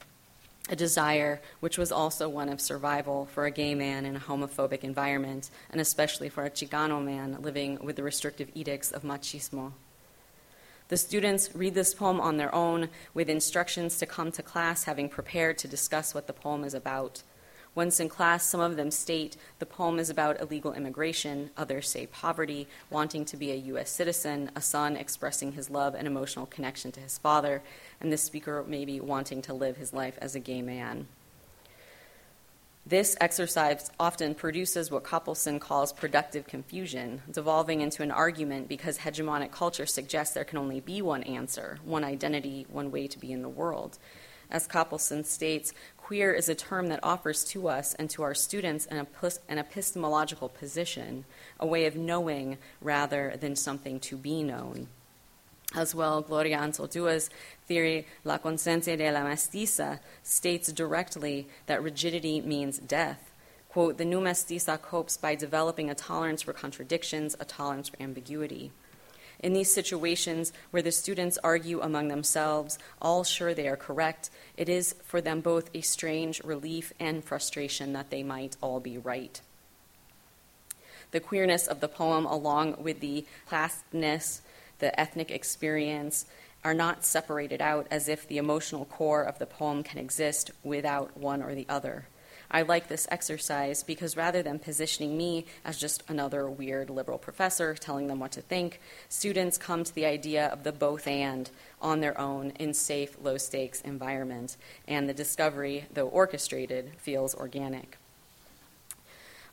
a 0.68 0.76
desire 0.76 1.40
which 1.58 1.76
was 1.76 1.90
also 1.90 2.28
one 2.28 2.48
of 2.48 2.60
survival 2.60 3.26
for 3.26 3.46
a 3.46 3.50
gay 3.50 3.74
man 3.74 4.06
in 4.06 4.14
a 4.14 4.20
homophobic 4.20 4.84
environment, 4.84 5.50
and 5.68 5.80
especially 5.80 6.28
for 6.28 6.44
a 6.44 6.50
Chicano 6.50 7.04
man 7.04 7.38
living 7.42 7.80
with 7.82 7.96
the 7.96 8.04
restrictive 8.04 8.48
edicts 8.54 8.92
of 8.92 9.02
machismo. 9.02 9.72
The 10.86 10.96
students 10.96 11.50
read 11.52 11.74
this 11.74 11.94
poem 11.94 12.20
on 12.20 12.36
their 12.36 12.54
own 12.54 12.90
with 13.12 13.28
instructions 13.28 13.98
to 13.98 14.06
come 14.06 14.30
to 14.30 14.42
class 14.44 14.84
having 14.84 15.08
prepared 15.08 15.58
to 15.58 15.68
discuss 15.68 16.14
what 16.14 16.28
the 16.28 16.32
poem 16.32 16.62
is 16.62 16.74
about. 16.74 17.24
Once 17.78 18.00
in 18.00 18.08
class, 18.08 18.44
some 18.44 18.60
of 18.60 18.74
them 18.74 18.90
state 18.90 19.36
the 19.60 19.64
poem 19.64 20.00
is 20.00 20.10
about 20.10 20.40
illegal 20.40 20.72
immigration, 20.72 21.48
others 21.56 21.88
say 21.88 22.08
poverty, 22.08 22.66
wanting 22.90 23.24
to 23.24 23.36
be 23.36 23.52
a 23.52 23.66
U.S. 23.70 23.88
citizen, 23.88 24.50
a 24.56 24.60
son 24.60 24.96
expressing 24.96 25.52
his 25.52 25.70
love 25.70 25.94
and 25.94 26.04
emotional 26.04 26.44
connection 26.46 26.90
to 26.90 26.98
his 26.98 27.18
father, 27.18 27.62
and 28.00 28.12
the 28.12 28.16
speaker 28.16 28.64
maybe 28.66 28.98
wanting 28.98 29.40
to 29.42 29.54
live 29.54 29.76
his 29.76 29.92
life 29.92 30.18
as 30.20 30.34
a 30.34 30.40
gay 30.40 30.60
man. 30.60 31.06
This 32.84 33.16
exercise 33.20 33.92
often 34.00 34.34
produces 34.34 34.90
what 34.90 35.04
Kopelson 35.04 35.60
calls 35.60 35.92
productive 35.92 36.48
confusion, 36.48 37.22
devolving 37.30 37.80
into 37.80 38.02
an 38.02 38.10
argument 38.10 38.68
because 38.68 38.98
hegemonic 38.98 39.52
culture 39.52 39.86
suggests 39.86 40.34
there 40.34 40.42
can 40.42 40.58
only 40.58 40.80
be 40.80 41.00
one 41.00 41.22
answer, 41.22 41.78
one 41.84 42.02
identity, 42.02 42.66
one 42.68 42.90
way 42.90 43.06
to 43.06 43.20
be 43.20 43.30
in 43.30 43.42
the 43.42 43.48
world. 43.48 43.98
As 44.50 44.66
Kopelson 44.66 45.26
states, 45.26 45.74
queer 46.08 46.32
is 46.32 46.48
a 46.48 46.54
term 46.54 46.86
that 46.86 46.98
offers 47.02 47.44
to 47.44 47.68
us 47.68 47.92
and 47.96 48.08
to 48.08 48.22
our 48.22 48.34
students 48.34 48.86
an, 48.86 49.06
epistemological 49.50 50.48
position, 50.48 51.26
a 51.60 51.66
way 51.66 51.84
of 51.84 51.96
knowing 51.96 52.56
rather 52.80 53.34
than 53.38 53.54
something 53.54 54.00
to 54.00 54.16
be 54.16 54.42
known. 54.42 54.88
As 55.74 55.94
well, 55.94 56.22
Gloria 56.22 56.60
Anzaldua's 56.60 57.28
theory, 57.66 58.06
La 58.24 58.38
Conciencia 58.38 58.96
de 58.96 59.12
la 59.12 59.20
Mestiza, 59.20 60.00
states 60.22 60.72
directly 60.72 61.46
that 61.66 61.82
rigidity 61.82 62.40
means 62.40 62.78
death. 62.78 63.34
Quote, 63.68 63.98
the 63.98 64.06
new 64.06 64.22
mestiza 64.22 64.80
copes 64.80 65.18
by 65.18 65.34
developing 65.34 65.90
a 65.90 65.94
tolerance 65.94 66.40
for 66.40 66.54
contradictions, 66.54 67.36
a 67.38 67.44
tolerance 67.44 67.90
for 67.90 68.02
ambiguity. 68.02 68.72
In 69.40 69.52
these 69.52 69.72
situations 69.72 70.52
where 70.70 70.82
the 70.82 70.90
students 70.90 71.38
argue 71.44 71.80
among 71.80 72.08
themselves, 72.08 72.78
all 73.00 73.22
sure 73.22 73.54
they 73.54 73.68
are 73.68 73.76
correct, 73.76 74.30
it 74.56 74.68
is 74.68 74.94
for 75.04 75.20
them 75.20 75.40
both 75.40 75.70
a 75.74 75.80
strange 75.80 76.42
relief 76.42 76.92
and 76.98 77.22
frustration 77.22 77.92
that 77.92 78.10
they 78.10 78.22
might 78.22 78.56
all 78.60 78.80
be 78.80 78.98
right. 78.98 79.40
The 81.12 81.20
queerness 81.20 81.66
of 81.66 81.80
the 81.80 81.88
poem, 81.88 82.26
along 82.26 82.82
with 82.82 83.00
the 83.00 83.24
classness, 83.48 84.40
the 84.78 84.98
ethnic 84.98 85.30
experience 85.30 86.26
are 86.64 86.74
not 86.74 87.04
separated 87.04 87.62
out 87.62 87.86
as 87.90 88.08
if 88.08 88.26
the 88.26 88.38
emotional 88.38 88.84
core 88.84 89.22
of 89.22 89.38
the 89.38 89.46
poem 89.46 89.82
can 89.82 89.98
exist 89.98 90.50
without 90.64 91.16
one 91.16 91.42
or 91.42 91.54
the 91.54 91.66
other. 91.68 92.06
I 92.50 92.62
like 92.62 92.88
this 92.88 93.06
exercise 93.10 93.82
because 93.82 94.16
rather 94.16 94.42
than 94.42 94.58
positioning 94.58 95.16
me 95.16 95.44
as 95.64 95.78
just 95.78 96.02
another 96.08 96.48
weird 96.48 96.88
liberal 96.88 97.18
professor 97.18 97.74
telling 97.74 98.06
them 98.06 98.20
what 98.20 98.32
to 98.32 98.40
think, 98.40 98.80
students 99.08 99.58
come 99.58 99.84
to 99.84 99.94
the 99.94 100.06
idea 100.06 100.46
of 100.46 100.64
the 100.64 100.72
both 100.72 101.06
and 101.06 101.50
on 101.82 102.00
their 102.00 102.18
own 102.18 102.50
in 102.52 102.72
safe, 102.72 103.16
low 103.22 103.36
stakes 103.36 103.82
environment, 103.82 104.56
and 104.86 105.08
the 105.08 105.14
discovery, 105.14 105.86
though 105.92 106.08
orchestrated, 106.08 106.92
feels 106.96 107.34
organic. 107.34 107.98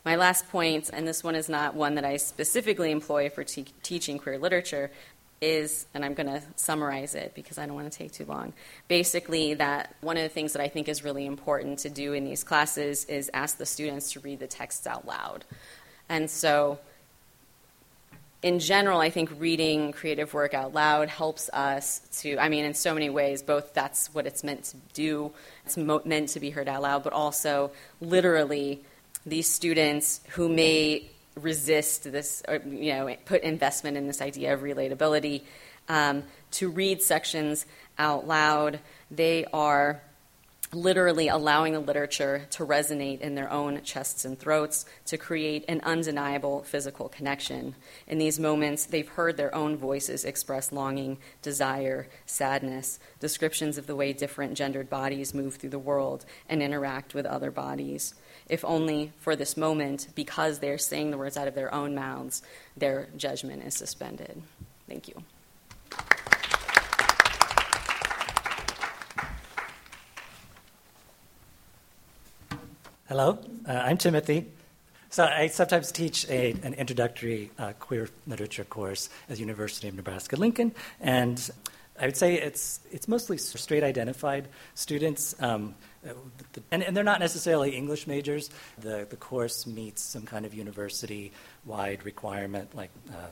My 0.06 0.14
last 0.14 0.48
point, 0.48 0.88
and 0.92 1.06
this 1.06 1.24
one 1.24 1.34
is 1.34 1.48
not 1.48 1.74
one 1.74 1.96
that 1.96 2.04
I 2.04 2.16
specifically 2.16 2.92
employ 2.92 3.28
for 3.28 3.42
te- 3.42 3.66
teaching 3.82 4.18
queer 4.18 4.38
literature, 4.38 4.92
is, 5.40 5.86
and 5.94 6.04
I'm 6.04 6.14
going 6.14 6.28
to 6.28 6.42
summarize 6.56 7.14
it 7.14 7.32
because 7.34 7.58
I 7.58 7.66
don't 7.66 7.74
want 7.74 7.90
to 7.90 7.98
take 7.98 8.12
too 8.12 8.24
long. 8.24 8.52
Basically, 8.88 9.54
that 9.54 9.94
one 10.00 10.16
of 10.16 10.22
the 10.22 10.28
things 10.28 10.52
that 10.54 10.62
I 10.62 10.68
think 10.68 10.88
is 10.88 11.04
really 11.04 11.26
important 11.26 11.80
to 11.80 11.90
do 11.90 12.12
in 12.12 12.24
these 12.24 12.42
classes 12.42 13.04
is 13.04 13.30
ask 13.34 13.58
the 13.58 13.66
students 13.66 14.12
to 14.12 14.20
read 14.20 14.40
the 14.40 14.46
texts 14.46 14.86
out 14.86 15.06
loud. 15.06 15.44
And 16.08 16.30
so, 16.30 16.78
in 18.42 18.58
general, 18.60 19.00
I 19.00 19.10
think 19.10 19.30
reading 19.38 19.92
creative 19.92 20.32
work 20.32 20.54
out 20.54 20.72
loud 20.72 21.08
helps 21.08 21.50
us 21.52 22.00
to, 22.20 22.38
I 22.38 22.48
mean, 22.48 22.64
in 22.64 22.74
so 22.74 22.94
many 22.94 23.10
ways, 23.10 23.42
both 23.42 23.74
that's 23.74 24.14
what 24.14 24.26
it's 24.26 24.44
meant 24.44 24.64
to 24.64 24.76
do, 24.94 25.32
it's 25.64 25.76
mo- 25.76 26.02
meant 26.04 26.30
to 26.30 26.40
be 26.40 26.50
heard 26.50 26.68
out 26.68 26.82
loud, 26.82 27.02
but 27.02 27.12
also 27.12 27.72
literally, 28.00 28.82
these 29.26 29.48
students 29.48 30.20
who 30.30 30.48
may 30.48 31.10
resist 31.36 32.10
this, 32.10 32.42
or, 32.48 32.56
you 32.66 32.92
know, 32.94 33.14
put 33.24 33.42
investment 33.42 33.96
in 33.96 34.06
this 34.06 34.20
idea 34.20 34.54
of 34.54 34.60
relatability. 34.60 35.42
Um, 35.88 36.24
to 36.52 36.68
read 36.68 37.02
sections 37.02 37.66
out 37.98 38.26
loud, 38.26 38.80
they 39.10 39.44
are 39.52 40.02
literally 40.72 41.28
allowing 41.28 41.72
the 41.72 41.80
literature 41.80 42.46
to 42.50 42.66
resonate 42.66 43.20
in 43.20 43.34
their 43.34 43.50
own 43.50 43.80
chests 43.82 44.24
and 44.24 44.38
throats 44.38 44.84
to 45.04 45.16
create 45.16 45.64
an 45.68 45.80
undeniable 45.82 46.62
physical 46.64 47.08
connection. 47.08 47.74
In 48.08 48.18
these 48.18 48.40
moments, 48.40 48.84
they've 48.84 49.08
heard 49.08 49.36
their 49.36 49.54
own 49.54 49.76
voices 49.76 50.24
express 50.24 50.72
longing, 50.72 51.18
desire, 51.40 52.08
sadness, 52.26 52.98
descriptions 53.20 53.78
of 53.78 53.86
the 53.86 53.96
way 53.96 54.12
different 54.12 54.54
gendered 54.54 54.90
bodies 54.90 55.34
move 55.34 55.54
through 55.54 55.70
the 55.70 55.78
world 55.78 56.24
and 56.48 56.62
interact 56.62 57.14
with 57.14 57.26
other 57.26 57.50
bodies 57.50 58.14
if 58.48 58.64
only 58.64 59.12
for 59.18 59.36
this 59.36 59.56
moment, 59.56 60.08
because 60.14 60.58
they're 60.58 60.78
saying 60.78 61.10
the 61.10 61.18
words 61.18 61.36
out 61.36 61.48
of 61.48 61.54
their 61.54 61.72
own 61.74 61.94
mouths, 61.94 62.42
their 62.76 63.08
judgment 63.16 63.64
is 63.64 63.74
suspended. 63.74 64.40
Thank 64.88 65.08
you. 65.08 65.22
Hello, 73.08 73.38
uh, 73.68 73.72
I'm 73.72 73.96
Timothy. 73.96 74.46
So 75.10 75.24
I 75.24 75.46
sometimes 75.46 75.92
teach 75.92 76.28
a, 76.28 76.52
an 76.62 76.74
introductory 76.74 77.50
uh, 77.58 77.72
queer 77.78 78.08
literature 78.26 78.64
course 78.64 79.08
at 79.28 79.36
the 79.36 79.40
University 79.40 79.88
of 79.88 79.94
Nebraska 79.94 80.36
Lincoln, 80.36 80.74
and 81.00 81.50
I 81.98 82.06
would 82.06 82.16
say 82.16 82.34
it's 82.34 82.80
it's 82.92 83.08
mostly 83.08 83.38
straight 83.38 83.84
identified 83.84 84.48
students. 84.74 85.34
Um, 85.40 85.74
and, 86.70 86.82
and, 86.82 86.96
they're 86.96 87.04
not 87.04 87.20
necessarily 87.20 87.76
English 87.76 88.06
majors. 88.06 88.50
The, 88.78 89.06
the 89.08 89.16
course 89.16 89.66
meets 89.66 90.02
some 90.02 90.22
kind 90.22 90.46
of 90.46 90.54
university 90.54 91.32
wide 91.64 92.04
requirement, 92.04 92.74
like 92.74 92.90
uh, 93.10 93.28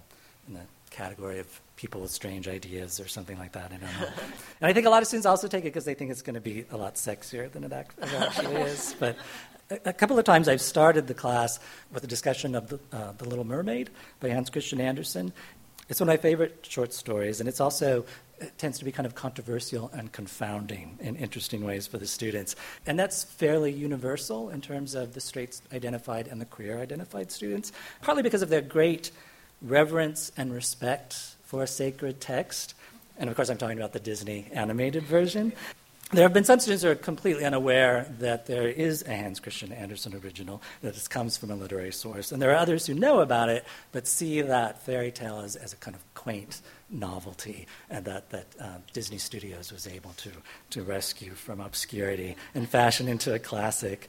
in 0.48 0.54
the 0.54 0.60
category 0.90 1.40
of 1.40 1.60
people 1.76 2.00
with 2.00 2.10
strange 2.10 2.46
ideas 2.48 3.00
or 3.00 3.08
something 3.08 3.38
like 3.38 3.52
that. 3.52 3.72
I 3.72 3.76
don't 3.76 3.82
know. 3.82 4.08
and 4.60 4.70
I 4.70 4.72
think 4.72 4.86
a 4.86 4.90
lot 4.90 5.02
of 5.02 5.08
students 5.08 5.26
also 5.26 5.48
take 5.48 5.62
it 5.62 5.72
because 5.72 5.84
they 5.84 5.94
think 5.94 6.10
it's 6.10 6.22
going 6.22 6.34
to 6.34 6.40
be 6.40 6.64
a 6.70 6.76
lot 6.76 6.94
sexier 6.94 7.50
than 7.50 7.64
it 7.64 7.72
actually 7.72 8.54
is. 8.62 8.94
But 9.00 9.16
a, 9.70 9.80
a, 9.86 9.92
couple 9.92 10.18
of 10.18 10.24
times 10.24 10.48
I've 10.48 10.60
started 10.60 11.06
the 11.06 11.14
class 11.14 11.58
with 11.92 12.04
a 12.04 12.06
discussion 12.06 12.54
of 12.54 12.68
the, 12.68 12.78
uh, 12.92 13.12
the 13.12 13.28
Little 13.28 13.44
Mermaid 13.44 13.90
by 14.20 14.28
Hans 14.28 14.50
Christian 14.50 14.80
Andersen. 14.80 15.32
It's 15.89 16.01
one 16.01 16.09
of 16.09 16.12
my 16.12 16.16
favorite 16.16 16.66
short 16.68 16.93
stories, 16.93 17.41
and 17.41 17.49
it's 17.49 17.61
also 17.61 18.05
it 18.41 18.57
tends 18.59 18.78
to 18.78 18.85
be 18.85 18.93
kind 18.93 19.07
of 19.07 19.14
controversial 19.14 19.91
and 19.95 20.11
confounding 20.12 20.99
in 21.01 21.16
interesting 21.16 21.64
ways 21.64 21.87
for 21.87 21.99
the 21.99 22.07
students. 22.07 22.57
And 22.87 22.99
that's 22.99 23.24
fairly 23.24 23.72
universal 23.72 24.51
in 24.51 24.61
terms 24.61 24.95
of 24.95 25.14
the 25.14 25.20
straight 25.20 25.61
identified 25.72 26.26
and 26.28 26.41
the 26.41 26.47
queer 26.47 26.80
identified 26.80 27.30
students, 27.30 27.72
partly 28.03 28.22
because 28.22 28.43
of 28.43 28.49
their 28.49 28.61
great 28.61 29.11
reverence 29.62 30.32
and 30.37 30.53
respect 30.53 31.16
for 31.45 31.62
a 31.62 31.66
sacred 31.66 32.20
text. 32.20 32.74
And 33.18 33.30
of 33.30 33.37
course, 33.37 33.49
I'm 33.49 33.59
talking 33.59 33.78
about 33.78 33.93
the 33.93 34.01
Disney 34.01 34.49
animated 34.53 35.05
version. 35.05 35.53
There 36.14 36.22
have 36.22 36.32
been 36.32 36.44
some 36.44 36.60
students 36.60 36.84
who 36.84 36.90
are 36.90 36.94
completely 36.94 37.44
unaware 37.44 38.06
that 38.20 38.46
there 38.46 38.68
is 38.68 39.02
a 39.02 39.16
Hans 39.16 39.40
Christian 39.40 39.72
Andersen 39.72 40.14
original, 40.14 40.62
that 40.80 40.94
this 40.94 41.08
comes 41.08 41.36
from 41.36 41.50
a 41.50 41.56
literary 41.56 41.90
source. 41.90 42.30
And 42.30 42.40
there 42.40 42.52
are 42.52 42.56
others 42.56 42.86
who 42.86 42.94
know 42.94 43.18
about 43.18 43.48
it, 43.48 43.64
but 43.90 44.06
see 44.06 44.40
that 44.40 44.80
fairy 44.86 45.10
tale 45.10 45.40
as, 45.40 45.56
as 45.56 45.72
a 45.72 45.76
kind 45.76 45.96
of 45.96 46.14
quaint 46.14 46.60
novelty 46.88 47.66
and 47.90 48.04
that, 48.04 48.30
that 48.30 48.46
uh, 48.60 48.76
Disney 48.92 49.18
Studios 49.18 49.72
was 49.72 49.88
able 49.88 50.12
to, 50.18 50.30
to 50.70 50.84
rescue 50.84 51.32
from 51.32 51.60
obscurity 51.60 52.36
and 52.54 52.68
fashion 52.68 53.08
into 53.08 53.34
a 53.34 53.40
classic. 53.40 54.08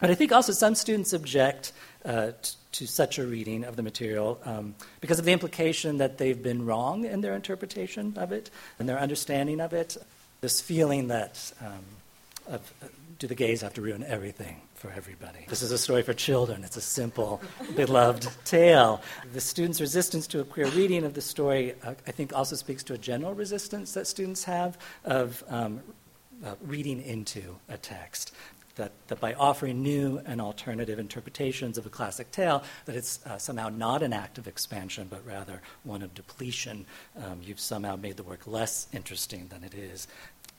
But 0.00 0.10
I 0.10 0.14
think 0.14 0.32
also 0.32 0.52
some 0.52 0.74
students 0.74 1.12
object 1.12 1.72
uh, 2.06 2.30
t- 2.40 2.56
to 2.72 2.86
such 2.86 3.18
a 3.18 3.26
reading 3.26 3.64
of 3.64 3.76
the 3.76 3.82
material 3.82 4.40
um, 4.46 4.76
because 5.02 5.18
of 5.18 5.26
the 5.26 5.32
implication 5.32 5.98
that 5.98 6.16
they've 6.16 6.42
been 6.42 6.64
wrong 6.64 7.04
in 7.04 7.20
their 7.20 7.34
interpretation 7.34 8.14
of 8.16 8.32
it 8.32 8.48
and 8.78 8.88
their 8.88 8.98
understanding 8.98 9.60
of 9.60 9.74
it. 9.74 9.98
This 10.40 10.60
feeling 10.60 11.08
that 11.08 11.52
um, 11.60 11.84
of, 12.46 12.72
uh, 12.82 12.86
do 13.18 13.26
the 13.26 13.34
gays 13.34 13.62
have 13.62 13.74
to 13.74 13.82
ruin 13.82 14.04
everything? 14.04 14.62
for 14.78 14.92
everybody. 14.92 15.40
This 15.48 15.62
is 15.62 15.72
a 15.72 15.78
story 15.78 16.02
for 16.02 16.14
children. 16.14 16.62
It's 16.62 16.76
a 16.76 16.80
simple, 16.80 17.42
beloved 17.74 18.28
tale. 18.44 19.02
The 19.32 19.40
students' 19.40 19.80
resistance 19.80 20.28
to 20.28 20.40
a 20.40 20.44
queer 20.44 20.68
reading 20.68 21.04
of 21.04 21.14
the 21.14 21.20
story, 21.20 21.74
uh, 21.82 21.94
I 22.06 22.12
think, 22.12 22.32
also 22.32 22.54
speaks 22.54 22.84
to 22.84 22.94
a 22.94 22.98
general 22.98 23.34
resistance 23.34 23.92
that 23.94 24.06
students 24.06 24.44
have 24.44 24.78
of 25.04 25.42
um, 25.48 25.80
uh, 26.44 26.54
reading 26.62 27.02
into 27.02 27.56
a 27.68 27.76
text. 27.76 28.32
That, 28.78 28.92
that 29.08 29.18
by 29.18 29.34
offering 29.34 29.82
new 29.82 30.22
and 30.24 30.40
alternative 30.40 31.00
interpretations 31.00 31.78
of 31.78 31.84
a 31.84 31.88
classic 31.88 32.30
tale, 32.30 32.62
that 32.86 32.94
it's 32.94 33.18
uh, 33.26 33.36
somehow 33.36 33.68
not 33.68 34.04
an 34.04 34.12
act 34.12 34.38
of 34.38 34.46
expansion, 34.46 35.08
but 35.10 35.26
rather 35.26 35.60
one 35.82 36.00
of 36.00 36.14
depletion. 36.14 36.86
Um, 37.16 37.40
you've 37.42 37.58
somehow 37.58 37.96
made 37.96 38.16
the 38.16 38.22
work 38.22 38.46
less 38.46 38.86
interesting 38.92 39.48
than 39.48 39.64
it 39.64 39.74
is. 39.74 40.06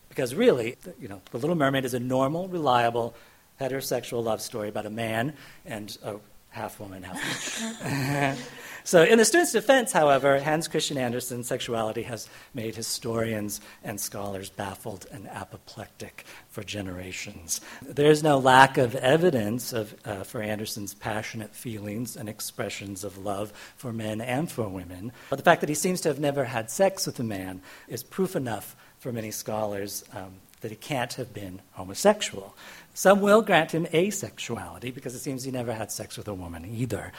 Because 0.10 0.36
really, 0.36 0.76
you 1.00 1.08
know, 1.08 1.22
The 1.32 1.38
Little 1.38 1.56
Mermaid 1.56 1.86
is 1.86 1.94
a 1.94 2.00
normal, 2.00 2.50
reliable, 2.50 3.16
heterosexual 3.60 4.24
love 4.24 4.42
story 4.42 4.70
about 4.70 4.86
a 4.86 4.90
man 4.90 5.34
and 5.66 5.98
a 6.04 6.16
half 6.50 6.80
woman, 6.80 7.04
half 7.04 8.40
So, 8.84 9.04
in 9.04 9.20
the 9.20 9.26
student's 9.26 9.52
defense, 9.52 9.92
however, 9.92 10.40
Hans 10.40 10.68
Christian 10.68 10.98
Andersen's 10.98 11.48
sexuality 11.48 12.02
has 12.04 12.28
made 12.56 12.76
historians 12.76 13.62
and 13.84 14.02
scholars 14.02 14.50
baffled 14.50 15.06
and 15.12 15.28
apoplectic 15.28 16.26
for 16.48 16.64
generations. 16.64 17.62
There's 17.84 18.24
no 18.24 18.40
lack 18.40 18.80
of 18.80 18.96
evidence 18.96 19.74
of, 19.74 19.94
uh, 20.06 20.24
for 20.24 20.42
Andersen's 20.42 20.96
passionate 20.96 21.54
feelings 21.54 22.16
and 22.16 22.28
expressions 22.28 23.04
of 23.04 23.20
love 23.20 23.52
for 23.76 23.94
men 23.94 24.22
and 24.22 24.52
for 24.52 24.68
women. 24.68 25.12
But 25.30 25.36
the 25.36 25.44
fact 25.44 25.62
that 25.62 25.70
he 25.70 25.76
seems 25.76 26.02
to 26.02 26.10
have 26.10 26.20
never 26.20 26.46
had 26.46 26.72
sex 26.72 27.06
with 27.06 27.20
a 27.20 27.24
man 27.24 27.62
is 27.88 28.02
proof 28.02 28.36
enough 28.36 28.76
for 28.98 29.12
many 29.12 29.30
scholars 29.30 30.04
um, 30.14 30.34
that 30.62 30.72
he 30.72 30.78
can't 30.78 31.14
have 31.14 31.34
been 31.34 31.62
homosexual. 31.72 32.56
Some 32.94 33.22
will 33.22 33.42
grant 33.42 33.72
him 33.72 33.86
asexuality 33.88 34.94
because 34.94 35.16
it 35.16 35.20
seems 35.20 35.44
he 35.44 35.52
never 35.52 35.74
had 35.74 35.92
sex 35.92 36.18
with 36.18 36.28
a 36.28 36.34
woman 36.34 36.66
either. 36.66 37.14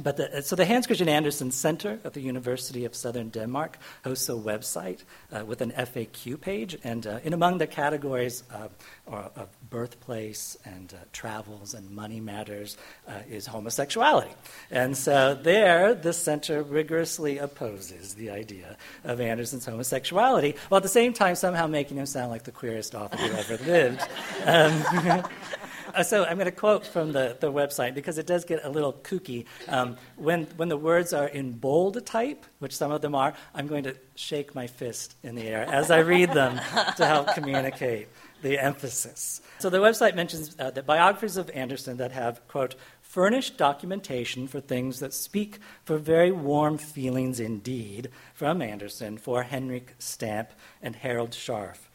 But 0.00 0.16
the, 0.16 0.42
so 0.42 0.54
the 0.54 0.64
Hans 0.64 0.86
Christian 0.86 1.08
Andersen 1.08 1.50
Center 1.50 1.98
at 2.04 2.12
the 2.12 2.20
University 2.20 2.84
of 2.84 2.94
Southern 2.94 3.28
Denmark 3.28 3.76
hosts 4.04 4.28
a 4.28 4.32
website 4.32 5.00
uh, 5.32 5.44
with 5.44 5.60
an 5.62 5.72
FAQ 5.72 6.40
page, 6.40 6.78
and 6.84 7.04
uh, 7.06 7.18
in 7.24 7.32
among 7.32 7.58
the 7.58 7.66
categories 7.66 8.44
uh, 8.54 8.68
of 9.08 9.48
birthplace 9.68 10.56
and 10.64 10.94
uh, 10.94 10.96
travels 11.12 11.74
and 11.74 11.90
money 11.90 12.20
matters 12.20 12.76
uh, 13.08 13.14
is 13.28 13.46
homosexuality. 13.46 14.30
And 14.70 14.96
so 14.96 15.34
there, 15.34 15.92
the 15.92 16.12
center 16.12 16.62
rigorously 16.62 17.38
opposes 17.38 18.14
the 18.14 18.30
idea 18.30 18.76
of 19.02 19.20
Andersen's 19.20 19.66
homosexuality, 19.66 20.54
while 20.68 20.76
at 20.76 20.84
the 20.84 20.88
same 20.88 21.12
time 21.12 21.34
somehow 21.34 21.66
making 21.66 21.96
him 21.96 22.06
sound 22.06 22.30
like 22.30 22.44
the 22.44 22.52
queerest 22.52 22.94
author 22.94 23.16
who 23.16 23.36
ever 23.36 23.64
lived. 23.64 24.02
Um, 24.46 25.24
so 26.02 26.24
I'm 26.24 26.36
going 26.36 26.46
to 26.46 26.52
quote 26.52 26.86
from 26.86 27.12
the, 27.12 27.36
the 27.38 27.52
website 27.52 27.94
because 27.94 28.18
it 28.18 28.26
does 28.26 28.44
get 28.44 28.64
a 28.64 28.68
little 28.68 28.92
kooky. 28.92 29.46
Um, 29.68 29.96
when, 30.16 30.44
when 30.56 30.68
the 30.68 30.76
words 30.76 31.12
are 31.12 31.26
in 31.26 31.52
bold 31.52 32.04
type, 32.06 32.44
which 32.58 32.76
some 32.76 32.90
of 32.90 33.00
them 33.00 33.14
are, 33.14 33.34
I'm 33.54 33.66
going 33.66 33.84
to 33.84 33.96
shake 34.14 34.54
my 34.54 34.66
fist 34.66 35.16
in 35.22 35.34
the 35.34 35.42
air 35.42 35.66
as 35.68 35.90
I 35.90 35.98
read 35.98 36.32
them 36.32 36.56
to 36.96 37.06
help 37.06 37.34
communicate 37.34 38.08
the 38.42 38.58
emphasis. 38.58 39.40
So 39.58 39.70
the 39.70 39.78
website 39.78 40.14
mentions 40.14 40.56
uh, 40.58 40.70
that 40.70 40.86
biographies 40.86 41.36
of 41.36 41.50
Andersen 41.50 41.98
that 41.98 42.12
have, 42.12 42.46
quote, 42.48 42.74
furnished 43.02 43.56
documentation 43.56 44.46
for 44.46 44.60
things 44.60 45.00
that 45.00 45.12
speak 45.12 45.58
for 45.84 45.98
very 45.98 46.30
warm 46.30 46.78
feelings 46.78 47.40
indeed 47.40 48.08
from 48.34 48.62
Andersen 48.62 49.18
for 49.18 49.42
Henrik 49.42 49.94
Stampe 49.98 50.52
and 50.80 50.96
Harald 50.96 51.32
Scharff 51.32 51.89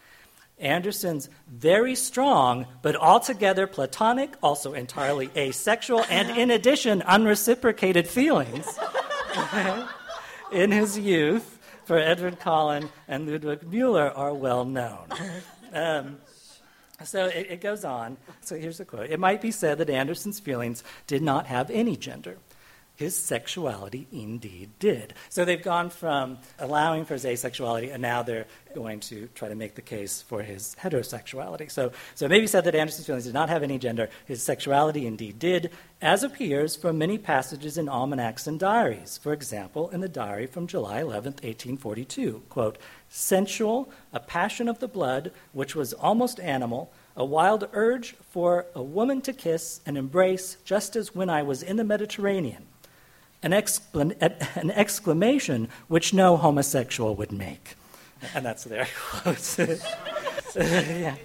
Andersen's 0.57 1.29
very 1.47 1.95
strong, 1.95 2.65
but 2.81 2.95
altogether 2.95 3.67
platonic, 3.67 4.35
also 4.41 4.73
entirely 4.73 5.29
asexual, 5.35 6.05
and 6.09 6.37
in 6.37 6.49
addition, 6.49 7.01
unreciprocated 7.01 8.07
feelings 8.07 8.67
in 10.51 10.71
his 10.71 10.97
youth 10.97 11.59
for 11.85 11.97
Edward 11.97 12.39
Collin 12.39 12.89
and 13.07 13.29
Ludwig 13.29 13.67
Mueller 13.67 14.09
are 14.11 14.33
well 14.33 14.65
known. 14.65 15.07
Um, 15.73 16.17
so 17.03 17.25
it, 17.25 17.47
it 17.49 17.61
goes 17.61 17.83
on. 17.83 18.17
So 18.41 18.55
here's 18.55 18.79
a 18.79 18.85
quote 18.85 19.09
It 19.09 19.19
might 19.19 19.41
be 19.41 19.51
said 19.51 19.77
that 19.79 19.89
Andersen's 19.89 20.39
feelings 20.39 20.83
did 21.07 21.21
not 21.21 21.47
have 21.47 21.69
any 21.69 21.97
gender 21.97 22.37
his 22.95 23.15
sexuality 23.15 24.07
indeed 24.11 24.71
did. 24.79 25.13
So 25.29 25.45
they've 25.45 25.61
gone 25.61 25.89
from 25.89 26.39
allowing 26.59 27.05
for 27.05 27.13
his 27.13 27.25
asexuality, 27.25 27.93
and 27.93 28.01
now 28.01 28.23
they're 28.23 28.47
going 28.73 28.99
to 29.01 29.27
try 29.35 29.49
to 29.49 29.55
make 29.55 29.75
the 29.75 29.81
case 29.81 30.21
for 30.21 30.41
his 30.41 30.75
heterosexuality. 30.81 31.69
So, 31.69 31.91
so 32.13 32.25
it 32.25 32.29
may 32.29 32.39
be 32.39 32.47
said 32.47 32.63
that 32.65 32.75
Andersen's 32.75 33.05
feelings 33.05 33.25
did 33.25 33.33
not 33.33 33.49
have 33.49 33.63
any 33.63 33.77
gender. 33.77 34.09
His 34.25 34.41
sexuality 34.43 35.05
indeed 35.05 35.39
did, 35.39 35.71
as 36.01 36.23
appears 36.23 36.75
from 36.75 36.97
many 36.97 37.17
passages 37.17 37.77
in 37.77 37.89
almanacs 37.89 38.47
and 38.47 38.59
diaries. 38.59 39.17
For 39.17 39.33
example, 39.33 39.89
in 39.89 40.01
the 40.01 40.09
diary 40.09 40.47
from 40.47 40.67
July 40.67 41.01
11, 41.01 41.33
1842, 41.33 42.43
quote, 42.49 42.77
sensual, 43.09 43.89
a 44.13 44.19
passion 44.19 44.67
of 44.67 44.79
the 44.79 44.87
blood, 44.87 45.31
which 45.53 45.75
was 45.75 45.93
almost 45.93 46.39
animal, 46.39 46.91
a 47.17 47.23
wild 47.23 47.67
urge 47.71 48.15
for 48.29 48.65
a 48.75 48.83
woman 48.83 49.21
to 49.21 49.31
kiss 49.31 49.79
and 49.85 49.97
embrace, 49.97 50.57
just 50.65 50.95
as 50.95 51.15
when 51.15 51.29
I 51.29 51.43
was 51.43 51.63
in 51.63 51.77
the 51.77 51.83
Mediterranean 51.83 52.65
an, 53.45 53.51
exclam- 53.51 54.15
an 54.55 54.71
exclamation 54.71 55.69
which 55.87 56.13
no 56.13 56.35
homosexual 56.35 57.15
would 57.15 57.31
make. 57.31 57.75
And 58.33 58.43
that's 58.43 58.63
their 58.63 58.87
quote. 59.09 59.57
yeah. 60.55 61.15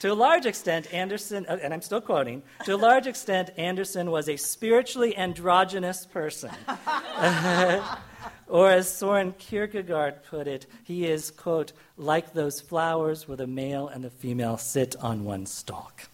To 0.00 0.12
a 0.12 0.14
large 0.14 0.46
extent, 0.46 0.92
Andersen, 0.92 1.46
uh, 1.48 1.58
and 1.62 1.72
I'm 1.72 1.80
still 1.80 2.00
quoting, 2.00 2.42
to 2.64 2.74
a 2.74 2.76
large 2.76 3.06
extent, 3.06 3.50
Andersen 3.56 4.10
was 4.10 4.28
a 4.28 4.36
spiritually 4.36 5.16
androgynous 5.16 6.06
person. 6.06 6.50
or 8.48 8.70
as 8.70 8.92
Soren 8.92 9.32
Kierkegaard 9.38 10.24
put 10.24 10.48
it, 10.48 10.66
he 10.82 11.06
is, 11.06 11.30
quote, 11.30 11.72
like 11.96 12.32
those 12.32 12.60
flowers 12.60 13.28
where 13.28 13.36
the 13.36 13.46
male 13.46 13.86
and 13.86 14.02
the 14.02 14.10
female 14.10 14.56
sit 14.56 14.96
on 14.96 15.24
one 15.24 15.46
stalk. 15.46 16.08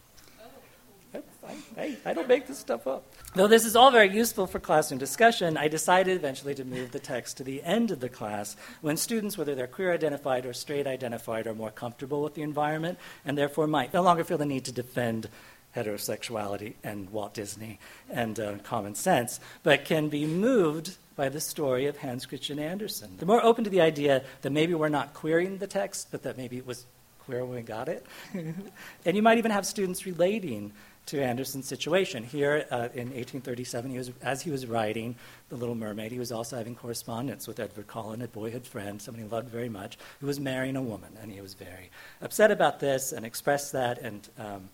I, 1.79 1.97
I 2.05 2.13
don't 2.13 2.29
make 2.29 2.47
this 2.47 2.59
stuff 2.59 2.87
up. 2.87 3.07
Though 3.35 3.47
this 3.47 3.67
is 3.67 3.77
all 3.77 3.91
very 3.91 4.11
useful 4.11 4.47
for 4.47 4.59
classroom 4.59 4.99
discussion, 4.99 5.59
I 5.59 5.69
decided 5.69 6.17
eventually 6.17 6.55
to 6.55 6.65
move 6.65 6.93
the 6.93 6.99
text 6.99 7.37
to 7.37 7.45
the 7.45 7.63
end 7.63 7.91
of 7.91 8.01
the 8.01 8.09
class 8.09 8.57
when 8.81 8.97
students, 8.97 9.37
whether 9.37 9.55
they're 9.55 9.67
queer 9.67 9.93
identified 9.93 10.47
or 10.47 10.55
straight 10.55 10.87
identified, 10.87 11.47
are 11.47 11.55
more 11.55 11.71
comfortable 11.71 12.23
with 12.23 12.35
the 12.35 12.43
environment 12.43 12.99
and 13.27 13.37
therefore 13.37 13.67
might 13.67 13.93
no 13.93 14.03
longer 14.03 14.25
feel 14.25 14.39
the 14.39 14.47
need 14.47 14.65
to 14.65 14.73
defend 14.73 15.29
heterosexuality 15.77 16.75
and 16.83 17.11
Walt 17.11 17.35
Disney 17.35 17.79
and 18.11 18.41
uh, 18.41 18.55
common 18.65 18.95
sense, 18.95 19.41
but 19.63 19.85
can 19.85 20.09
be 20.09 20.25
moved 20.25 20.97
by 21.15 21.29
the 21.29 21.41
story 21.41 21.85
of 21.85 21.99
Hans 21.99 22.25
Christian 22.25 22.59
Andersen. 22.59 23.11
They're 23.19 23.29
more 23.29 23.45
open 23.45 23.63
to 23.65 23.71
the 23.71 23.83
idea 23.83 24.25
that 24.41 24.51
maybe 24.51 24.73
we're 24.73 24.89
not 24.89 25.13
queering 25.13 25.59
the 25.59 25.67
text, 25.67 26.09
but 26.11 26.23
that 26.23 26.39
maybe 26.39 26.57
it 26.57 26.67
was 26.67 26.87
queer 27.27 27.45
when 27.45 27.57
we 27.57 27.63
got 27.63 27.89
it. 27.89 28.07
and 28.33 29.17
you 29.17 29.23
might 29.23 29.37
even 29.37 29.51
have 29.51 29.67
students 29.67 30.07
relating 30.07 30.73
to 31.09 31.23
Andersen's 31.23 31.67
situation. 31.67 32.23
Here 32.23 32.67
uh, 32.71 32.89
in 32.95 33.09
1837, 33.09 33.91
he 33.91 33.99
was, 33.99 34.13
as 34.23 34.43
he 34.43 34.51
was 34.51 34.67
writing 34.67 35.17
The 35.49 35.57
Little 35.57 35.75
Mermaid, 35.75 36.13
he 36.13 36.19
was 36.19 36.31
also 36.31 36.57
having 36.57 36.75
correspondence 36.75 37.49
with 37.49 37.59
Edward 37.59 37.87
Collin, 37.87 38.21
a 38.21 38.29
boyhood 38.29 38.67
friend, 38.67 39.01
somebody 39.01 39.25
he 39.25 39.29
loved 39.31 39.49
very 39.49 39.71
much, 39.71 39.97
who 40.21 40.27
was 40.27 40.39
marrying 40.39 40.77
a 40.77 40.83
woman. 40.83 41.17
And 41.23 41.33
he 41.33 41.41
was 41.41 41.55
very 41.55 41.91
upset 42.21 42.51
about 42.51 42.79
this 42.79 43.13
and 43.13 43.25
expressed 43.25 43.73
that 43.73 43.99
and 43.99 44.29
um, 44.39 44.69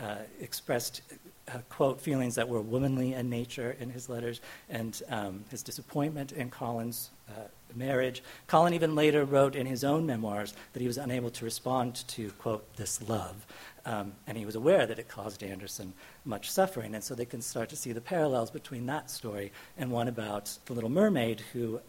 uh, 0.00 0.16
expressed, 0.40 1.02
uh, 1.48 1.58
quote, 1.68 2.00
feelings 2.00 2.34
that 2.34 2.48
were 2.48 2.60
womanly 2.60 3.14
in 3.14 3.30
nature 3.30 3.76
in 3.78 3.88
his 3.88 4.08
letters 4.08 4.40
and 4.68 5.00
um, 5.08 5.44
his 5.50 5.62
disappointment 5.62 6.32
in 6.32 6.50
Collin's 6.50 7.10
uh, 7.28 7.42
marriage. 7.76 8.22
Collin 8.48 8.74
even 8.74 8.96
later 8.96 9.24
wrote 9.24 9.54
in 9.54 9.66
his 9.66 9.84
own 9.84 10.04
memoirs 10.04 10.54
that 10.72 10.80
he 10.80 10.86
was 10.86 10.98
unable 10.98 11.30
to 11.30 11.44
respond 11.44 12.06
to, 12.08 12.30
quote, 12.32 12.74
this 12.76 13.08
love. 13.08 13.46
Um, 13.86 14.14
and 14.26 14.36
he 14.36 14.44
was 14.44 14.56
aware 14.56 14.84
that 14.84 14.98
it 14.98 15.08
caused 15.08 15.44
Andersen 15.44 15.94
much 16.24 16.50
suffering. 16.50 16.94
And 16.94 17.02
so 17.02 17.14
they 17.14 17.24
can 17.24 17.40
start 17.40 17.68
to 17.68 17.76
see 17.76 17.92
the 17.92 18.00
parallels 18.00 18.50
between 18.50 18.84
that 18.86 19.10
story 19.10 19.52
and 19.78 19.92
one 19.92 20.08
about 20.08 20.58
the 20.66 20.74
Little 20.74 20.90
Mermaid, 20.90 21.40
who 21.52 21.80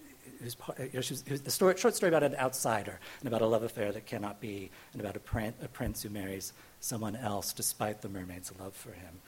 who's, 0.41 0.55
know, 0.77 0.85
was, 0.93 1.23
the 1.23 1.51
story, 1.51 1.75
short 1.77 1.95
story 1.95 2.09
about 2.09 2.23
an 2.23 2.35
outsider 2.35 2.99
and 3.19 3.27
about 3.27 3.41
a 3.41 3.45
love 3.45 3.63
affair 3.63 3.91
that 3.91 4.05
cannot 4.05 4.39
be, 4.39 4.69
and 4.93 5.01
about 5.01 5.15
a, 5.15 5.19
prin- 5.19 5.53
a 5.61 5.67
prince 5.67 6.03
who 6.03 6.09
marries 6.09 6.53
someone 6.79 7.15
else 7.15 7.53
despite 7.53 8.01
the 8.01 8.09
mermaid's 8.09 8.51
love 8.59 8.75
for 8.75 8.91
him. 8.91 9.19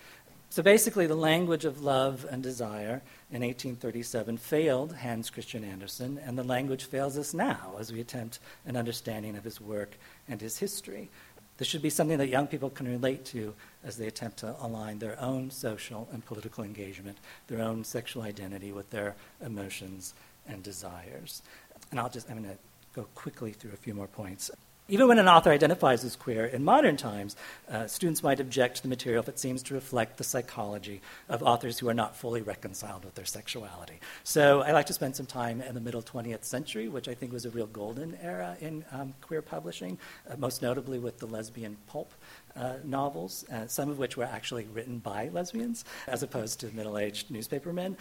So 0.52 0.64
basically, 0.64 1.06
the 1.06 1.16
language 1.16 1.64
of 1.64 1.84
love 1.84 2.26
and 2.30 2.42
desire 2.42 3.04
in 3.30 3.42
1837 3.42 4.38
failed 4.38 4.96
Hans 4.96 5.30
Christian 5.30 5.64
Andersen, 5.64 6.20
and 6.26 6.36
the 6.36 6.44
language 6.44 6.86
fails 6.86 7.20
us 7.20 7.36
now 7.36 7.76
as 7.80 7.94
we 7.94 8.02
attempt 8.02 8.40
an 8.66 8.76
understanding 8.76 9.38
of 9.38 9.44
his 9.44 9.62
work 9.62 9.96
and 10.28 10.42
his 10.42 10.58
history. 10.58 11.12
This 11.60 11.68
should 11.68 11.82
be 11.82 11.90
something 11.90 12.18
that 12.20 12.30
young 12.30 12.48
people 12.48 12.70
can 12.70 12.88
relate 12.88 13.26
to 13.26 13.54
as 13.84 13.98
they 13.98 14.08
attempt 14.08 14.38
to 14.38 14.56
align 14.62 14.98
their 14.98 15.20
own 15.20 15.52
social 15.52 16.08
and 16.14 16.26
political 16.26 16.64
engagement, 16.64 17.18
their 17.48 17.62
own 17.62 17.84
sexual 17.84 18.24
identity 18.24 18.72
with 18.72 18.90
their 18.92 19.18
emotions 19.46 20.14
and 20.48 20.64
desires. 20.64 21.42
And 21.92 22.00
I'll 22.00 22.10
just, 22.10 22.30
I'm 22.30 22.42
going 22.42 22.50
to 22.50 22.58
go 22.96 23.08
quickly 23.14 23.52
through 23.52 23.74
a 23.74 23.76
few 23.76 23.94
more 23.94 24.08
points. 24.08 24.50
Even 24.90 25.08
when 25.08 25.20
an 25.20 25.28
author 25.28 25.52
identifies 25.52 26.04
as 26.04 26.16
queer 26.16 26.46
in 26.46 26.64
modern 26.64 26.98
times, 26.98 27.36
uh, 27.70 27.86
students 27.86 28.24
might 28.24 28.40
object 28.40 28.78
to 28.78 28.82
the 28.82 28.88
material 28.88 29.22
if 29.22 29.30
it 29.30 29.38
seems 29.38 29.62
to 29.64 29.76
reflect 29.76 30.18
the 30.18 30.24
psychology 30.24 31.00
of 31.30 31.44
authors 31.44 31.78
who 31.78 31.88
are 31.88 31.94
not 31.94 32.16
fully 32.16 32.42
reconciled 32.42 33.06
with 33.06 33.14
their 33.14 33.26
sexuality. 33.26 34.00
So 34.24 34.62
I 34.62 34.72
like 34.72 34.88
to 34.88 34.94
spend 34.94 35.16
some 35.16 35.28
time 35.28 35.62
in 35.62 35.76
the 35.76 35.80
middle 35.80 36.02
20th 36.02 36.44
century, 36.44 36.88
which 36.88 37.08
I 37.08 37.14
think 37.14 37.32
was 37.32 37.46
a 37.46 37.52
real 37.52 37.68
golden 37.68 38.18
era 38.24 38.58
in 38.62 38.84
um, 38.92 39.14
queer 39.22 39.44
publishing, 39.44 40.00
uh, 40.28 40.38
most 40.38 40.64
notably 40.64 40.98
with 40.98 41.20
the 41.20 41.28
lesbian 41.28 41.78
pulp 41.86 42.12
uh, 42.56 42.76
novels, 42.84 43.46
uh, 43.52 43.68
some 43.68 43.90
of 43.90 43.98
which 43.98 44.18
were 44.18 44.26
actually 44.26 44.66
written 44.74 45.00
by 45.00 45.30
lesbians 45.30 45.86
as 46.08 46.24
opposed 46.24 46.60
to 46.60 46.68
middle 46.76 46.98
aged 46.98 47.30
newspapermen. 47.30 47.98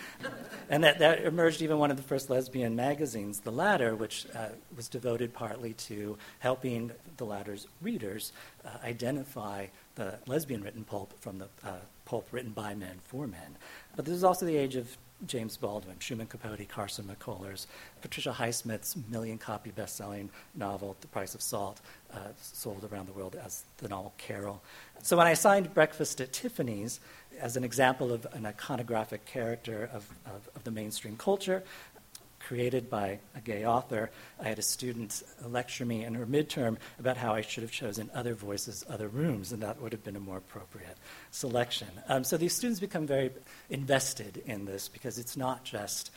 and 0.71 0.85
that, 0.85 0.99
that 0.99 1.25
emerged 1.25 1.63
even 1.63 1.79
one 1.79 1.91
of 1.91 1.97
the 1.97 2.03
first 2.03 2.31
lesbian 2.31 2.75
magazines, 2.77 3.41
The 3.41 3.53
Ladder, 3.53 3.95
which 3.95 4.27
uh, 4.35 4.49
was 4.77 4.89
devoted 4.89 5.33
partly 5.33 5.75
to 5.75 6.19
helping 6.39 6.93
the 7.17 7.25
Ladder's 7.25 7.67
readers 7.81 8.33
uh, 8.65 8.71
identify 8.85 9.67
the 9.95 10.19
lesbian 10.27 10.63
written 10.63 10.85
pulp 10.85 11.13
from 11.21 11.39
the 11.39 11.49
uh, 11.65 11.73
pulp 12.05 12.29
written 12.33 12.53
by 12.53 12.75
men 12.75 13.01
for 13.05 13.27
men. 13.27 13.57
But 13.97 14.05
this 14.05 14.15
is 14.15 14.25
also 14.25 14.47
the 14.47 14.57
age 14.57 14.77
of 14.77 14.97
James 15.27 15.57
Baldwin, 15.57 15.97
Truman 15.99 16.27
Capote, 16.27 16.69
Carson 16.69 17.05
McCullers, 17.05 17.67
Patricia 18.01 18.33
Highsmith's 18.33 18.97
million 19.11 19.39
copy 19.39 19.71
best 19.71 19.97
selling 19.97 20.31
novel, 20.55 20.97
The 21.01 21.09
Price 21.09 21.35
of 21.35 21.43
Salt, 21.43 21.81
uh, 22.13 22.19
sold 22.41 22.89
around 22.91 23.09
the 23.09 23.13
world 23.13 23.37
as 23.45 23.65
the 23.79 23.89
novel 23.89 24.15
Carol. 24.17 24.63
So 25.03 25.17
when 25.17 25.27
I 25.27 25.35
signed 25.35 25.75
Breakfast 25.75 26.21
at 26.21 26.33
Tiffany's 26.33 27.01
as 27.41 27.57
an 27.57 27.65
example 27.65 28.13
of 28.13 28.27
an 28.33 28.45
iconographic 28.45 29.25
character 29.25 29.91
of, 29.93 30.09
of, 30.27 30.49
of 30.55 30.65
the 30.65 30.71
mainstream 30.71 31.17
culture, 31.17 31.63
created 32.49 32.89
by 32.89 33.19
a 33.37 33.41
gay 33.43 33.67
author, 33.67 34.11
I 34.41 34.49
had 34.49 34.59
a 34.59 34.63
student 34.63 35.23
lecture 35.47 35.85
me 35.85 36.05
in 36.05 36.15
her 36.15 36.25
midterm 36.25 36.79
about 36.99 37.19
how 37.19 37.35
I 37.35 37.43
should 37.43 37.63
have 37.63 37.71
chosen 37.71 38.11
other 38.15 38.33
voices, 38.33 38.87
other 38.89 39.09
rooms, 39.09 39.53
and 39.53 39.63
that 39.63 39.83
would 39.83 39.93
have 39.93 40.03
been 40.03 40.17
a 40.17 40.21
more 40.21 40.39
appropriate 40.39 40.97
selection. 41.31 41.89
Um, 42.09 42.25
so 42.25 42.39
these 42.39 42.55
students 42.55 42.81
become 42.81 43.07
very 43.07 43.33
invested 43.69 44.43
in 44.47 44.65
this 44.65 44.89
because 44.89 45.19
it's 45.19 45.37
not 45.37 45.63
just. 45.63 46.11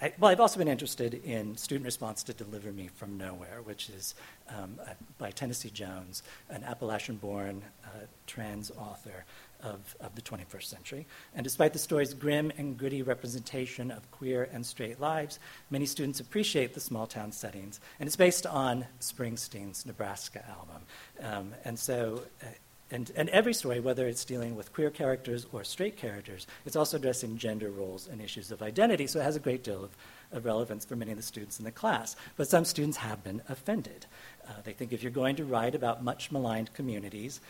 I, 0.00 0.14
well, 0.18 0.30
I've 0.30 0.40
also 0.40 0.58
been 0.58 0.68
interested 0.68 1.12
in 1.12 1.56
student 1.56 1.84
response 1.84 2.22
to 2.22 2.32
Deliver 2.32 2.72
Me 2.72 2.88
from 2.94 3.18
Nowhere, 3.18 3.60
which 3.64 3.90
is 3.90 4.14
um, 4.48 4.78
by 5.18 5.32
Tennessee 5.32 5.70
Jones, 5.70 6.22
an 6.48 6.62
Appalachian 6.64 7.16
born 7.16 7.62
uh, 7.84 7.88
trans 8.26 8.70
author 8.70 9.24
of, 9.62 9.96
of 10.00 10.14
the 10.14 10.22
21st 10.22 10.64
century. 10.64 11.06
And 11.34 11.44
despite 11.44 11.72
the 11.72 11.78
story's 11.78 12.14
grim 12.14 12.52
and 12.58 12.76
gritty 12.76 13.02
representation 13.02 13.90
of 13.90 14.10
queer 14.10 14.48
and 14.52 14.64
straight 14.64 15.00
lives, 15.00 15.38
many 15.70 15.86
students 15.86 16.20
appreciate 16.20 16.74
the 16.74 16.80
small 16.80 17.06
town 17.06 17.32
settings. 17.32 17.80
And 17.98 18.06
it's 18.06 18.16
based 18.16 18.46
on 18.46 18.86
Springsteen's 19.00 19.86
Nebraska 19.86 20.44
album. 20.48 20.82
Um, 21.20 21.54
and 21.64 21.78
so, 21.78 22.22
uh, 22.42 22.46
and, 22.92 23.10
and 23.16 23.30
every 23.30 23.54
story, 23.54 23.80
whether 23.80 24.06
it's 24.06 24.24
dealing 24.24 24.54
with 24.54 24.74
queer 24.74 24.90
characters 24.90 25.46
or 25.50 25.64
straight 25.64 25.96
characters, 25.96 26.46
it's 26.66 26.76
also 26.76 26.98
addressing 26.98 27.38
gender 27.38 27.70
roles 27.70 28.06
and 28.06 28.20
issues 28.20 28.50
of 28.50 28.60
identity. 28.60 29.06
So 29.06 29.18
it 29.18 29.22
has 29.22 29.34
a 29.34 29.40
great 29.40 29.64
deal 29.64 29.82
of, 29.82 29.96
of 30.30 30.44
relevance 30.44 30.84
for 30.84 30.94
many 30.94 31.10
of 31.10 31.16
the 31.16 31.22
students 31.22 31.58
in 31.58 31.64
the 31.64 31.70
class. 31.70 32.16
But 32.36 32.48
some 32.48 32.66
students 32.66 32.98
have 32.98 33.24
been 33.24 33.40
offended. 33.48 34.04
Uh, 34.46 34.52
they 34.64 34.74
think 34.74 34.92
if 34.92 35.02
you're 35.02 35.10
going 35.10 35.36
to 35.36 35.44
write 35.44 35.74
about 35.74 36.04
much 36.04 36.30
maligned 36.30 36.74
communities, 36.74 37.40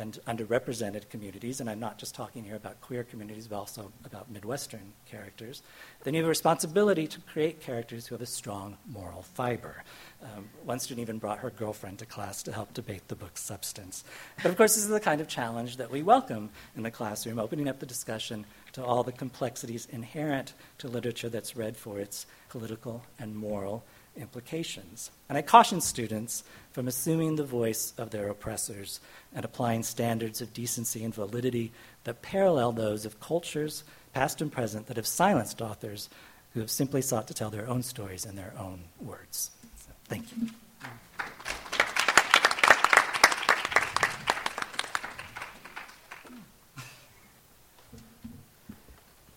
and 0.00 0.18
underrepresented 0.26 1.08
communities, 1.10 1.60
and 1.60 1.68
I'm 1.68 1.78
not 1.78 1.98
just 1.98 2.14
talking 2.14 2.42
here 2.42 2.56
about 2.56 2.80
queer 2.80 3.04
communities, 3.04 3.46
but 3.46 3.56
also 3.56 3.92
about 4.04 4.30
Midwestern 4.30 4.94
characters, 5.04 5.62
then 6.04 6.14
you 6.14 6.20
have 6.20 6.26
a 6.26 6.30
responsibility 6.30 7.06
to 7.06 7.20
create 7.20 7.60
characters 7.60 8.06
who 8.06 8.14
have 8.14 8.22
a 8.22 8.26
strong 8.26 8.78
moral 8.88 9.22
fiber. 9.22 9.84
Um, 10.22 10.48
one 10.64 10.80
student 10.80 11.02
even 11.02 11.18
brought 11.18 11.38
her 11.40 11.50
girlfriend 11.50 11.98
to 11.98 12.06
class 12.06 12.42
to 12.44 12.52
help 12.52 12.72
debate 12.72 13.08
the 13.08 13.14
book's 13.14 13.42
substance. 13.42 14.02
But 14.42 14.50
of 14.50 14.56
course, 14.56 14.74
this 14.74 14.84
is 14.84 14.90
the 14.90 15.00
kind 15.00 15.20
of 15.20 15.28
challenge 15.28 15.76
that 15.76 15.90
we 15.90 16.02
welcome 16.02 16.50
in 16.74 16.82
the 16.82 16.90
classroom, 16.90 17.38
opening 17.38 17.68
up 17.68 17.78
the 17.78 17.86
discussion 17.86 18.46
to 18.72 18.84
all 18.84 19.02
the 19.02 19.12
complexities 19.12 19.86
inherent 19.90 20.54
to 20.78 20.88
literature 20.88 21.28
that's 21.28 21.56
read 21.56 21.76
for 21.76 22.00
its 22.00 22.26
political 22.48 23.02
and 23.18 23.36
moral 23.36 23.84
implications. 24.16 25.10
And 25.28 25.38
I 25.38 25.42
caution 25.42 25.80
students 25.80 26.44
from 26.72 26.88
assuming 26.88 27.36
the 27.36 27.44
voice 27.44 27.92
of 27.98 28.10
their 28.10 28.28
oppressors 28.28 29.00
and 29.34 29.44
applying 29.44 29.82
standards 29.82 30.40
of 30.40 30.52
decency 30.54 31.04
and 31.04 31.14
validity 31.14 31.72
that 32.04 32.22
parallel 32.22 32.72
those 32.72 33.04
of 33.04 33.20
cultures, 33.20 33.84
past 34.12 34.40
and 34.40 34.50
present, 34.50 34.86
that 34.86 34.96
have 34.96 35.06
silenced 35.06 35.60
authors 35.60 36.08
who 36.54 36.60
have 36.60 36.70
simply 36.70 37.02
sought 37.02 37.28
to 37.28 37.34
tell 37.34 37.50
their 37.50 37.68
own 37.68 37.82
stories 37.82 38.24
in 38.24 38.36
their 38.36 38.52
own 38.58 38.80
words. 39.00 39.50
So, 39.76 39.92
thank 40.04 40.24
you. 40.36 40.48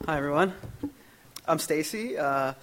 Hi, 0.05 0.17
everyone. 0.17 0.53
I'm 1.47 1.59
Stacy. 1.59 2.17
Uh, 2.17 2.53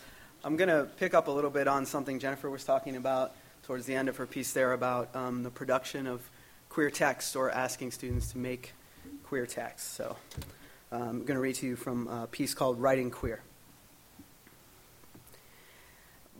I'm 0.42 0.56
going 0.56 0.68
to 0.70 0.88
pick 0.96 1.12
up 1.12 1.28
a 1.28 1.30
little 1.30 1.50
bit 1.50 1.68
on 1.68 1.84
something 1.84 2.18
Jennifer 2.18 2.48
was 2.48 2.64
talking 2.64 2.96
about 2.96 3.36
towards 3.64 3.84
the 3.84 3.94
end 3.94 4.08
of 4.08 4.16
her 4.16 4.26
piece 4.26 4.54
there 4.54 4.72
about 4.72 5.14
um, 5.14 5.42
the 5.42 5.50
production 5.50 6.06
of 6.06 6.22
queer 6.70 6.88
text 6.88 7.36
or 7.36 7.50
asking 7.50 7.90
students 7.90 8.32
to 8.32 8.38
make 8.38 8.72
queer 9.24 9.44
text. 9.44 9.94
So 9.94 10.16
um, 10.90 11.02
I'm 11.02 11.24
going 11.24 11.34
to 11.34 11.40
read 11.40 11.56
to 11.56 11.66
you 11.66 11.76
from 11.76 12.08
a 12.08 12.26
piece 12.26 12.54
called 12.54 12.80
Writing 12.80 13.10
Queer. 13.10 13.42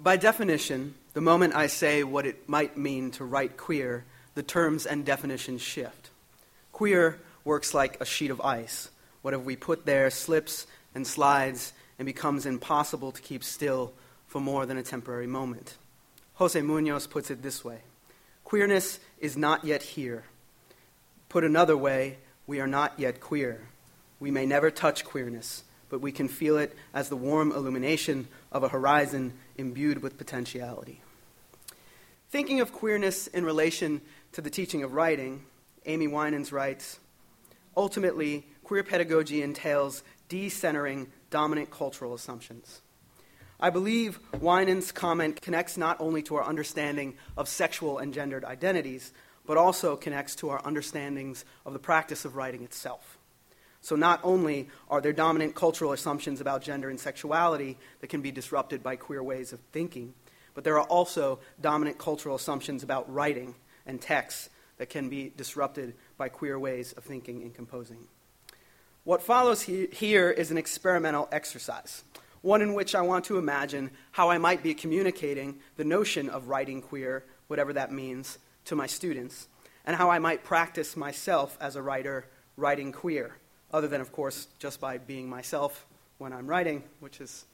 By 0.03 0.17
definition, 0.17 0.95
the 1.13 1.21
moment 1.21 1.55
I 1.55 1.67
say 1.67 2.03
what 2.03 2.25
it 2.25 2.49
might 2.49 2.79
mean 2.79 3.11
to 3.13 3.25
write 3.27 3.59
queer, 3.59 4.07
the 4.35 4.43
terms 4.43 4.87
and 4.87 5.05
definitions 5.05 5.61
shift. 5.61 6.09
Queer 6.73 7.21
works 7.45 7.75
like 7.75 8.01
a 8.01 8.07
sheet 8.07 8.31
of 8.31 8.41
ice. 8.41 8.89
Whatever 9.21 9.43
we 9.43 9.57
put 9.57 9.85
there 9.85 10.09
slips 10.09 10.67
and 10.95 11.07
slides 11.07 11.75
and 12.01 12.07
becomes 12.07 12.47
impossible 12.47 13.13
to 13.13 13.21
keep 13.21 13.45
still 13.45 13.93
for 14.27 14.41
more 14.41 14.65
than 14.65 14.79
a 14.79 14.83
temporary 14.83 15.27
moment. 15.27 15.77
Jose 16.37 16.59
Munoz 16.63 17.07
puts 17.07 17.31
it 17.31 17.43
this 17.43 17.63
way 17.63 17.83
Queerness 18.43 19.01
is 19.19 19.37
not 19.37 19.67
yet 19.67 19.83
here. 19.83 20.25
Put 21.29 21.45
another 21.45 21.77
way, 21.77 22.17
we 22.47 22.59
are 22.59 22.67
not 22.67 22.95
yet 22.97 23.21
queer. 23.21 23.69
We 24.19 24.31
may 24.31 24.47
never 24.47 24.71
touch 24.71 25.05
queerness, 25.05 25.63
but 25.91 26.01
we 26.01 26.11
can 26.11 26.27
feel 26.27 26.57
it 26.57 26.75
as 26.95 27.11
the 27.11 27.17
warm 27.17 27.53
illumination 27.53 28.29
of 28.51 28.65
a 28.65 28.69
horizon 28.69 29.35
imbued 29.59 30.03
with 30.03 30.17
potentiality. 30.17 31.03
Thinking 32.31 32.61
of 32.61 32.73
queerness 32.73 33.27
in 33.27 33.45
relation 33.45 34.01
to 34.33 34.41
the 34.41 34.49
teaching 34.49 34.83
of 34.83 34.95
writing, 34.95 35.45
Amy 35.85 36.09
Winans 36.09 36.51
writes 36.51 36.99
Ultimately, 37.77 38.47
queer 38.65 38.83
pedagogy 38.83 39.43
entails 39.43 40.03
decentering 40.31 41.09
dominant 41.31 41.71
cultural 41.71 42.15
assumptions. 42.15 42.83
I 43.59 43.71
believe 43.71 44.19
Winans' 44.41 44.91
comment 44.91 45.41
connects 45.41 45.77
not 45.77 46.01
only 46.01 46.23
to 46.23 46.37
our 46.37 46.45
understanding 46.45 47.15
of 47.37 47.49
sexual 47.49 47.99
and 47.99 48.15
gendered 48.15 48.45
identities, 48.45 49.13
but 49.47 49.57
also 49.57 49.97
connects 49.97 50.35
to 50.37 50.49
our 50.49 50.65
understandings 50.65 51.45
of 51.67 51.73
the 51.73 51.79
practice 51.79 52.25
of 52.25 52.37
writing 52.37 52.63
itself. 52.63 53.19
So, 53.83 53.97
not 53.97 54.21
only 54.23 54.69
are 54.89 55.01
there 55.01 55.13
dominant 55.13 55.55
cultural 55.55 55.93
assumptions 55.93 56.41
about 56.41 56.63
gender 56.63 56.91
and 56.91 57.01
sexuality 57.01 57.79
that 58.01 58.09
can 58.09 58.21
be 58.21 58.31
disrupted 58.31 58.83
by 58.83 58.97
queer 58.97 59.23
ways 59.23 59.53
of 59.53 59.61
thinking, 59.73 60.15
but 60.55 60.65
there 60.65 60.79
are 60.79 60.87
also 60.87 61.41
dominant 61.61 61.99
cultural 61.99 62.37
assumptions 62.37 62.83
about 62.83 63.13
writing 63.13 63.55
and 63.87 64.01
text 64.01 64.51
that 64.77 64.91
can 64.91 65.09
be 65.09 65.33
disrupted 65.37 65.95
by 66.17 66.29
queer 66.29 66.59
ways 66.59 66.93
of 66.93 67.05
thinking 67.05 67.43
and 67.43 67.55
composing. 67.55 68.07
What 69.05 69.23
follows 69.23 69.63
he- 69.63 69.87
here 69.87 70.31
is 70.31 70.51
an 70.51 70.59
experimental 70.59 71.29
exercise, 71.33 72.05
one 72.43 72.63
in 72.63 72.75
which 72.75 72.95
I 72.95 73.01
want 73.01 73.25
to 73.27 73.39
imagine 73.39 73.91
how 74.13 74.31
I 74.31 74.39
might 74.39 74.63
be 74.63 74.75
communicating 74.75 75.61
the 75.77 75.85
notion 75.85 76.29
of 76.29 76.49
writing 76.49 76.83
queer, 76.83 77.25
whatever 77.47 77.73
that 77.73 77.93
means, 77.93 78.39
to 78.67 78.77
my 78.77 78.87
students, 78.87 79.49
and 79.85 79.97
how 79.97 80.11
I 80.11 80.19
might 80.19 80.45
practice 80.45 80.97
myself 80.97 81.57
as 81.61 81.77
a 81.77 81.83
writer 81.83 82.27
writing 82.57 82.93
queer, 82.93 83.37
other 83.73 83.89
than, 83.89 84.01
of 84.01 84.13
course, 84.13 84.49
just 84.59 84.81
by 84.81 84.99
being 84.99 85.29
myself 85.29 85.87
when 86.19 86.33
I'm 86.33 86.47
writing, 86.47 86.85
which 87.01 87.21
is 87.21 87.47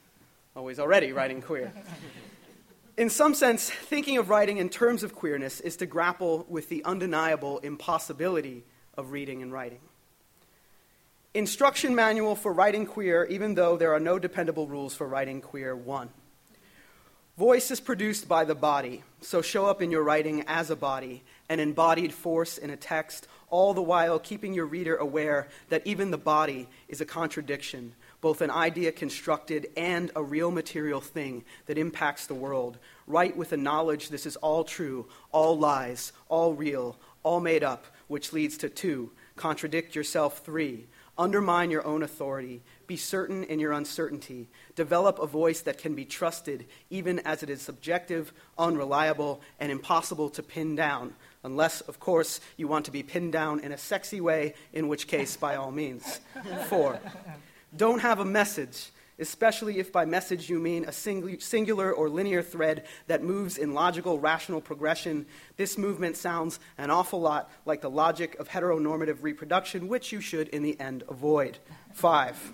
always 0.56 0.80
already 0.80 1.12
writing 1.12 1.40
queer. 1.40 1.72
In 2.96 3.10
some 3.10 3.34
sense, 3.34 3.68
thinking 3.68 4.16
of 4.16 4.30
writing 4.30 4.56
in 4.56 4.70
terms 4.70 5.02
of 5.02 5.14
queerness 5.14 5.60
is 5.60 5.76
to 5.76 5.86
grapple 5.86 6.46
with 6.48 6.70
the 6.70 6.82
undeniable 6.84 7.58
impossibility 7.58 8.64
of 8.96 9.10
reading 9.10 9.42
and 9.42 9.52
writing. 9.52 9.80
Instruction 11.36 11.94
Manual 11.94 12.34
for 12.34 12.50
Writing 12.50 12.86
Queer, 12.86 13.26
even 13.26 13.56
though 13.56 13.76
there 13.76 13.92
are 13.92 14.00
no 14.00 14.18
dependable 14.18 14.66
rules 14.66 14.94
for 14.94 15.06
writing 15.06 15.42
queer, 15.42 15.76
1. 15.76 16.08
Voice 17.36 17.70
is 17.70 17.78
produced 17.78 18.26
by 18.26 18.46
the 18.46 18.54
body, 18.54 19.02
so 19.20 19.42
show 19.42 19.66
up 19.66 19.82
in 19.82 19.90
your 19.90 20.02
writing 20.02 20.44
as 20.46 20.70
a 20.70 20.76
body, 20.76 21.22
an 21.50 21.60
embodied 21.60 22.14
force 22.14 22.56
in 22.56 22.70
a 22.70 22.76
text, 22.76 23.28
all 23.50 23.74
the 23.74 23.82
while 23.82 24.18
keeping 24.18 24.54
your 24.54 24.64
reader 24.64 24.96
aware 24.96 25.46
that 25.68 25.86
even 25.86 26.10
the 26.10 26.16
body 26.16 26.70
is 26.88 27.02
a 27.02 27.04
contradiction, 27.04 27.94
both 28.22 28.40
an 28.40 28.50
idea 28.50 28.90
constructed 28.90 29.68
and 29.76 30.10
a 30.16 30.22
real 30.22 30.50
material 30.50 31.02
thing 31.02 31.44
that 31.66 31.76
impacts 31.76 32.26
the 32.26 32.34
world. 32.34 32.78
Write 33.06 33.36
with 33.36 33.50
the 33.50 33.58
knowledge 33.58 34.08
this 34.08 34.24
is 34.24 34.36
all 34.36 34.64
true, 34.64 35.06
all 35.32 35.58
lies, 35.58 36.12
all 36.30 36.54
real, 36.54 36.98
all 37.22 37.40
made 37.40 37.62
up, 37.62 37.84
which 38.08 38.32
leads 38.32 38.56
to 38.56 38.70
two. 38.70 39.10
Contradict 39.36 39.94
yourself, 39.94 40.38
three 40.38 40.86
Undermine 41.18 41.70
your 41.70 41.86
own 41.86 42.02
authority. 42.02 42.62
Be 42.86 42.96
certain 42.96 43.44
in 43.44 43.58
your 43.58 43.72
uncertainty. 43.72 44.48
Develop 44.74 45.18
a 45.18 45.26
voice 45.26 45.60
that 45.62 45.78
can 45.78 45.94
be 45.94 46.04
trusted, 46.04 46.66
even 46.90 47.20
as 47.20 47.42
it 47.42 47.48
is 47.48 47.62
subjective, 47.62 48.32
unreliable, 48.58 49.40
and 49.58 49.72
impossible 49.72 50.28
to 50.30 50.42
pin 50.42 50.76
down. 50.76 51.14
Unless, 51.42 51.80
of 51.82 52.00
course, 52.00 52.40
you 52.56 52.68
want 52.68 52.84
to 52.84 52.90
be 52.90 53.02
pinned 53.02 53.32
down 53.32 53.60
in 53.60 53.72
a 53.72 53.78
sexy 53.78 54.20
way, 54.20 54.54
in 54.72 54.88
which 54.88 55.06
case, 55.06 55.36
by 55.36 55.56
all 55.56 55.70
means. 55.70 56.20
Four, 56.68 57.00
don't 57.74 58.00
have 58.00 58.20
a 58.20 58.24
message. 58.24 58.90
Especially 59.18 59.78
if 59.78 59.92
by 59.92 60.04
message 60.04 60.48
you 60.50 60.58
mean 60.58 60.84
a 60.84 60.92
singular 60.92 61.92
or 61.92 62.08
linear 62.08 62.42
thread 62.42 62.84
that 63.06 63.22
moves 63.22 63.58
in 63.58 63.74
logical, 63.74 64.18
rational 64.18 64.60
progression. 64.60 65.26
This 65.56 65.78
movement 65.78 66.16
sounds 66.16 66.60
an 66.78 66.90
awful 66.90 67.20
lot 67.20 67.50
like 67.64 67.80
the 67.80 67.90
logic 67.90 68.38
of 68.38 68.48
heteronormative 68.48 69.18
reproduction, 69.22 69.88
which 69.88 70.12
you 70.12 70.20
should, 70.20 70.48
in 70.48 70.62
the 70.62 70.78
end, 70.80 71.04
avoid. 71.08 71.58
Five. 71.92 72.52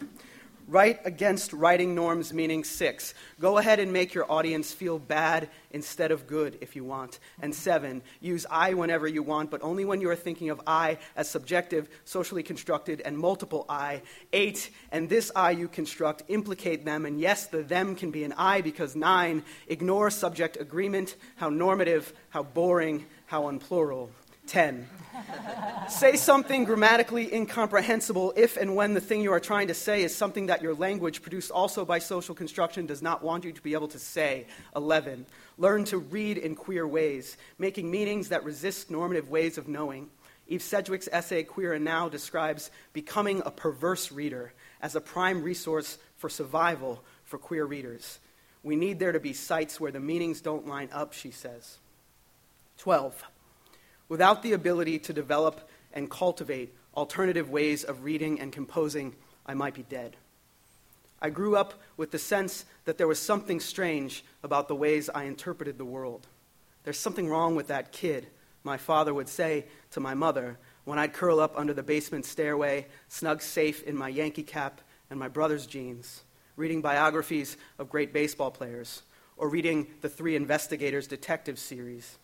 Write 0.69 1.01
against 1.05 1.53
writing 1.53 1.95
norms, 1.95 2.33
meaning 2.33 2.65
six. 2.65 3.15
Go 3.41 3.59
ahead 3.59 3.81
and 3.81 3.93
make 3.93 4.15
your 4.15 4.31
audience 4.31 4.73
feel 4.73 4.99
bad 4.99 5.49
instead 5.71 6.11
of 6.11 6.27
good 6.27 6.59
if 6.61 6.77
you 6.77 6.85
want. 6.85 7.19
And 7.41 7.55
seven, 7.55 8.03
use 8.21 8.47
I 8.51 8.75
whenever 8.75 9.07
you 9.07 9.23
want, 9.23 9.51
but 9.51 9.63
only 9.63 9.85
when 9.85 10.01
you 10.01 10.09
are 10.11 10.17
thinking 10.17 10.51
of 10.51 10.61
I 10.67 10.99
as 11.17 11.29
subjective, 11.29 11.89
socially 12.05 12.43
constructed, 12.43 13.01
and 13.05 13.19
multiple 13.19 13.67
I. 13.69 14.03
Eight, 14.33 14.71
and 14.91 15.09
this 15.09 15.33
I 15.35 15.51
you 15.51 15.69
construct, 15.69 16.23
implicate 16.29 16.85
them, 16.85 17.07
and 17.07 17.21
yes, 17.21 17.47
the 17.47 17.63
them 17.63 17.95
can 17.95 18.11
be 18.11 18.25
an 18.25 18.33
I 18.37 18.61
because 18.61 18.95
nine, 18.95 19.43
ignore 19.67 20.11
subject 20.11 20.57
agreement, 20.61 21.17
how 21.37 21.49
normative, 21.49 22.13
how 22.31 22.43
boring, 22.45 23.07
how 23.27 23.45
unplural. 23.45 24.11
10. 24.47 24.89
Say 25.89 26.17
something 26.17 26.65
grammatically 26.65 27.33
incomprehensible 27.35 28.33
if 28.37 28.57
and 28.57 28.75
when 28.75 28.95
the 28.95 29.01
thing 29.01 29.21
you 29.21 29.33
are 29.33 29.41
trying 29.41 29.69
to 29.69 29.75
say 29.75 30.03
is 30.03 30.15
something 30.15 30.47
that 30.47 30.63
your 30.63 30.75
language, 30.75 31.23
produced 31.23 31.51
also 31.51 31.85
by 31.85 31.99
social 31.99 32.35
construction, 32.35 32.87
does 32.87 33.03
not 33.03 33.23
want 33.23 33.45
you 33.45 33.53
to 33.53 33.63
be 33.63 33.75
able 33.75 33.89
to 33.89 33.99
say. 33.99 34.47
11. 34.75 35.27
Learn 35.59 35.85
to 35.85 35.99
read 35.99 36.39
in 36.39 36.55
queer 36.55 36.87
ways, 36.87 37.37
making 37.59 37.91
meanings 37.91 38.31
that 38.31 38.45
resist 38.45 38.91
normative 38.91 39.29
ways 39.29 39.59
of 39.59 39.69
knowing. 39.69 40.09
Eve 40.49 40.63
Sedgwick's 40.63 41.09
essay, 41.13 41.43
Queer 41.43 41.73
and 41.75 41.85
Now, 41.85 42.09
describes 42.09 42.71
becoming 42.93 43.43
a 43.45 43.51
perverse 43.51 44.13
reader 44.13 44.53
as 44.81 44.97
a 44.97 45.01
prime 45.01 45.43
resource 45.43 45.99
for 46.17 46.29
survival 46.29 47.03
for 47.25 47.39
queer 47.39 47.65
readers. 47.65 48.19
We 48.63 48.77
need 48.77 48.99
there 48.99 49.13
to 49.13 49.21
be 49.21 49.33
sites 49.33 49.81
where 49.81 49.93
the 49.93 50.01
meanings 50.01 50.41
don't 50.41 50.67
line 50.67 50.89
up, 50.93 51.13
she 51.13 51.31
says. 51.31 51.79
12. 52.79 53.25
Without 54.09 54.43
the 54.43 54.53
ability 54.53 54.99
to 55.01 55.13
develop 55.13 55.69
and 55.93 56.11
cultivate 56.11 56.75
alternative 56.95 57.51
ways 57.51 57.85
of 57.85 58.05
reading 58.05 58.41
and 58.41 58.53
composing, 58.53 59.15
I 59.47 59.55
might 59.55 59.75
be 59.75 59.83
dead. 59.83 60.17
I 61.21 61.31
grew 61.31 61.57
up 61.57 61.75
with 61.97 62.11
the 62.11 62.19
sense 62.19 62.65
that 62.85 62.99
there 62.99 63.07
was 63.07 63.19
something 63.19 63.61
strange 63.61 64.25
about 64.43 64.69
the 64.69 64.75
ways 64.75 65.09
I 65.09 65.25
interpreted 65.25 65.79
the 65.79 65.85
world. 65.85 66.27
There's 66.85 66.99
something 66.99 67.29
wrong 67.29 67.55
with 67.55 67.69
that 67.69 67.93
kid, 67.93 68.27
my 68.65 68.77
father 68.77 69.13
would 69.13 69.29
say 69.29 69.67
to 69.91 70.01
my 70.01 70.15
mother 70.15 70.59
when 70.85 70.99
I'd 70.99 71.13
curl 71.13 71.41
up 71.41 71.57
under 71.57 71.73
the 71.73 71.83
basement 71.83 72.27
stairway, 72.27 72.87
snug 73.09 73.41
safe 73.43 73.83
in 73.85 73.97
my 73.97 74.09
Yankee 74.09 74.43
cap 74.43 74.81
and 75.11 75.19
my 75.19 75.29
brother's 75.29 75.67
jeans, 75.67 76.23
reading 76.57 76.81
biographies 76.81 77.57
of 77.79 77.89
great 77.89 78.13
baseball 78.13 78.51
players, 78.51 79.03
or 79.37 79.49
reading 79.49 79.87
the 80.01 80.09
Three 80.09 80.35
Investigators 80.35 81.07
detective 81.07 81.59
series. 81.59 82.19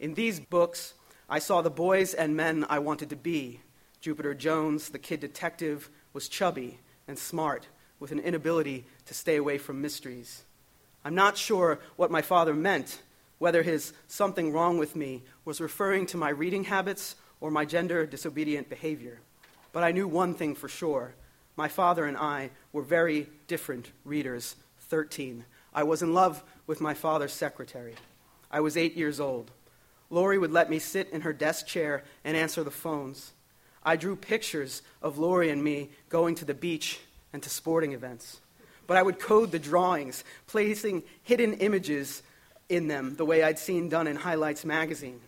In 0.00 0.14
these 0.14 0.38
books, 0.38 0.94
I 1.28 1.38
saw 1.38 1.62
the 1.62 1.70
boys 1.70 2.14
and 2.14 2.36
men 2.36 2.66
I 2.68 2.78
wanted 2.78 3.10
to 3.10 3.16
be. 3.16 3.60
Jupiter 4.00 4.34
Jones, 4.34 4.90
the 4.90 4.98
kid 4.98 5.20
detective, 5.20 5.88
was 6.12 6.28
chubby 6.28 6.78
and 7.08 7.18
smart, 7.18 7.66
with 7.98 8.12
an 8.12 8.18
inability 8.18 8.84
to 9.06 9.14
stay 9.14 9.36
away 9.36 9.58
from 9.58 9.80
mysteries. 9.80 10.42
I'm 11.04 11.14
not 11.14 11.36
sure 11.36 11.78
what 11.96 12.10
my 12.10 12.22
father 12.22 12.54
meant, 12.54 13.00
whether 13.38 13.62
his 13.62 13.92
something 14.08 14.52
wrong 14.52 14.78
with 14.78 14.96
me 14.96 15.22
was 15.44 15.60
referring 15.60 16.06
to 16.06 16.16
my 16.16 16.30
reading 16.30 16.64
habits 16.64 17.16
or 17.40 17.50
my 17.50 17.64
gender 17.64 18.06
disobedient 18.06 18.68
behavior. 18.68 19.20
But 19.72 19.84
I 19.84 19.92
knew 19.92 20.08
one 20.08 20.34
thing 20.34 20.54
for 20.54 20.68
sure 20.68 21.14
my 21.56 21.68
father 21.68 22.04
and 22.04 22.16
I 22.16 22.50
were 22.72 22.82
very 22.82 23.28
different 23.46 23.92
readers. 24.04 24.56
13. 24.88 25.44
I 25.72 25.82
was 25.84 26.02
in 26.02 26.12
love 26.12 26.42
with 26.66 26.80
my 26.80 26.94
father's 26.94 27.32
secretary. 27.32 27.94
I 28.50 28.60
was 28.60 28.76
eight 28.76 28.96
years 28.96 29.20
old. 29.20 29.50
Lori 30.14 30.38
would 30.38 30.52
let 30.52 30.70
me 30.70 30.78
sit 30.78 31.10
in 31.10 31.22
her 31.22 31.32
desk 31.32 31.66
chair 31.66 32.04
and 32.24 32.36
answer 32.36 32.62
the 32.62 32.70
phones. 32.70 33.32
I 33.82 33.96
drew 33.96 34.14
pictures 34.14 34.80
of 35.02 35.18
Lori 35.18 35.50
and 35.50 35.62
me 35.62 35.90
going 36.08 36.36
to 36.36 36.44
the 36.44 36.54
beach 36.54 37.00
and 37.32 37.42
to 37.42 37.50
sporting 37.50 37.92
events. 37.92 38.40
But 38.86 38.96
I 38.96 39.02
would 39.02 39.18
code 39.18 39.50
the 39.50 39.58
drawings, 39.58 40.22
placing 40.46 41.02
hidden 41.24 41.54
images 41.54 42.22
in 42.68 42.86
them 42.86 43.16
the 43.16 43.24
way 43.24 43.42
I'd 43.42 43.58
seen 43.58 43.88
done 43.88 44.06
in 44.06 44.14
Highlights 44.14 44.64
magazine. 44.64 45.20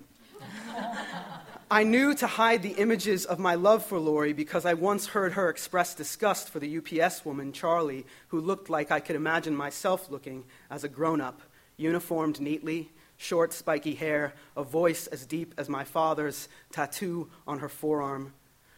I 1.68 1.82
knew 1.82 2.14
to 2.14 2.26
hide 2.28 2.62
the 2.62 2.76
images 2.78 3.24
of 3.24 3.40
my 3.40 3.56
love 3.56 3.84
for 3.84 3.98
Lori 3.98 4.32
because 4.32 4.64
I 4.64 4.74
once 4.74 5.08
heard 5.08 5.32
her 5.32 5.48
express 5.48 5.96
disgust 5.96 6.48
for 6.48 6.60
the 6.60 6.78
UPS 6.78 7.24
woman, 7.24 7.52
Charlie, 7.52 8.06
who 8.28 8.40
looked 8.40 8.70
like 8.70 8.92
I 8.92 9.00
could 9.00 9.16
imagine 9.16 9.56
myself 9.56 10.08
looking 10.08 10.44
as 10.70 10.84
a 10.84 10.88
grown 10.88 11.20
up, 11.20 11.42
uniformed 11.76 12.40
neatly, 12.40 12.92
short, 13.16 13.52
spiky 13.52 13.94
hair, 13.94 14.34
a 14.56 14.62
voice 14.62 15.06
as 15.06 15.26
deep 15.26 15.54
as 15.56 15.68
my 15.68 15.84
father's, 15.84 16.48
tattoo 16.72 17.28
on 17.46 17.60
her 17.60 17.68
forearm. 17.68 18.32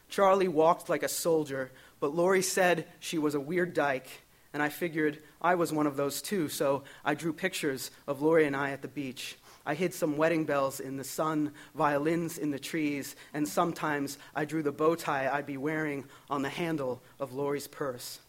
Charlie 0.09 0.49
walked 0.49 0.89
like 0.89 1.03
a 1.03 1.09
soldier, 1.09 1.70
but 2.01 2.14
Lori 2.14 2.43
said 2.43 2.86
she 3.01 3.18
was 3.18 3.34
a 3.34 3.41
weird 3.41 3.74
dyke, 3.74 4.09
and 4.53 4.62
I 4.62 4.68
figured 4.68 5.18
I 5.43 5.55
was 5.55 5.72
one 5.72 5.86
of 5.86 5.97
those 5.97 6.22
too, 6.22 6.49
so 6.49 6.84
I 7.05 7.14
drew 7.14 7.32
pictures 7.32 7.91
of 8.07 8.22
Lori 8.22 8.47
and 8.47 8.57
I 8.57 8.70
at 8.70 8.82
the 8.82 8.89
beach. 8.89 9.36
I 9.66 9.74
hid 9.74 9.93
some 9.93 10.16
wedding 10.16 10.47
bells 10.47 10.80
in 10.80 10.97
the 10.97 11.05
sun, 11.05 11.53
violins 11.74 12.39
in 12.39 12.51
the 12.51 12.59
trees, 12.59 13.16
and 13.34 13.47
sometimes 13.47 14.16
I 14.34 14.47
drew 14.47 14.62
the 14.62 14.72
bow 14.72 14.95
tie 14.95 15.28
I'd 15.30 15.45
be 15.45 15.59
wearing 15.59 16.07
on 16.30 16.41
the 16.41 16.49
handle 16.49 17.03
of 17.20 17.34
Lori's 17.34 17.68
purse. 17.68 18.20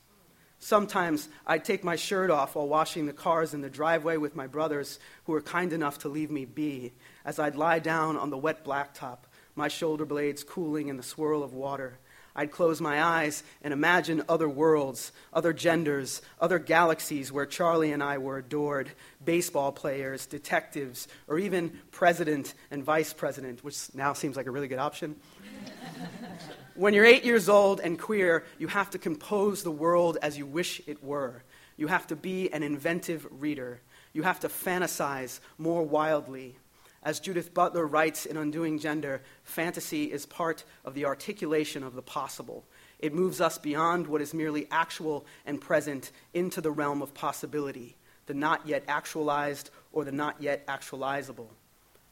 Sometimes 0.59 1.29
I'd 1.47 1.63
take 1.63 1.85
my 1.85 1.95
shirt 1.95 2.29
off 2.29 2.55
while 2.55 2.67
washing 2.67 3.05
the 3.05 3.13
cars 3.13 3.53
in 3.53 3.61
the 3.61 3.69
driveway 3.69 4.17
with 4.17 4.35
my 4.35 4.45
brothers, 4.45 4.99
who 5.23 5.31
were 5.31 5.41
kind 5.41 5.71
enough 5.71 5.99
to 5.99 6.09
leave 6.09 6.29
me 6.29 6.43
be, 6.43 6.91
as 7.23 7.39
I'd 7.39 7.55
lie 7.55 7.79
down 7.79 8.17
on 8.17 8.29
the 8.29 8.37
wet 8.37 8.65
blacktop, 8.65 9.19
my 9.55 9.69
shoulder 9.69 10.05
blades 10.05 10.43
cooling 10.43 10.89
in 10.89 10.97
the 10.97 11.03
swirl 11.03 11.43
of 11.43 11.53
water. 11.53 11.97
I'd 12.35 12.51
close 12.51 12.79
my 12.79 13.01
eyes 13.01 13.43
and 13.63 13.73
imagine 13.73 14.23
other 14.29 14.47
worlds, 14.47 15.11
other 15.33 15.53
genders, 15.53 16.21
other 16.39 16.59
galaxies 16.59 17.31
where 17.31 17.45
Charlie 17.45 17.91
and 17.91 18.03
I 18.03 18.17
were 18.17 18.37
adored 18.37 18.91
baseball 19.23 19.71
players, 19.71 20.25
detectives, 20.25 21.07
or 21.27 21.39
even 21.39 21.79
president 21.91 22.53
and 22.69 22.83
vice 22.83 23.13
president, 23.13 23.63
which 23.63 23.93
now 23.93 24.13
seems 24.13 24.35
like 24.37 24.45
a 24.45 24.51
really 24.51 24.67
good 24.67 24.79
option. 24.79 25.15
When 26.79 26.93
you're 26.93 27.03
eight 27.03 27.25
years 27.25 27.49
old 27.49 27.81
and 27.81 27.99
queer, 27.99 28.45
you 28.57 28.67
have 28.67 28.91
to 28.91 28.97
compose 28.97 29.63
the 29.63 29.69
world 29.69 30.17
as 30.21 30.37
you 30.37 30.45
wish 30.45 30.81
it 30.87 31.03
were. 31.03 31.43
You 31.75 31.87
have 31.87 32.07
to 32.07 32.15
be 32.15 32.49
an 32.53 32.63
inventive 32.63 33.27
reader. 33.29 33.81
You 34.13 34.23
have 34.23 34.39
to 34.39 34.47
fantasize 34.47 35.41
more 35.57 35.83
wildly. 35.83 36.55
As 37.03 37.19
Judith 37.19 37.53
Butler 37.53 37.85
writes 37.85 38.25
in 38.25 38.37
Undoing 38.37 38.79
Gender, 38.79 39.21
fantasy 39.43 40.05
is 40.05 40.25
part 40.25 40.63
of 40.85 40.93
the 40.93 41.03
articulation 41.03 41.83
of 41.83 41.95
the 41.95 42.01
possible. 42.01 42.63
It 42.99 43.13
moves 43.13 43.41
us 43.41 43.57
beyond 43.57 44.07
what 44.07 44.21
is 44.21 44.33
merely 44.33 44.65
actual 44.71 45.25
and 45.45 45.59
present 45.59 46.11
into 46.33 46.61
the 46.61 46.71
realm 46.71 47.01
of 47.01 47.13
possibility, 47.13 47.97
the 48.25 48.33
not 48.33 48.65
yet 48.65 48.85
actualized 48.87 49.69
or 49.91 50.05
the 50.05 50.13
not 50.13 50.41
yet 50.41 50.65
actualizable. 50.67 51.49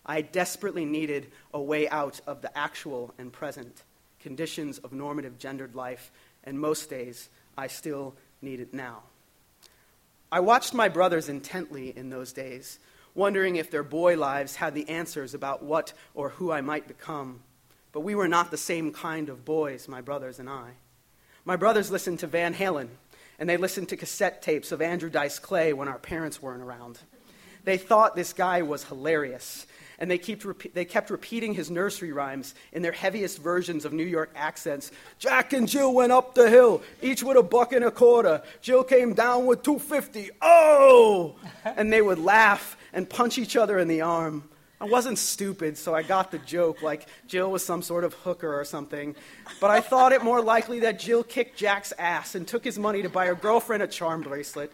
I 0.06 0.20
desperately 0.24 0.84
needed 0.84 1.32
a 1.54 1.62
way 1.62 1.88
out 1.88 2.20
of 2.28 2.42
the 2.42 2.58
actual 2.58 3.14
and 3.18 3.32
present 3.32 3.84
conditions 4.22 4.78
of 4.80 4.94
normative 4.94 5.38
gendered 5.38 5.76
life, 5.76 6.12
and 6.44 6.60
most 6.60 6.90
days 6.90 7.30
I 7.58 7.68
still 7.68 8.16
need 8.42 8.60
it 8.60 8.74
now. 8.74 9.04
I 10.32 10.42
watched 10.42 10.74
my 10.74 10.90
brothers 10.90 11.30
intently 11.30 11.98
in 11.98 12.10
those 12.10 12.34
days, 12.34 12.80
wondering 13.16 13.56
if 13.56 13.72
their 13.72 13.84
boy 13.84 14.18
lives 14.18 14.58
had 14.58 14.76
the 14.76 14.90
answers 14.90 15.34
about 15.34 15.64
what 15.64 15.94
or 16.14 16.30
who 16.30 16.52
I 16.52 16.62
might 16.62 16.88
become. 16.88 17.42
But 17.92 18.02
we 18.02 18.14
were 18.14 18.28
not 18.28 18.52
the 18.52 18.58
same 18.58 18.92
kind 18.92 19.30
of 19.30 19.46
boys, 19.46 19.88
my 19.88 20.02
brothers 20.02 20.38
and 20.40 20.50
I. 20.50 20.72
My 21.46 21.56
brothers 21.56 21.90
listened 21.90 22.20
to 22.20 22.28
Van 22.28 22.54
Halen, 22.54 22.90
and 23.40 23.50
they 23.50 23.58
listened 23.58 23.90
to 23.90 23.98
cassette 23.98 24.42
tapes 24.42 24.72
of 24.72 24.82
Andrew 24.82 25.10
Dice 25.10 25.40
Clay 25.40 25.72
when 25.72 25.88
our 25.88 25.98
parents 25.98 26.42
weren't 26.42 26.62
around. 26.62 27.00
They 27.64 27.78
thought 27.78 28.16
this 28.16 28.34
guy 28.34 28.62
was 28.62 28.84
hilarious, 28.84 29.66
and 30.00 30.12
they, 30.12 30.18
kept, 30.18 30.74
they 30.74 30.86
kept 30.86 31.10
repeating 31.10 31.54
his 31.54 31.72
nursery 31.72 32.12
rhymes 32.12 32.54
in 32.72 32.82
their 32.82 32.92
heaviest 32.92 33.40
versions 33.40 33.86
of 33.86 33.94
New 33.94 34.06
York 34.06 34.32
accents. 34.36 34.92
Jack 35.18 35.54
and 35.54 35.68
Jill 35.68 35.94
went 35.94 36.12
up 36.12 36.36
the 36.36 36.50
hill, 36.50 36.82
each 37.02 37.24
with 37.24 37.38
a 37.38 37.44
buck 37.44 37.74
and 37.74 37.84
a 37.84 37.92
quarter. 37.92 38.42
Jill 38.62 38.84
came 38.84 39.14
down 39.14 39.46
with 39.46 39.64
250. 39.64 40.30
Oh! 40.42 41.36
And 41.66 41.92
they 41.92 42.02
would 42.02 42.20
laugh 42.20 42.78
and 42.94 43.10
punch 43.10 43.38
each 43.38 43.56
other 43.56 43.80
in 43.80 43.88
the 43.88 44.02
arm. 44.02 44.44
I 44.80 44.86
wasn't 44.86 45.18
stupid, 45.18 45.76
so 45.76 45.96
I 45.96 46.04
got 46.04 46.30
the 46.30 46.38
joke, 46.38 46.84
like 46.84 47.08
Jill 47.26 47.50
was 47.50 47.66
some 47.66 47.82
sort 47.82 48.04
of 48.04 48.14
hooker 48.14 48.60
or 48.60 48.64
something. 48.64 49.16
But 49.60 49.72
I 49.72 49.82
thought 49.82 50.12
it 50.12 50.24
more 50.24 50.40
likely 50.40 50.82
that 50.82 51.00
Jill 51.00 51.24
kicked 51.24 51.58
Jack's 51.58 51.94
ass 51.98 52.36
and 52.36 52.48
took 52.48 52.64
his 52.64 52.78
money 52.78 53.02
to 53.02 53.10
buy 53.10 53.26
her 53.26 53.34
girlfriend 53.34 53.82
a 53.82 53.88
charm 53.88 54.22
bracelet. 54.22 54.72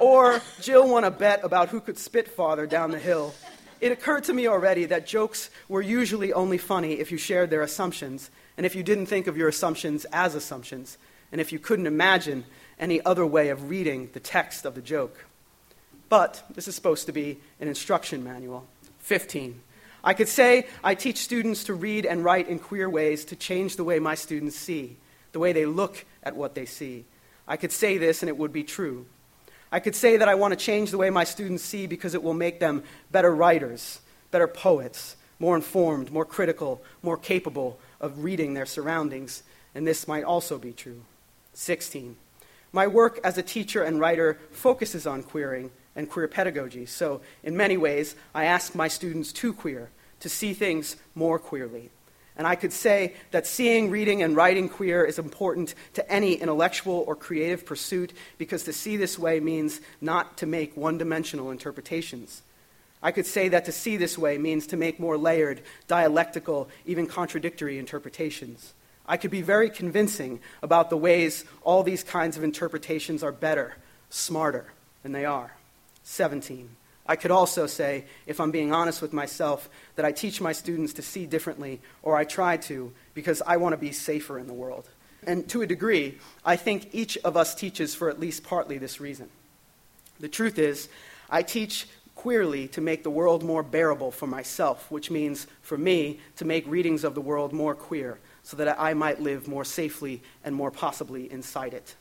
Or 0.00 0.40
Jill 0.60 0.88
won 0.88 1.04
a 1.04 1.12
bet 1.12 1.44
about 1.44 1.68
who 1.68 1.80
could 1.80 1.96
spit 1.96 2.26
farther 2.26 2.66
down 2.66 2.90
the 2.90 2.98
hill. 2.98 3.32
It 3.80 3.92
occurred 3.92 4.24
to 4.24 4.32
me 4.32 4.46
already 4.46 4.86
that 4.86 5.06
jokes 5.06 5.50
were 5.68 5.82
usually 5.82 6.32
only 6.32 6.58
funny 6.58 6.94
if 6.94 7.12
you 7.12 7.18
shared 7.18 7.50
their 7.50 7.62
assumptions, 7.62 8.30
and 8.56 8.64
if 8.64 8.74
you 8.74 8.82
didn't 8.82 9.06
think 9.06 9.26
of 9.26 9.36
your 9.36 9.48
assumptions 9.48 10.04
as 10.06 10.34
assumptions, 10.34 10.96
and 11.32 11.40
if 11.40 11.52
you 11.52 11.58
couldn't 11.58 11.86
imagine 11.86 12.44
any 12.78 13.04
other 13.04 13.26
way 13.26 13.48
of 13.48 13.68
reading 13.70 14.10
the 14.12 14.20
text 14.20 14.64
of 14.64 14.74
the 14.74 14.82
joke. 14.82 15.26
But 16.08 16.42
this 16.54 16.68
is 16.68 16.74
supposed 16.74 17.06
to 17.06 17.12
be 17.12 17.38
an 17.60 17.68
instruction 17.68 18.22
manual. 18.22 18.66
15. 19.00 19.60
I 20.02 20.14
could 20.14 20.28
say 20.28 20.66
I 20.82 20.94
teach 20.94 21.18
students 21.18 21.64
to 21.64 21.74
read 21.74 22.04
and 22.06 22.22
write 22.22 22.48
in 22.48 22.58
queer 22.58 22.88
ways 22.88 23.24
to 23.26 23.36
change 23.36 23.76
the 23.76 23.84
way 23.84 23.98
my 23.98 24.14
students 24.14 24.56
see, 24.56 24.96
the 25.32 25.38
way 25.38 25.52
they 25.52 25.66
look 25.66 26.04
at 26.22 26.36
what 26.36 26.54
they 26.54 26.66
see. 26.66 27.04
I 27.48 27.56
could 27.56 27.72
say 27.72 27.98
this 27.98 28.22
and 28.22 28.28
it 28.28 28.36
would 28.36 28.52
be 28.52 28.64
true. 28.64 29.06
I 29.74 29.80
could 29.80 29.96
say 29.96 30.18
that 30.18 30.28
I 30.28 30.36
want 30.36 30.52
to 30.52 30.56
change 30.56 30.92
the 30.92 30.98
way 30.98 31.10
my 31.10 31.24
students 31.24 31.64
see 31.64 31.88
because 31.88 32.14
it 32.14 32.22
will 32.22 32.32
make 32.32 32.60
them 32.60 32.84
better 33.10 33.34
writers, 33.34 33.98
better 34.30 34.46
poets, 34.46 35.16
more 35.40 35.56
informed, 35.56 36.12
more 36.12 36.24
critical, 36.24 36.80
more 37.02 37.16
capable 37.16 37.80
of 38.00 38.22
reading 38.22 38.54
their 38.54 38.66
surroundings, 38.66 39.42
and 39.74 39.84
this 39.84 40.06
might 40.06 40.22
also 40.22 40.58
be 40.58 40.72
true. 40.72 41.02
16. 41.54 42.14
My 42.72 42.86
work 42.86 43.18
as 43.24 43.36
a 43.36 43.42
teacher 43.42 43.82
and 43.82 43.98
writer 43.98 44.38
focuses 44.52 45.08
on 45.08 45.24
queering 45.24 45.72
and 45.96 46.08
queer 46.08 46.28
pedagogy, 46.28 46.86
so 46.86 47.20
in 47.42 47.56
many 47.56 47.76
ways, 47.76 48.14
I 48.32 48.44
ask 48.44 48.76
my 48.76 48.86
students 48.86 49.32
to 49.32 49.52
queer, 49.52 49.90
to 50.20 50.28
see 50.28 50.54
things 50.54 50.94
more 51.16 51.40
queerly. 51.40 51.90
And 52.36 52.46
I 52.46 52.56
could 52.56 52.72
say 52.72 53.14
that 53.30 53.46
seeing, 53.46 53.90
reading, 53.90 54.22
and 54.22 54.34
writing 54.34 54.68
queer 54.68 55.04
is 55.04 55.18
important 55.18 55.74
to 55.94 56.10
any 56.10 56.34
intellectual 56.34 57.04
or 57.06 57.14
creative 57.14 57.64
pursuit 57.64 58.12
because 58.38 58.64
to 58.64 58.72
see 58.72 58.96
this 58.96 59.18
way 59.18 59.38
means 59.38 59.80
not 60.00 60.38
to 60.38 60.46
make 60.46 60.76
one 60.76 60.98
dimensional 60.98 61.52
interpretations. 61.52 62.42
I 63.02 63.12
could 63.12 63.26
say 63.26 63.50
that 63.50 63.66
to 63.66 63.72
see 63.72 63.96
this 63.96 64.18
way 64.18 64.38
means 64.38 64.66
to 64.68 64.76
make 64.76 64.98
more 64.98 65.16
layered, 65.16 65.60
dialectical, 65.86 66.68
even 66.86 67.06
contradictory 67.06 67.78
interpretations. 67.78 68.72
I 69.06 69.18
could 69.18 69.30
be 69.30 69.42
very 69.42 69.68
convincing 69.68 70.40
about 70.62 70.90
the 70.90 70.96
ways 70.96 71.44
all 71.62 71.82
these 71.82 72.02
kinds 72.02 72.36
of 72.36 72.42
interpretations 72.42 73.22
are 73.22 73.32
better, 73.32 73.76
smarter, 74.08 74.72
than 75.02 75.12
they 75.12 75.26
are. 75.26 75.52
17. 76.04 76.70
I 77.06 77.16
could 77.16 77.30
also 77.30 77.66
say, 77.66 78.04
if 78.26 78.40
I'm 78.40 78.50
being 78.50 78.72
honest 78.72 79.02
with 79.02 79.12
myself, 79.12 79.68
that 79.96 80.04
I 80.04 80.12
teach 80.12 80.40
my 80.40 80.52
students 80.52 80.94
to 80.94 81.02
see 81.02 81.26
differently, 81.26 81.80
or 82.02 82.16
I 82.16 82.24
try 82.24 82.56
to, 82.58 82.92
because 83.12 83.42
I 83.46 83.58
want 83.58 83.74
to 83.74 83.76
be 83.76 83.92
safer 83.92 84.38
in 84.38 84.46
the 84.46 84.54
world. 84.54 84.88
And 85.26 85.48
to 85.50 85.62
a 85.62 85.66
degree, 85.66 86.18
I 86.44 86.56
think 86.56 86.88
each 86.92 87.18
of 87.18 87.36
us 87.36 87.54
teaches 87.54 87.94
for 87.94 88.08
at 88.08 88.20
least 88.20 88.44
partly 88.44 88.78
this 88.78 89.00
reason. 89.00 89.28
The 90.20 90.28
truth 90.28 90.58
is, 90.58 90.88
I 91.28 91.42
teach 91.42 91.86
queerly 92.14 92.68
to 92.68 92.80
make 92.80 93.02
the 93.02 93.10
world 93.10 93.42
more 93.42 93.62
bearable 93.62 94.10
for 94.10 94.26
myself, 94.26 94.90
which 94.90 95.10
means, 95.10 95.46
for 95.62 95.76
me, 95.76 96.20
to 96.36 96.44
make 96.44 96.66
readings 96.66 97.04
of 97.04 97.14
the 97.14 97.20
world 97.20 97.52
more 97.52 97.74
queer, 97.74 98.18
so 98.42 98.56
that 98.56 98.80
I 98.80 98.94
might 98.94 99.20
live 99.20 99.48
more 99.48 99.64
safely 99.64 100.22
and 100.42 100.54
more 100.54 100.70
possibly 100.70 101.30
inside 101.30 101.74
it. 101.74 101.96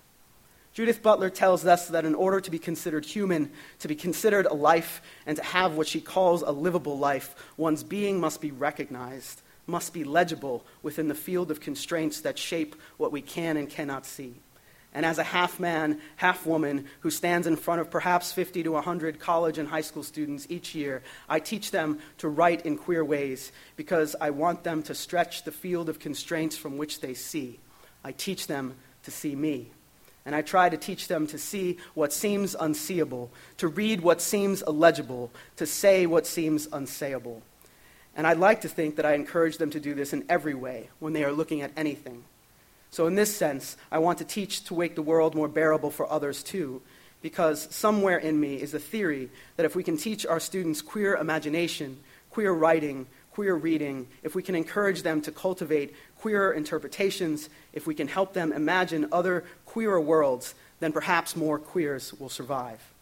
Judith 0.73 1.03
Butler 1.03 1.29
tells 1.29 1.65
us 1.67 1.89
that 1.89 2.03
in 2.03 2.15
order 2.15 2.41
to 2.41 2.49
be 2.49 2.57
considered 2.57 3.05
human, 3.05 3.51
to 3.79 3.87
be 3.87 3.95
considered 3.95 4.47
a 4.47 4.55
life, 4.55 5.03
and 5.27 5.37
to 5.37 5.43
have 5.43 5.77
what 5.77 5.87
she 5.87 6.01
calls 6.01 6.41
a 6.41 6.51
livable 6.51 6.97
life, 6.97 7.35
one's 7.57 7.83
being 7.83 8.19
must 8.19 8.41
be 8.41 8.49
recognized, 8.49 9.43
must 9.67 9.93
be 9.93 10.03
legible 10.03 10.65
within 10.81 11.09
the 11.09 11.15
field 11.15 11.51
of 11.51 11.59
constraints 11.59 12.21
that 12.21 12.39
shape 12.39 12.75
what 12.97 13.11
we 13.11 13.21
can 13.21 13.55
and 13.55 13.69
cannot 13.69 14.07
see. 14.07 14.33
And 14.95 15.05
as 15.05 15.19
a 15.19 15.23
half 15.23 15.59
man, 15.59 15.99
half 16.15 16.45
woman 16.45 16.87
who 17.01 17.11
stands 17.11 17.45
in 17.45 17.55
front 17.55 17.81
of 17.81 17.91
perhaps 17.91 18.31
50 18.31 18.63
to 18.63 18.71
100 18.71 19.19
college 19.19 19.59
and 19.59 19.69
high 19.69 19.81
school 19.81 20.03
students 20.03 20.47
each 20.49 20.73
year, 20.73 21.03
I 21.29 21.39
teach 21.39 21.69
them 21.69 21.99
to 22.19 22.29
write 22.29 22.65
in 22.65 22.77
queer 22.77 23.05
ways 23.05 23.51
because 23.75 24.15
I 24.19 24.31
want 24.31 24.63
them 24.63 24.81
to 24.83 24.95
stretch 24.95 25.43
the 25.43 25.51
field 25.51 25.87
of 25.87 25.99
constraints 25.99 26.57
from 26.57 26.77
which 26.77 26.99
they 27.01 27.13
see. 27.13 27.59
I 28.03 28.11
teach 28.11 28.47
them 28.47 28.75
to 29.03 29.11
see 29.11 29.35
me. 29.35 29.71
And 30.25 30.33
I 30.33 30.41
try 30.41 30.69
to 30.69 30.77
teach 30.77 31.07
them 31.07 31.27
to 31.27 31.37
see 31.37 31.77
what 31.93 32.13
seems 32.13 32.55
unseeable, 32.55 33.29
to 33.57 33.67
read 33.67 34.01
what 34.01 34.21
seems 34.21 34.61
illegible, 34.61 35.31
to 35.57 35.65
say 35.65 36.05
what 36.05 36.25
seems 36.25 36.67
unsayable. 36.67 37.41
And 38.15 38.25
I'd 38.27 38.37
like 38.37 38.61
to 38.61 38.69
think 38.69 38.95
that 38.95 39.05
I 39.05 39.15
encourage 39.15 39.57
them 39.57 39.71
to 39.71 39.79
do 39.79 39.93
this 39.93 40.13
in 40.13 40.23
every 40.29 40.53
way 40.53 40.89
when 40.99 41.13
they 41.13 41.23
are 41.23 41.31
looking 41.31 41.61
at 41.61 41.71
anything. 41.75 42.23
So, 42.91 43.07
in 43.07 43.15
this 43.15 43.35
sense, 43.35 43.75
I 43.91 43.97
want 43.97 44.19
to 44.19 44.23
teach 44.23 44.65
to 44.65 44.77
make 44.77 44.93
the 44.93 45.01
world 45.01 45.33
more 45.33 45.47
bearable 45.47 45.89
for 45.89 46.09
others 46.11 46.43
too, 46.43 46.81
because 47.23 47.67
somewhere 47.73 48.17
in 48.17 48.39
me 48.39 48.61
is 48.61 48.75
a 48.75 48.79
theory 48.79 49.29
that 49.55 49.65
if 49.65 49.75
we 49.75 49.83
can 49.83 49.97
teach 49.97 50.27
our 50.27 50.39
students 50.39 50.81
queer 50.81 51.15
imagination, 51.15 51.97
queer 52.29 52.53
writing, 52.53 53.07
queer 53.31 53.55
reading, 53.55 54.07
if 54.21 54.35
we 54.35 54.43
can 54.43 54.53
encourage 54.53 55.01
them 55.01 55.21
to 55.21 55.31
cultivate 55.31 55.95
queer 56.23 56.53
interpretations, 56.53 57.49
if 57.73 57.85
we 57.85 57.93
can 57.93 58.07
help 58.07 58.31
them 58.31 58.53
imagine 58.53 59.09
other 59.11 59.43
queerer 59.65 59.99
worlds, 59.99 60.55
then 60.79 60.93
perhaps 60.93 61.35
more 61.35 61.59
queers 61.59 62.13
will 62.13 62.29
survive. 62.29 62.92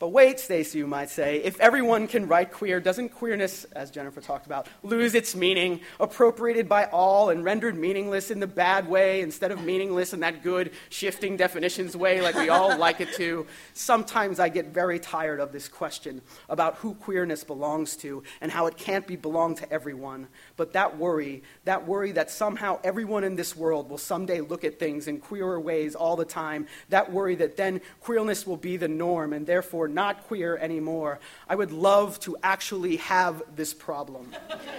But 0.00 0.08
wait, 0.08 0.40
Stacy, 0.40 0.78
you 0.78 0.88
might 0.88 1.08
say, 1.08 1.36
if 1.36 1.58
everyone 1.60 2.08
can 2.08 2.26
write 2.26 2.52
queer, 2.52 2.80
doesn't 2.80 3.10
queerness, 3.10 3.62
as 3.76 3.92
Jennifer 3.92 4.20
talked 4.20 4.44
about, 4.44 4.66
lose 4.82 5.14
its 5.14 5.36
meaning, 5.36 5.80
appropriated 6.00 6.68
by 6.68 6.86
all 6.86 7.30
and 7.30 7.44
rendered 7.44 7.76
meaningless 7.76 8.32
in 8.32 8.40
the 8.40 8.46
bad 8.48 8.88
way 8.88 9.20
instead 9.20 9.52
of 9.52 9.62
meaningless 9.62 10.12
in 10.12 10.20
that 10.20 10.42
good, 10.42 10.72
shifting 10.88 11.36
definitions 11.36 11.96
way 11.96 12.20
like 12.20 12.34
we 12.34 12.48
all 12.48 12.76
like 12.76 13.00
it 13.00 13.14
to? 13.14 13.46
Sometimes 13.72 14.40
I 14.40 14.48
get 14.48 14.66
very 14.66 14.98
tired 14.98 15.38
of 15.38 15.52
this 15.52 15.68
question 15.68 16.22
about 16.48 16.74
who 16.76 16.94
queerness 16.94 17.44
belongs 17.44 17.96
to 17.98 18.24
and 18.40 18.50
how 18.50 18.66
it 18.66 18.76
can't 18.76 19.06
be 19.06 19.14
belong 19.14 19.54
to 19.56 19.72
everyone. 19.72 20.26
But 20.56 20.72
that 20.72 20.98
worry, 20.98 21.44
that 21.66 21.86
worry 21.86 22.10
that 22.12 22.32
somehow 22.32 22.80
everyone 22.82 23.22
in 23.22 23.36
this 23.36 23.54
world 23.54 23.88
will 23.88 23.98
someday 23.98 24.40
look 24.40 24.64
at 24.64 24.80
things 24.80 25.06
in 25.06 25.20
queerer 25.20 25.60
ways 25.60 25.94
all 25.94 26.16
the 26.16 26.24
time, 26.24 26.66
that 26.88 27.12
worry 27.12 27.36
that 27.36 27.56
then 27.56 27.80
queerness 28.00 28.44
will 28.44 28.56
be 28.56 28.76
the 28.76 28.88
norm 28.88 29.32
and 29.32 29.46
therefore 29.46 29.83
or 29.84 29.88
not 29.88 30.26
queer 30.26 30.56
anymore, 30.56 31.20
I 31.46 31.54
would 31.54 31.70
love 31.70 32.18
to 32.20 32.38
actually 32.42 32.96
have 32.96 33.42
this 33.54 33.74
problem. 33.74 34.32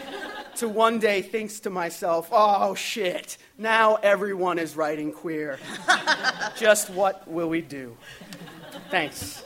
to 0.56 0.68
one 0.68 0.98
day 0.98 1.22
think 1.22 1.52
to 1.62 1.70
myself, 1.70 2.30
oh 2.32 2.74
shit, 2.74 3.38
now 3.58 3.96
everyone 3.96 4.58
is 4.58 4.76
writing 4.76 5.12
queer. 5.12 5.60
Just 6.58 6.90
what 6.90 7.28
will 7.28 7.50
we 7.50 7.62
do? 7.62 7.96
Thanks. 8.90 9.44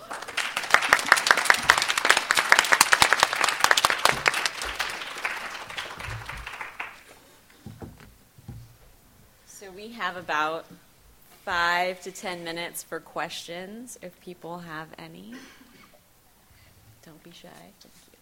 So 9.45 9.69
we 9.71 9.89
have 9.89 10.15
about 10.15 10.65
five 11.49 11.97
to 11.97 12.13
ten 12.13 12.45
minutes 12.45 12.85
for 12.85 13.01
questions 13.01 13.97
if 14.05 14.13
people 14.21 14.61
have 14.61 14.85
any. 15.01 15.33
Don't 17.01 17.17
be 17.25 17.33
shy. 17.33 17.49
Thank 17.81 17.89
you. 18.05 18.21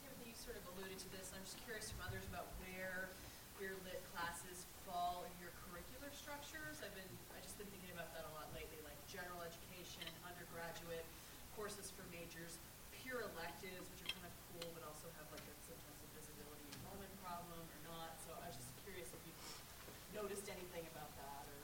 Timothy, 0.00 0.32
you 0.32 0.38
sort 0.40 0.56
of 0.56 0.64
alluded 0.72 0.96
to 0.96 1.08
this. 1.12 1.28
I'm 1.36 1.44
just 1.44 1.60
curious 1.68 1.92
from 1.92 2.08
others 2.08 2.24
about 2.32 2.48
where 2.64 3.12
queer 3.60 3.76
lit 3.84 4.00
classes 4.16 4.64
fall 4.88 5.28
in 5.28 5.34
your 5.44 5.52
curricular 5.68 6.08
structures. 6.16 6.80
I've 6.80 6.96
been, 6.96 7.12
I 7.36 7.44
just 7.44 7.60
been 7.60 7.68
thinking 7.68 7.92
about 7.92 8.08
that 8.16 8.24
a 8.24 8.32
lot 8.32 8.48
lately, 8.56 8.80
like 8.88 8.96
general 9.12 9.44
education, 9.44 10.08
undergraduate, 10.24 11.04
courses 11.60 11.92
for 11.92 12.08
majors, 12.08 12.56
pure 12.96 13.28
electives, 13.28 13.84
which 13.92 14.08
are 14.08 14.12
kind 14.16 14.24
of 14.24 14.32
cool, 14.56 14.72
but 14.72 14.88
also 14.88 15.12
have 15.20 15.28
like 15.36 15.44
a, 15.44 15.54
sometimes 15.68 16.00
a 16.00 16.08
visibility 16.16 16.64
enrollment 16.80 17.12
problem 17.20 17.60
or 17.60 17.80
not. 17.92 18.16
So 18.24 18.32
I 18.40 18.48
was 18.48 18.56
just 18.56 18.72
curious 18.88 19.12
if 19.12 19.20
you 19.28 19.36
noticed 20.16 20.48
anything 20.48 20.88
about 20.96 21.12
that 21.20 21.44
or 21.44 21.60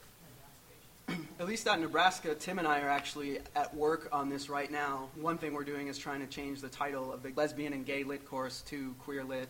at 1.39 1.39
least 1.50 1.66
in 1.66 1.80
Nebraska, 1.80 2.32
Tim 2.36 2.60
and 2.60 2.68
I 2.68 2.80
are 2.80 2.88
actually 2.88 3.40
at 3.56 3.74
work 3.74 4.08
on 4.12 4.28
this 4.28 4.48
right 4.48 4.70
now. 4.70 5.08
One 5.16 5.36
thing 5.36 5.52
we're 5.52 5.64
doing 5.64 5.88
is 5.88 5.98
trying 5.98 6.20
to 6.20 6.28
change 6.28 6.60
the 6.60 6.68
title 6.68 7.12
of 7.12 7.24
the 7.24 7.32
lesbian 7.34 7.72
and 7.72 7.84
gay 7.84 8.04
lit 8.04 8.24
course 8.24 8.62
to 8.68 8.94
queer 9.00 9.24
lit, 9.24 9.48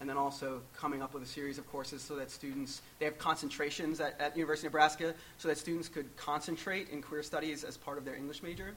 and 0.00 0.08
then 0.08 0.16
also 0.16 0.62
coming 0.74 1.02
up 1.02 1.12
with 1.12 1.22
a 1.22 1.26
series 1.26 1.58
of 1.58 1.70
courses 1.70 2.00
so 2.00 2.16
that 2.16 2.30
students 2.30 2.80
they 2.98 3.04
have 3.04 3.18
concentrations 3.18 4.00
at, 4.00 4.18
at 4.18 4.34
University 4.34 4.66
of 4.66 4.72
Nebraska 4.72 5.12
so 5.36 5.48
that 5.48 5.58
students 5.58 5.90
could 5.90 6.16
concentrate 6.16 6.88
in 6.88 7.02
queer 7.02 7.22
studies 7.22 7.64
as 7.64 7.76
part 7.76 7.98
of 7.98 8.06
their 8.06 8.16
English 8.16 8.42
major. 8.42 8.72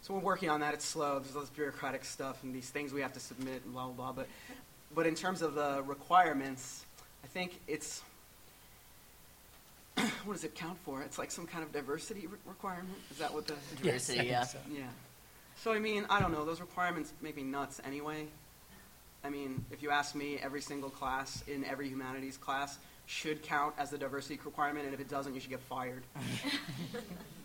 So 0.00 0.14
we're 0.14 0.20
working 0.20 0.48
on 0.48 0.60
that. 0.60 0.72
It's 0.72 0.86
slow. 0.86 1.18
There's 1.18 1.36
all 1.36 1.42
this 1.42 1.50
bureaucratic 1.50 2.06
stuff 2.06 2.42
and 2.42 2.54
these 2.54 2.70
things 2.70 2.90
we 2.90 3.02
have 3.02 3.12
to 3.12 3.20
submit 3.20 3.60
and 3.66 3.74
blah 3.74 3.84
blah 3.84 3.92
blah. 3.92 4.12
But 4.12 4.28
but 4.94 5.06
in 5.06 5.14
terms 5.14 5.42
of 5.42 5.54
the 5.54 5.82
requirements, 5.86 6.86
I 7.22 7.26
think 7.26 7.60
it's 7.68 8.00
what 10.24 10.34
does 10.34 10.44
it 10.44 10.54
count 10.54 10.78
for? 10.84 11.02
It's 11.02 11.18
like 11.18 11.30
some 11.30 11.46
kind 11.46 11.64
of 11.64 11.72
diversity 11.72 12.26
re- 12.26 12.38
requirement. 12.46 12.98
Is 13.10 13.18
that 13.18 13.32
what 13.32 13.46
the 13.46 13.54
Diversity, 13.82 14.28
yeah. 14.28 14.44
So. 14.44 14.58
yeah? 14.70 14.82
So 15.62 15.72
I 15.72 15.78
mean, 15.80 16.06
I 16.08 16.20
don't 16.20 16.32
know. 16.32 16.44
Those 16.44 16.60
requirements 16.60 17.12
make 17.20 17.36
me 17.36 17.42
nuts 17.42 17.80
anyway. 17.84 18.26
I 19.24 19.30
mean, 19.30 19.64
if 19.72 19.82
you 19.82 19.90
ask 19.90 20.14
me, 20.14 20.38
every 20.40 20.60
single 20.60 20.90
class 20.90 21.42
in 21.48 21.64
every 21.64 21.88
humanities 21.88 22.36
class 22.36 22.78
should 23.06 23.42
count 23.42 23.74
as 23.76 23.90
the 23.90 23.98
diversity 23.98 24.38
requirement, 24.44 24.84
and 24.84 24.94
if 24.94 25.00
it 25.00 25.08
doesn't, 25.08 25.34
you 25.34 25.40
should 25.40 25.50
get 25.50 25.60
fired. 25.60 26.04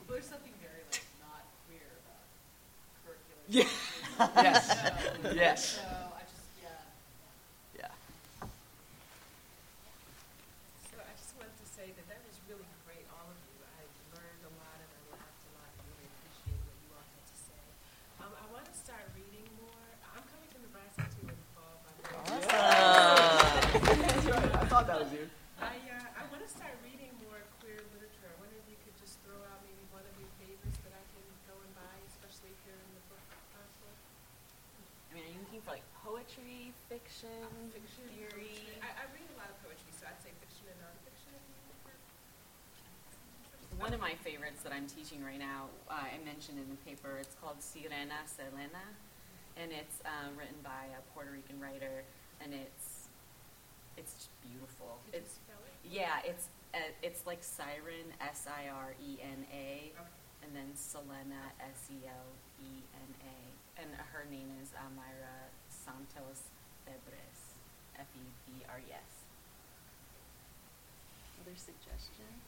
there's 0.07 0.25
something 0.25 0.53
very 0.61 0.83
like 0.91 1.01
not 1.19 1.41
queer 1.65 1.89
about 2.05 2.21
curricular. 3.01 3.41
Yeah. 3.49 3.65
yes. 4.43 4.67
So, 4.67 5.31
Yes. 5.33 5.65
So 5.73 5.81
I 5.81 6.21
just 6.21 6.45
yeah. 6.61 6.69
Yeah. 7.79 7.89
So 10.91 11.01
I 11.01 11.13
just 11.17 11.33
wanted 11.33 11.57
to 11.57 11.67
say 11.73 11.89
that 11.89 12.05
that 12.05 12.21
was 12.29 12.37
really 12.45 12.69
great, 12.85 13.09
all 13.09 13.25
of 13.25 13.39
you. 13.49 13.57
I 13.65 13.81
learned 14.13 14.43
a 14.45 14.53
lot 14.61 14.77
you. 25.13 25.29
I, 25.61 25.77
uh, 25.93 26.19
I 26.19 26.23
want 26.33 26.41
to 26.41 26.49
start 26.49 26.73
reading 26.81 27.13
more 27.21 27.37
queer 27.61 27.77
literature. 27.93 28.25
I 28.25 28.35
wonder 28.41 28.57
if 28.57 28.65
you 28.65 28.77
could 28.81 28.97
just 28.97 29.21
throw 29.21 29.37
out 29.45 29.61
maybe 29.61 29.85
one 29.93 30.01
of 30.01 30.15
your 30.17 30.29
favorites 30.41 30.81
that 30.81 30.93
I 30.93 31.03
can 31.13 31.25
go 31.45 31.53
and 31.53 31.71
buy, 31.77 31.97
especially 32.09 32.49
if 32.49 32.59
you're 32.65 32.81
in 32.81 32.91
the 32.97 33.05
book 33.13 33.21
council. 33.53 33.89
I 35.07 35.11
mean, 35.13 35.23
are 35.29 35.33
you 35.37 35.41
looking 35.45 35.61
for 35.61 35.77
like 35.77 35.85
poetry, 36.01 36.73
fiction, 36.93 37.41
Fiction, 37.73 38.05
theory? 38.13 38.53
poetry. 38.53 38.77
I, 38.85 38.89
I 39.01 39.03
read 39.09 39.25
a 39.33 39.37
lot 39.41 39.49
of 39.49 39.57
poetry, 39.65 39.89
so 39.97 40.05
I'd 40.05 40.21
say 40.21 40.29
fiction 40.37 40.69
and 40.69 40.77
nonfiction. 40.85 41.33
if 41.33 41.41
you 41.41 41.57
prefer. 41.73 41.97
One 43.81 43.97
of 43.97 44.01
my 44.01 44.13
favorites 44.21 44.61
that 44.61 44.69
I'm 44.69 44.85
teaching 44.85 45.25
right 45.25 45.41
now, 45.41 45.73
uh, 45.89 46.05
I 46.05 46.21
mentioned 46.21 46.61
in 46.61 46.69
the 46.69 46.77
paper, 46.85 47.17
it's 47.17 47.33
called 47.41 47.57
Sirena 47.65 48.21
Selena, 48.29 48.85
and 49.57 49.73
it's 49.73 50.05
um, 50.05 50.37
written 50.37 50.61
by 50.61 50.93
a 50.93 51.01
Puerto 51.17 51.33
Rican 51.33 51.57
writer, 51.57 52.05
and 52.45 52.53
it's 52.53 53.09
it's 53.97 54.13
just 54.13 54.29
beautiful. 54.45 55.01
Could 55.09 55.17
you 55.17 55.25
It's 55.25 55.33
spell 55.41 55.61
it? 55.65 55.73
yeah, 55.85 56.21
it's 56.29 56.45
uh, 56.77 56.93
it's 57.01 57.25
like 57.25 57.41
siren, 57.41 58.13
S 58.21 58.45
I 58.45 58.69
R 58.69 58.93
E 59.01 59.17
N 59.21 59.45
A, 59.49 59.89
Okay. 59.97 60.13
and 60.45 60.53
then 60.53 60.69
Selena, 60.77 61.53
S 61.57 61.89
E 61.89 62.05
L 62.05 62.29
E 62.61 62.85
N 62.93 63.11
A, 63.25 63.37
and 63.81 63.89
her 64.13 64.25
name 64.29 64.49
is 64.61 64.69
Amira 64.77 65.49
Santos 65.69 66.52
Febres, 66.85 67.99
F 67.99 68.07
E 68.15 68.19
B 68.47 68.65
R 68.69 68.79
E 68.79 68.91
S. 68.91 68.99
Other 71.41 71.55
suggestions? 71.55 72.43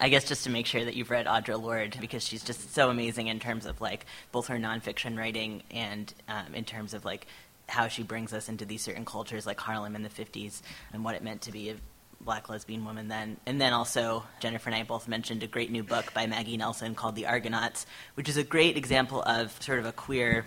I 0.00 0.08
guess 0.08 0.28
just 0.28 0.44
to 0.44 0.50
make 0.50 0.66
sure 0.66 0.84
that 0.84 0.94
you've 0.94 1.10
read 1.10 1.26
Audre 1.26 1.60
Lorde 1.60 1.96
because 2.00 2.24
she's 2.24 2.44
just 2.44 2.72
so 2.72 2.88
amazing 2.88 3.26
in 3.26 3.40
terms 3.40 3.66
of 3.66 3.80
like 3.80 4.06
both 4.30 4.46
her 4.46 4.56
nonfiction 4.56 5.18
writing 5.18 5.62
and 5.72 6.12
um, 6.28 6.54
in 6.54 6.64
terms 6.64 6.94
of 6.94 7.04
like 7.04 7.26
how 7.68 7.88
she 7.88 8.02
brings 8.02 8.32
us 8.32 8.48
into 8.48 8.64
these 8.64 8.82
certain 8.82 9.04
cultures 9.04 9.46
like 9.46 9.60
Harlem 9.60 9.96
in 9.96 10.02
the 10.02 10.08
50s 10.08 10.62
and 10.92 11.04
what 11.04 11.14
it 11.14 11.22
meant 11.22 11.42
to 11.42 11.52
be 11.52 11.70
a 11.70 11.76
black 12.20 12.48
lesbian 12.48 12.84
woman 12.84 13.08
then. 13.08 13.36
And 13.46 13.60
then 13.60 13.72
also 13.72 14.24
Jennifer 14.40 14.70
and 14.70 14.76
I 14.76 14.82
both 14.84 15.08
mentioned 15.08 15.42
a 15.42 15.46
great 15.46 15.70
new 15.70 15.82
book 15.82 16.12
by 16.14 16.26
Maggie 16.26 16.56
Nelson 16.56 16.94
called 16.94 17.14
The 17.14 17.26
Argonauts, 17.26 17.86
which 18.14 18.28
is 18.28 18.36
a 18.36 18.44
great 18.44 18.76
example 18.76 19.22
of 19.22 19.60
sort 19.62 19.78
of 19.78 19.86
a 19.86 19.92
queer 19.92 20.46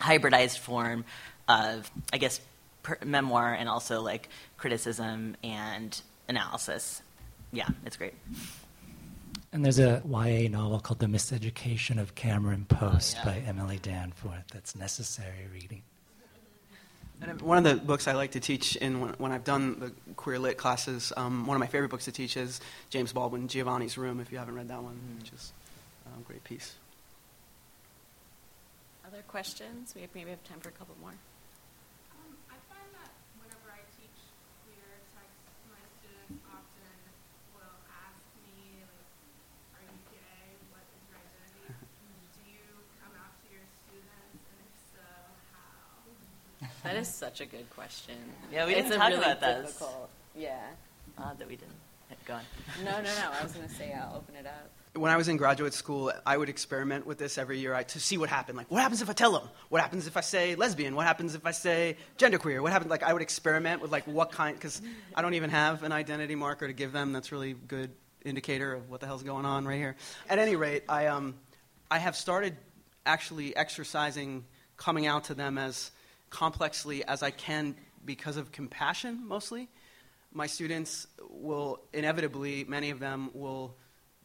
hybridized 0.00 0.58
form 0.58 1.04
of, 1.48 1.90
I 2.12 2.18
guess, 2.18 2.40
per- 2.82 2.98
memoir 3.04 3.54
and 3.54 3.68
also 3.68 4.00
like 4.02 4.28
criticism 4.56 5.36
and 5.42 6.00
analysis. 6.28 7.02
Yeah, 7.52 7.68
it's 7.84 7.96
great. 7.96 8.14
And 9.52 9.64
there's 9.64 9.78
a 9.78 10.02
YA 10.08 10.48
novel 10.50 10.80
called 10.80 10.98
The 10.98 11.06
Miseducation 11.06 11.98
of 12.00 12.14
Cameron 12.14 12.66
Post 12.68 13.16
Oh, 13.24 13.30
yeah. 13.30 13.32
by 13.40 13.46
Emily 13.46 13.78
Danforth 13.80 14.44
that's 14.52 14.74
necessary 14.76 15.46
reading. 15.52 15.82
And 17.22 17.40
one 17.40 17.56
of 17.56 17.64
the 17.64 17.76
books 17.82 18.06
I 18.08 18.12
like 18.12 18.32
to 18.32 18.40
teach 18.40 18.76
in 18.76 19.00
when, 19.00 19.10
when 19.14 19.32
I've 19.32 19.44
done 19.44 19.80
the 19.80 19.92
queer 20.16 20.38
lit 20.38 20.58
classes, 20.58 21.14
um, 21.16 21.46
one 21.46 21.54
of 21.56 21.60
my 21.60 21.66
favorite 21.66 21.88
books 21.90 22.04
to 22.04 22.12
teach 22.12 22.36
is 22.36 22.60
James 22.90 23.12
Baldwin, 23.14 23.48
Giovanni's 23.48 23.96
Room. 23.96 24.20
If 24.20 24.30
you 24.30 24.36
haven't 24.36 24.54
read 24.54 24.68
that 24.68 24.82
one, 24.82 25.00
which 25.18 25.32
is 25.32 25.52
a 26.04 26.20
great 26.24 26.44
piece. 26.44 26.74
Other 29.06 29.22
questions? 29.28 29.94
We 29.94 30.02
have, 30.02 30.10
maybe 30.14 30.28
have 30.30 30.44
time 30.44 30.60
for 30.60 30.68
a 30.68 30.72
couple 30.72 30.94
more. 31.00 31.14
Um, 32.12 32.36
I 32.52 32.58
find 32.68 32.84
that 33.00 33.08
whenever 33.40 33.72
I 33.72 33.80
teach 33.96 34.18
queer 34.68 34.84
text, 35.16 35.40
my 35.72 35.80
students 36.02 36.44
often 36.52 36.92
will 37.56 37.76
ask 37.96 38.20
me, 38.44 38.82
like, 39.72 39.80
are 39.80 39.84
you 39.88 39.96
gay? 40.12 40.52
What 40.68 40.84
is 40.84 41.00
your 41.08 41.16
identity? 41.16 41.80
Do 42.36 42.42
you 42.44 42.66
come 43.00 43.14
out 43.16 43.32
to 43.40 43.46
your 43.48 43.64
students? 43.88 44.36
And 44.52 44.58
if 44.68 44.74
so, 44.92 45.06
how? 45.54 46.04
That 46.86 46.96
is 46.96 47.08
such 47.08 47.40
a 47.40 47.46
good 47.46 47.68
question. 47.70 48.14
Yeah, 48.52 48.66
we 48.66 48.74
it's 48.74 48.88
didn't 48.88 48.94
a 48.94 48.96
talk 48.98 49.08
really 49.10 49.22
about 49.22 49.40
that. 49.40 49.62
difficult- 49.66 50.10
Yeah. 50.34 50.60
Odd 51.18 51.38
that 51.38 51.48
we 51.48 51.56
didn't. 51.56 51.72
Go 52.26 52.34
on. 52.34 52.40
No, 52.84 52.90
no, 52.90 53.02
no. 53.02 53.30
I 53.38 53.42
was 53.42 53.52
going 53.52 53.68
to 53.68 53.74
say 53.74 53.92
I'll 53.92 54.16
open 54.16 54.34
it 54.36 54.46
up. 54.46 54.70
When 54.94 55.10
I 55.12 55.16
was 55.16 55.28
in 55.28 55.36
graduate 55.36 55.74
school, 55.74 56.12
I 56.24 56.36
would 56.36 56.48
experiment 56.48 57.06
with 57.06 57.18
this 57.18 57.36
every 57.38 57.58
year 57.58 57.74
I, 57.74 57.82
to 57.84 58.00
see 58.00 58.16
what 58.18 58.28
happened. 58.28 58.56
Like, 58.58 58.70
what 58.70 58.80
happens 58.82 59.02
if 59.02 59.10
I 59.10 59.12
tell 59.12 59.32
them? 59.32 59.48
What 59.68 59.80
happens 59.80 60.06
if 60.06 60.16
I 60.16 60.20
say 60.22 60.54
lesbian? 60.54 60.94
What 60.96 61.06
happens 61.06 61.34
if 61.34 61.44
I 61.46 61.50
say 61.52 61.96
genderqueer? 62.18 62.60
What 62.62 62.72
happens? 62.72 62.90
Like, 62.90 63.02
I 63.02 63.12
would 63.12 63.22
experiment 63.22 63.82
with 63.82 63.92
like 63.92 64.06
what 64.06 64.32
kind, 64.32 64.56
because 64.56 64.80
I 65.14 65.22
don't 65.22 65.34
even 65.34 65.50
have 65.50 65.82
an 65.82 65.92
identity 65.92 66.34
marker 66.34 66.66
to 66.66 66.72
give 66.72 66.92
them. 66.92 67.12
That's 67.12 67.30
really 67.30 67.52
good 67.54 67.90
indicator 68.24 68.72
of 68.74 68.88
what 68.90 69.00
the 69.00 69.06
hell's 69.06 69.22
going 69.22 69.44
on 69.44 69.66
right 69.66 69.76
here. 69.78 69.96
At 70.28 70.38
any 70.38 70.56
rate, 70.56 70.84
I 70.88 71.06
um, 71.06 71.34
I 71.90 71.98
have 71.98 72.16
started 72.16 72.56
actually 73.04 73.54
exercising 73.56 74.44
coming 74.76 75.06
out 75.06 75.24
to 75.24 75.34
them 75.34 75.58
as 75.58 75.90
complexly 76.30 77.04
as 77.04 77.22
I 77.22 77.30
can 77.30 77.76
because 78.04 78.36
of 78.36 78.52
compassion 78.52 79.26
mostly. 79.26 79.68
My 80.32 80.46
students 80.46 81.06
will 81.30 81.80
inevitably, 81.92 82.64
many 82.64 82.90
of 82.90 82.98
them 82.98 83.30
will 83.32 83.74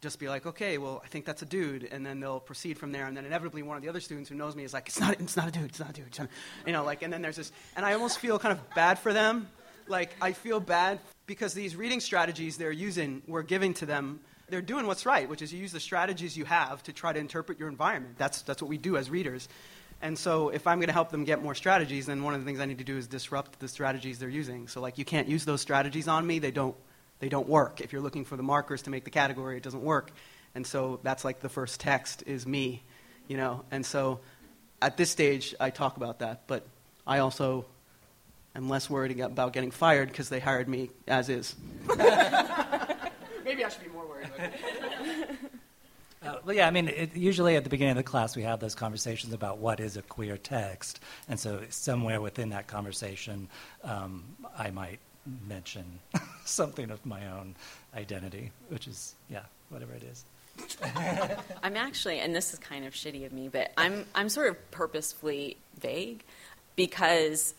just 0.00 0.18
be 0.18 0.28
like, 0.28 0.44
okay, 0.46 0.78
well, 0.78 1.00
I 1.04 1.06
think 1.06 1.24
that's 1.24 1.42
a 1.42 1.46
dude, 1.46 1.84
and 1.84 2.04
then 2.04 2.18
they'll 2.20 2.40
proceed 2.40 2.76
from 2.76 2.90
there, 2.90 3.06
and 3.06 3.16
then 3.16 3.24
inevitably 3.24 3.62
one 3.62 3.76
of 3.76 3.82
the 3.82 3.88
other 3.88 4.00
students 4.00 4.28
who 4.28 4.34
knows 4.34 4.56
me 4.56 4.64
is 4.64 4.74
like, 4.74 4.88
it's 4.88 4.98
not, 4.98 5.18
it's 5.20 5.36
not 5.36 5.48
a 5.48 5.50
dude, 5.52 5.66
it's 5.66 5.78
not 5.78 5.90
a 5.90 5.92
dude, 5.92 6.18
not 6.18 6.28
you 6.66 6.72
know, 6.72 6.84
like, 6.84 7.02
and 7.02 7.12
then 7.12 7.22
there's 7.22 7.36
this, 7.36 7.52
and 7.76 7.86
I 7.86 7.94
almost 7.94 8.18
feel 8.18 8.38
kind 8.38 8.52
of 8.52 8.74
bad 8.74 8.98
for 8.98 9.12
them, 9.12 9.48
like 9.88 10.14
I 10.20 10.32
feel 10.32 10.60
bad 10.60 10.98
because 11.26 11.54
these 11.54 11.76
reading 11.76 12.00
strategies 12.00 12.56
they're 12.56 12.72
using, 12.72 13.22
we're 13.26 13.42
giving 13.42 13.74
to 13.74 13.86
them. 13.86 14.20
They're 14.48 14.60
doing 14.60 14.86
what's 14.86 15.06
right, 15.06 15.28
which 15.28 15.40
is 15.40 15.52
you 15.52 15.60
use 15.60 15.72
the 15.72 15.80
strategies 15.80 16.36
you 16.36 16.44
have 16.44 16.82
to 16.82 16.92
try 16.92 17.12
to 17.12 17.18
interpret 17.18 17.58
your 17.58 17.68
environment. 17.68 18.16
That's 18.18 18.42
that's 18.42 18.60
what 18.60 18.68
we 18.68 18.76
do 18.76 18.96
as 18.96 19.08
readers. 19.08 19.48
And 20.02 20.18
so, 20.18 20.48
if 20.48 20.66
I'm 20.66 20.78
going 20.78 20.88
to 20.88 20.92
help 20.92 21.10
them 21.10 21.22
get 21.22 21.40
more 21.40 21.54
strategies, 21.54 22.06
then 22.06 22.24
one 22.24 22.34
of 22.34 22.40
the 22.40 22.44
things 22.44 22.58
I 22.58 22.64
need 22.64 22.78
to 22.78 22.84
do 22.84 22.98
is 22.98 23.06
disrupt 23.06 23.60
the 23.60 23.68
strategies 23.68 24.18
they're 24.18 24.28
using. 24.28 24.66
So, 24.66 24.80
like, 24.80 24.98
you 24.98 25.04
can't 25.04 25.28
use 25.28 25.44
those 25.44 25.60
strategies 25.60 26.08
on 26.08 26.26
me; 26.26 26.40
they 26.40 26.50
don't 26.50 26.74
they 27.20 27.28
don't 27.28 27.48
work. 27.48 27.80
If 27.80 27.92
you're 27.92 28.02
looking 28.02 28.24
for 28.24 28.36
the 28.36 28.42
markers 28.42 28.82
to 28.82 28.90
make 28.90 29.04
the 29.04 29.10
category, 29.10 29.56
it 29.56 29.62
doesn't 29.62 29.84
work. 29.84 30.10
And 30.56 30.66
so, 30.66 30.98
that's 31.04 31.24
like 31.24 31.38
the 31.38 31.48
first 31.48 31.78
text 31.78 32.24
is 32.26 32.44
me, 32.46 32.82
you 33.28 33.36
know. 33.36 33.64
And 33.70 33.86
so, 33.86 34.18
at 34.82 34.96
this 34.96 35.08
stage, 35.08 35.54
I 35.60 35.70
talk 35.70 35.96
about 35.96 36.18
that, 36.18 36.48
but 36.48 36.66
I 37.06 37.18
also 37.18 37.64
am 38.56 38.68
less 38.68 38.90
worried 38.90 39.20
about 39.20 39.52
getting 39.52 39.70
fired 39.70 40.08
because 40.08 40.28
they 40.28 40.40
hired 40.40 40.68
me 40.68 40.90
as 41.06 41.28
is. 41.28 41.54
Maybe 43.44 43.64
I 43.64 43.68
should 43.68 43.84
be 43.84 43.90
more 43.90 44.06
worried. 44.06 44.30
Uh, 46.24 46.36
well, 46.44 46.54
yeah, 46.54 46.68
I 46.68 46.70
mean, 46.70 46.88
it, 46.88 47.16
usually 47.16 47.56
at 47.56 47.64
the 47.64 47.70
beginning 47.70 47.92
of 47.92 47.96
the 47.96 48.02
class, 48.02 48.36
we 48.36 48.42
have 48.42 48.60
those 48.60 48.74
conversations 48.74 49.32
about 49.32 49.58
what 49.58 49.80
is 49.80 49.96
a 49.96 50.02
queer 50.02 50.36
text. 50.36 51.00
And 51.28 51.38
so, 51.38 51.62
somewhere 51.70 52.20
within 52.20 52.50
that 52.50 52.68
conversation, 52.68 53.48
um, 53.82 54.24
I 54.56 54.70
might 54.70 55.00
mention 55.48 55.84
something 56.44 56.90
of 56.90 57.04
my 57.04 57.26
own 57.28 57.56
identity, 57.94 58.52
which 58.68 58.86
is, 58.86 59.14
yeah, 59.28 59.42
whatever 59.68 59.92
it 59.94 60.04
is. 60.04 60.24
I'm 61.62 61.76
actually, 61.76 62.20
and 62.20 62.34
this 62.34 62.52
is 62.52 62.58
kind 62.58 62.84
of 62.84 62.92
shitty 62.92 63.24
of 63.26 63.32
me, 63.32 63.48
but 63.48 63.72
I'm 63.76 64.04
I'm 64.14 64.28
sort 64.28 64.50
of 64.50 64.70
purposefully 64.70 65.56
vague 65.80 66.22
because 66.76 67.54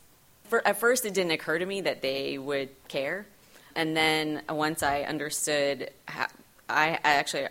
for, 0.45 0.66
at 0.68 0.78
first 0.78 1.05
it 1.05 1.14
didn't 1.14 1.32
occur 1.32 1.57
to 1.57 1.66
me 1.66 1.82
that 1.82 2.01
they 2.01 2.38
would 2.38 2.70
care, 2.88 3.26
and 3.76 3.97
then 3.97 4.43
once 4.47 4.84
I 4.84 5.01
understood, 5.01 5.89
how, 6.07 6.28
I, 6.70 6.99
I 7.03 7.14
actually 7.14 7.48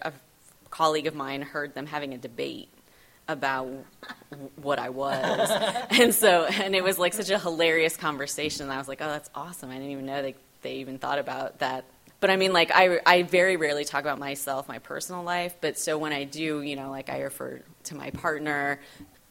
colleague 0.73 1.07
of 1.07 1.15
mine 1.15 1.43
heard 1.43 1.74
them 1.74 1.86
having 1.86 2.15
a 2.15 2.19
debate 2.19 2.69
about 3.28 3.69
what 4.57 4.81
I 4.81 4.89
was, 4.89 5.51
and 5.90 6.12
so 6.12 6.44
and 6.44 6.74
it 6.74 6.82
was 6.82 6.99
like 6.99 7.12
such 7.12 7.31
a 7.31 7.39
hilarious 7.39 7.97
conversation. 7.97 8.69
I 8.70 8.78
was 8.78 8.89
like, 8.89 9.01
oh, 9.01 9.07
that's 9.07 9.31
awesome. 9.35 9.70
I 9.70 9.74
didn't 9.74 9.90
even 9.90 10.07
know 10.07 10.23
they 10.23 10.35
they 10.62 10.77
even 10.77 10.99
thought 10.99 11.20
about 11.20 11.61
that. 11.61 11.85
But 12.19 12.31
I 12.31 12.36
mean, 12.36 12.53
like 12.53 12.70
I 12.74 13.01
I 13.07 13.23
very 13.23 13.57
rarely 13.57 13.85
talk 13.85 14.01
about 14.01 14.19
myself, 14.19 14.66
my 14.66 14.78
personal 14.78 15.23
life. 15.23 15.55
But 15.61 15.78
so 15.78 15.99
when 15.99 16.12
I 16.12 16.24
do, 16.24 16.62
you 16.62 16.74
know, 16.74 16.90
like 16.90 17.11
I 17.11 17.20
refer 17.20 17.61
to 17.85 17.94
my 17.94 18.11
partner, 18.11 18.81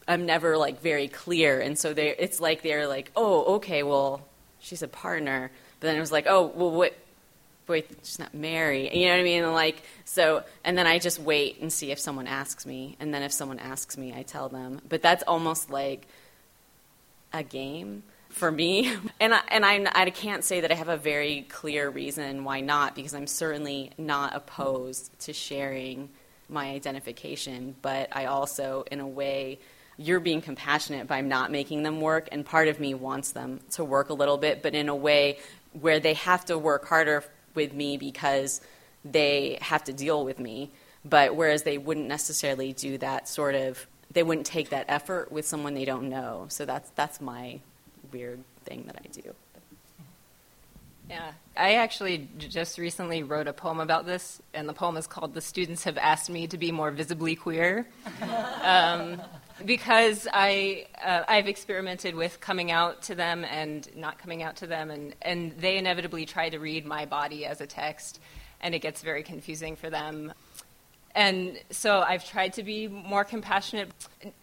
I'm 0.07 0.25
never 0.25 0.57
like 0.57 0.81
very 0.81 1.07
clear, 1.07 1.59
and 1.59 1.77
so 1.77 1.93
they 1.93 2.15
it's 2.15 2.39
like 2.39 2.61
they're 2.61 2.87
like, 2.87 3.11
oh, 3.15 3.55
okay, 3.55 3.83
well, 3.83 4.21
she's 4.59 4.83
a 4.83 4.87
partner. 4.87 5.51
But 5.79 5.87
then 5.87 5.97
it 5.97 5.99
was 5.99 6.11
like, 6.11 6.27
oh, 6.27 6.51
well, 6.55 6.71
what? 6.71 6.95
Wait, 7.71 7.89
she's 8.03 8.19
not 8.19 8.33
married. 8.33 8.93
You 8.93 9.07
know 9.07 9.13
what 9.13 9.19
I 9.21 9.23
mean? 9.23 9.53
Like 9.53 9.81
so, 10.05 10.43
and 10.63 10.77
then 10.77 10.87
I 10.87 10.99
just 10.99 11.19
wait 11.19 11.61
and 11.61 11.71
see 11.71 11.91
if 11.91 11.99
someone 11.99 12.27
asks 12.27 12.65
me, 12.65 12.97
and 12.99 13.13
then 13.13 13.23
if 13.23 13.31
someone 13.31 13.59
asks 13.59 13.97
me, 13.97 14.13
I 14.13 14.23
tell 14.23 14.49
them. 14.49 14.81
But 14.87 15.01
that's 15.01 15.23
almost 15.23 15.69
like 15.69 16.05
a 17.33 17.43
game 17.43 18.03
for 18.29 18.51
me. 18.51 18.93
And 19.19 19.35
I, 19.35 19.41
and 19.49 19.65
I, 19.65 19.85
I 19.93 20.09
can't 20.09 20.43
say 20.43 20.61
that 20.61 20.71
I 20.71 20.75
have 20.75 20.89
a 20.89 20.97
very 20.97 21.43
clear 21.43 21.89
reason 21.89 22.43
why 22.43 22.61
not, 22.61 22.95
because 22.95 23.13
I'm 23.13 23.27
certainly 23.27 23.91
not 23.97 24.35
opposed 24.35 25.17
to 25.21 25.33
sharing 25.33 26.09
my 26.49 26.71
identification. 26.71 27.75
But 27.81 28.09
I 28.11 28.25
also, 28.25 28.83
in 28.91 28.99
a 28.99 29.07
way, 29.07 29.59
you're 29.97 30.19
being 30.19 30.41
compassionate 30.41 31.07
by 31.07 31.21
not 31.21 31.51
making 31.51 31.83
them 31.83 32.01
work, 32.01 32.29
and 32.31 32.45
part 32.45 32.67
of 32.67 32.79
me 32.79 32.95
wants 32.95 33.31
them 33.31 33.59
to 33.71 33.83
work 33.83 34.09
a 34.09 34.13
little 34.13 34.37
bit, 34.37 34.63
but 34.63 34.73
in 34.73 34.89
a 34.89 34.95
way 34.95 35.37
where 35.79 35.99
they 35.99 36.15
have 36.15 36.43
to 36.45 36.57
work 36.57 36.87
harder 36.87 37.23
with 37.55 37.73
me 37.73 37.97
because 37.97 38.61
they 39.03 39.57
have 39.61 39.83
to 39.85 39.93
deal 39.93 40.23
with 40.23 40.39
me. 40.39 40.71
But 41.03 41.35
whereas 41.35 41.63
they 41.63 41.77
wouldn't 41.77 42.07
necessarily 42.07 42.73
do 42.73 42.97
that 42.99 43.27
sort 43.27 43.55
of, 43.55 43.87
they 44.11 44.23
wouldn't 44.23 44.45
take 44.45 44.69
that 44.69 44.85
effort 44.87 45.31
with 45.31 45.47
someone 45.47 45.73
they 45.73 45.85
don't 45.85 46.09
know. 46.09 46.45
So 46.49 46.65
that's 46.65 46.89
that's 46.91 47.19
my 47.19 47.59
weird 48.11 48.43
thing 48.65 48.83
that 48.87 48.97
I 49.03 49.07
do. 49.07 49.33
Yeah, 51.09 51.31
I 51.57 51.73
actually 51.73 52.29
just 52.37 52.77
recently 52.77 53.21
wrote 53.21 53.47
a 53.47 53.53
poem 53.53 53.81
about 53.81 54.05
this, 54.05 54.41
and 54.53 54.69
the 54.69 54.73
poem 54.73 54.95
is 54.95 55.07
called 55.07 55.33
"The 55.33 55.41
Students 55.41 55.83
Have 55.83 55.97
Asked 55.97 56.29
Me 56.29 56.47
to 56.47 56.57
Be 56.57 56.71
More 56.71 56.89
Visibly 56.89 57.35
Queer," 57.35 57.85
um, 58.61 59.21
because 59.65 60.27
I 60.31 60.87
uh, 61.03 61.23
I've 61.27 61.47
experimented 61.47 62.15
with 62.15 62.39
coming 62.39 62.71
out 62.71 63.01
to 63.03 63.15
them 63.15 63.43
and 63.45 63.87
not 63.95 64.17
coming 64.17 64.43
out 64.43 64.57
to 64.57 64.67
them, 64.67 64.91
and 64.91 65.15
and 65.21 65.51
they 65.53 65.77
inevitably 65.77 66.25
try 66.25 66.49
to 66.49 66.59
read 66.59 66.85
my 66.85 67.05
body 67.05 67.45
as 67.45 67.61
a 67.61 67.67
text, 67.67 68.19
and 68.61 68.75
it 68.75 68.79
gets 68.79 69.01
very 69.01 69.23
confusing 69.23 69.75
for 69.75 69.89
them. 69.89 70.33
And 71.13 71.59
so 71.71 71.99
I've 71.99 72.25
tried 72.25 72.53
to 72.53 72.63
be 72.63 72.87
more 72.87 73.25
compassionate, 73.25 73.89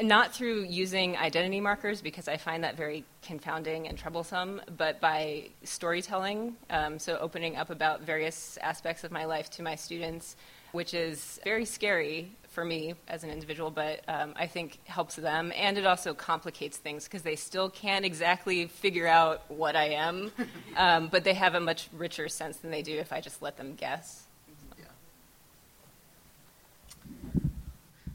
not 0.00 0.34
through 0.34 0.64
using 0.64 1.16
identity 1.16 1.60
markers 1.60 2.02
because 2.02 2.28
I 2.28 2.36
find 2.36 2.62
that 2.64 2.76
very 2.76 3.04
confounding 3.22 3.88
and 3.88 3.96
troublesome, 3.96 4.60
but 4.76 5.00
by 5.00 5.48
storytelling. 5.64 6.56
Um, 6.68 6.98
so 6.98 7.16
opening 7.18 7.56
up 7.56 7.70
about 7.70 8.02
various 8.02 8.58
aspects 8.60 9.02
of 9.02 9.10
my 9.10 9.24
life 9.24 9.48
to 9.52 9.62
my 9.62 9.76
students, 9.76 10.36
which 10.72 10.92
is 10.92 11.40
very 11.42 11.64
scary 11.64 12.32
for 12.58 12.64
me 12.64 12.92
as 13.06 13.22
an 13.22 13.30
individual, 13.30 13.70
but 13.70 14.00
um, 14.08 14.32
I 14.34 14.48
think 14.48 14.84
helps 14.84 15.14
them. 15.14 15.52
And 15.54 15.78
it 15.78 15.86
also 15.86 16.12
complicates 16.12 16.76
things 16.76 17.04
because 17.04 17.22
they 17.22 17.36
still 17.36 17.70
can't 17.70 18.04
exactly 18.04 18.66
figure 18.66 19.06
out 19.06 19.48
what 19.48 19.76
I 19.76 19.90
am, 19.90 20.32
um, 20.76 21.06
but 21.06 21.22
they 21.22 21.34
have 21.34 21.54
a 21.54 21.60
much 21.60 21.88
richer 21.92 22.28
sense 22.28 22.56
than 22.56 22.72
they 22.72 22.82
do 22.82 22.98
if 22.98 23.12
I 23.12 23.20
just 23.20 23.42
let 23.42 23.58
them 23.58 23.76
guess. 23.76 24.24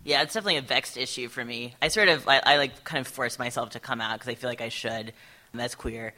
Yeah, 0.04 0.24
it's 0.24 0.34
definitely 0.34 0.58
a 0.58 0.62
vexed 0.62 0.98
issue 0.98 1.30
for 1.30 1.46
me. 1.46 1.76
I 1.82 1.88
sort 1.88 2.10
of, 2.10 2.28
I, 2.28 2.42
I 2.46 2.58
like 2.58 2.84
kind 2.84 3.00
of 3.00 3.08
force 3.08 3.40
myself 3.40 3.70
to 3.70 3.80
come 3.80 4.02
out 4.02 4.16
because 4.16 4.28
I 4.28 4.36
feel 4.36 4.50
like 4.50 4.60
I 4.60 4.68
should, 4.68 5.14
and 5.54 5.62
that's 5.62 5.76
queer. 5.76 6.14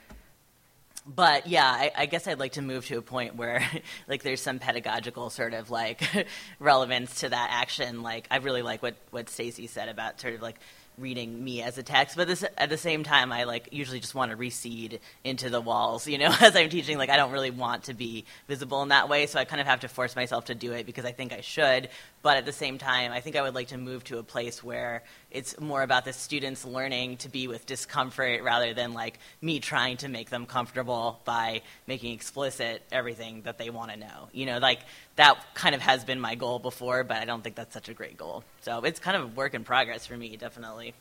But 1.07 1.45
yeah, 1.47 1.67
I, 1.67 1.91
I 1.95 2.05
guess 2.07 2.27
I'd 2.27 2.39
like 2.39 2.53
to 2.53 2.63
move 2.63 2.87
to 2.87 2.97
a 2.97 3.01
point 3.01 3.35
where, 3.35 3.63
like, 4.07 4.23
there's 4.23 4.41
some 4.41 4.57
pedagogical 4.59 5.29
sort 5.29 5.53
of 5.53 5.69
like 5.69 6.01
relevance 6.59 7.19
to 7.21 7.29
that 7.29 7.49
action. 7.51 8.01
Like, 8.01 8.27
I 8.31 8.37
really 8.37 8.63
like 8.63 8.81
what 8.81 8.95
what 9.11 9.29
Stacy 9.29 9.67
said 9.67 9.89
about 9.89 10.19
sort 10.19 10.33
of 10.33 10.41
like 10.41 10.57
reading 10.97 11.43
me 11.43 11.61
as 11.61 11.77
a 11.77 11.83
text, 11.83 12.15
but 12.15 12.27
this, 12.27 12.43
at 12.57 12.69
the 12.69 12.77
same 12.77 13.03
time, 13.03 13.31
I 13.31 13.43
like 13.43 13.69
usually 13.71 13.99
just 13.99 14.15
want 14.15 14.31
to 14.31 14.37
recede 14.37 14.99
into 15.23 15.49
the 15.49 15.61
walls, 15.61 16.07
you 16.07 16.17
know, 16.17 16.33
as 16.41 16.55
I'm 16.55 16.69
teaching. 16.69 16.97
Like, 16.97 17.09
I 17.09 17.17
don't 17.17 17.31
really 17.31 17.51
want 17.51 17.83
to 17.83 17.93
be 17.93 18.25
visible 18.47 18.81
in 18.81 18.89
that 18.89 19.09
way, 19.09 19.27
so 19.27 19.39
I 19.39 19.45
kind 19.45 19.61
of 19.61 19.67
have 19.67 19.81
to 19.81 19.87
force 19.87 20.15
myself 20.15 20.45
to 20.45 20.55
do 20.55 20.71
it 20.71 20.85
because 20.85 21.05
I 21.05 21.11
think 21.11 21.33
I 21.33 21.41
should. 21.41 21.89
But 22.25 22.37
at 22.37 22.45
the 22.45 22.51
same 22.51 22.79
time, 22.79 23.11
I 23.11 23.19
think 23.19 23.35
I 23.35 23.43
would 23.43 23.53
like 23.53 23.67
to 23.67 23.77
move 23.77 24.03
to 24.05 24.17
a 24.17 24.23
place 24.23 24.63
where 24.63 25.03
it's 25.29 25.59
more 25.59 25.83
about 25.83 26.05
the 26.05 26.11
students 26.11 26.65
learning 26.65 27.17
to 27.17 27.29
be 27.29 27.47
with 27.47 27.67
discomfort 27.67 28.41
rather 28.41 28.73
than 28.73 28.93
like 28.93 29.19
me 29.43 29.59
trying 29.59 29.97
to 29.97 30.07
make 30.07 30.31
them 30.31 30.47
comfortable 30.47 31.21
by 31.23 31.61
making 31.85 32.13
explicit 32.13 32.81
everything 32.91 33.43
that 33.43 33.59
they 33.59 33.69
want 33.69 33.91
to 33.91 33.97
know. 33.97 34.29
You 34.33 34.47
know, 34.47 34.57
like 34.57 34.79
that 35.17 35.37
kind 35.53 35.75
of 35.75 35.81
has 35.81 36.03
been 36.03 36.19
my 36.19 36.33
goal 36.33 36.57
before, 36.57 37.03
but 37.03 37.17
I 37.17 37.25
don't 37.25 37.43
think 37.43 37.55
that's 37.57 37.75
such 37.75 37.89
a 37.89 37.93
great 37.93 38.17
goal. 38.17 38.43
So 38.61 38.79
it's 38.79 38.99
kind 38.99 39.15
of 39.15 39.23
a 39.25 39.27
work 39.27 39.53
in 39.53 39.63
progress 39.63 40.07
for 40.07 40.17
me, 40.17 40.35
definitely. 40.35 40.95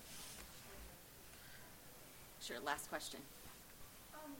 Sure, 2.43 2.59
last 2.67 2.91
question. 2.91 3.21
Um, 4.13 4.31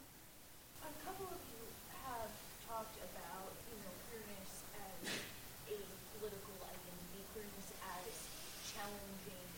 a 0.83 0.93
couple 1.07 1.33
of 1.33 1.41
you 1.49 1.65
have 2.05 2.29
talked 2.69 3.01
about, 3.01 3.49
you 3.73 3.77
know, 3.81 3.93
queerness 4.13 4.53
as 4.77 5.09
a 5.73 5.81
political 6.21 6.53
identity, 6.69 7.25
queerness 7.33 7.73
as 7.81 8.13
challenging 8.77 9.49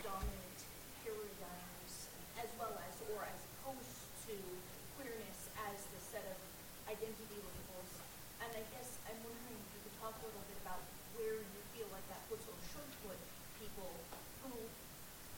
dominant 0.00 0.58
paradigms, 1.04 1.92
as 2.40 2.48
well 2.56 2.72
as, 2.72 2.94
or 3.12 3.28
as 3.28 3.40
opposed 3.60 4.00
to 4.24 4.36
queerness 4.96 5.52
as 5.68 5.76
the 5.92 6.00
set 6.00 6.24
of 6.24 6.40
identity 6.88 7.36
labels. 7.36 7.92
And 8.40 8.48
I 8.48 8.64
guess 8.72 8.96
I'm 9.04 9.20
wondering 9.20 9.60
if 9.60 9.68
you 9.76 9.80
could 9.84 9.96
talk 10.00 10.16
a 10.16 10.24
little 10.24 10.44
bit 10.48 10.56
about 10.64 10.80
where 11.20 11.36
you 11.36 11.60
feel 11.76 11.88
like 11.92 12.04
that 12.08 12.24
puts 12.32 12.48
or 12.48 12.56
should 12.72 12.88
put 13.04 13.18
people 13.60 13.92
who 14.44 14.56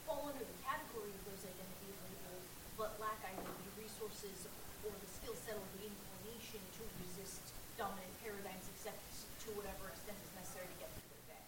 fall 0.07 0.31
under 0.31 0.47
the 0.47 0.59
category 0.63 1.11
of 1.11 1.23
those 1.27 1.43
identity 1.43 1.91
labels, 2.07 2.47
but 2.79 2.91
lack 2.99 3.19
either 3.23 3.43
the 3.43 3.75
resources 3.79 4.51
or 4.83 4.91
the 4.99 5.11
skill 5.15 5.35
set 5.47 5.55
or 5.55 5.69
the 5.79 5.87
inclination 5.87 6.63
to 6.79 6.83
resist 7.07 7.43
dominant 7.79 8.11
paradigms, 8.23 8.67
except 8.75 8.99
to 9.47 9.55
whatever 9.59 9.91
extent 9.95 10.19
is 10.23 10.31
necessary 10.35 10.67
to 10.67 10.79
get 10.83 10.91
through 10.95 11.11
their 11.11 11.39
day. 11.39 11.45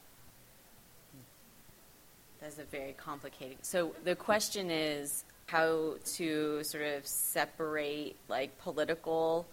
That's 2.44 2.58
a 2.58 2.64
very 2.64 2.92
complicated. 2.92 3.56
So 3.62 3.94
the 4.04 4.14
question 4.14 4.70
is 4.70 5.24
how 5.46 5.94
to 6.16 6.62
sort 6.62 6.84
of 6.84 7.06
separate 7.06 8.16
like 8.28 8.58
political 8.58 9.46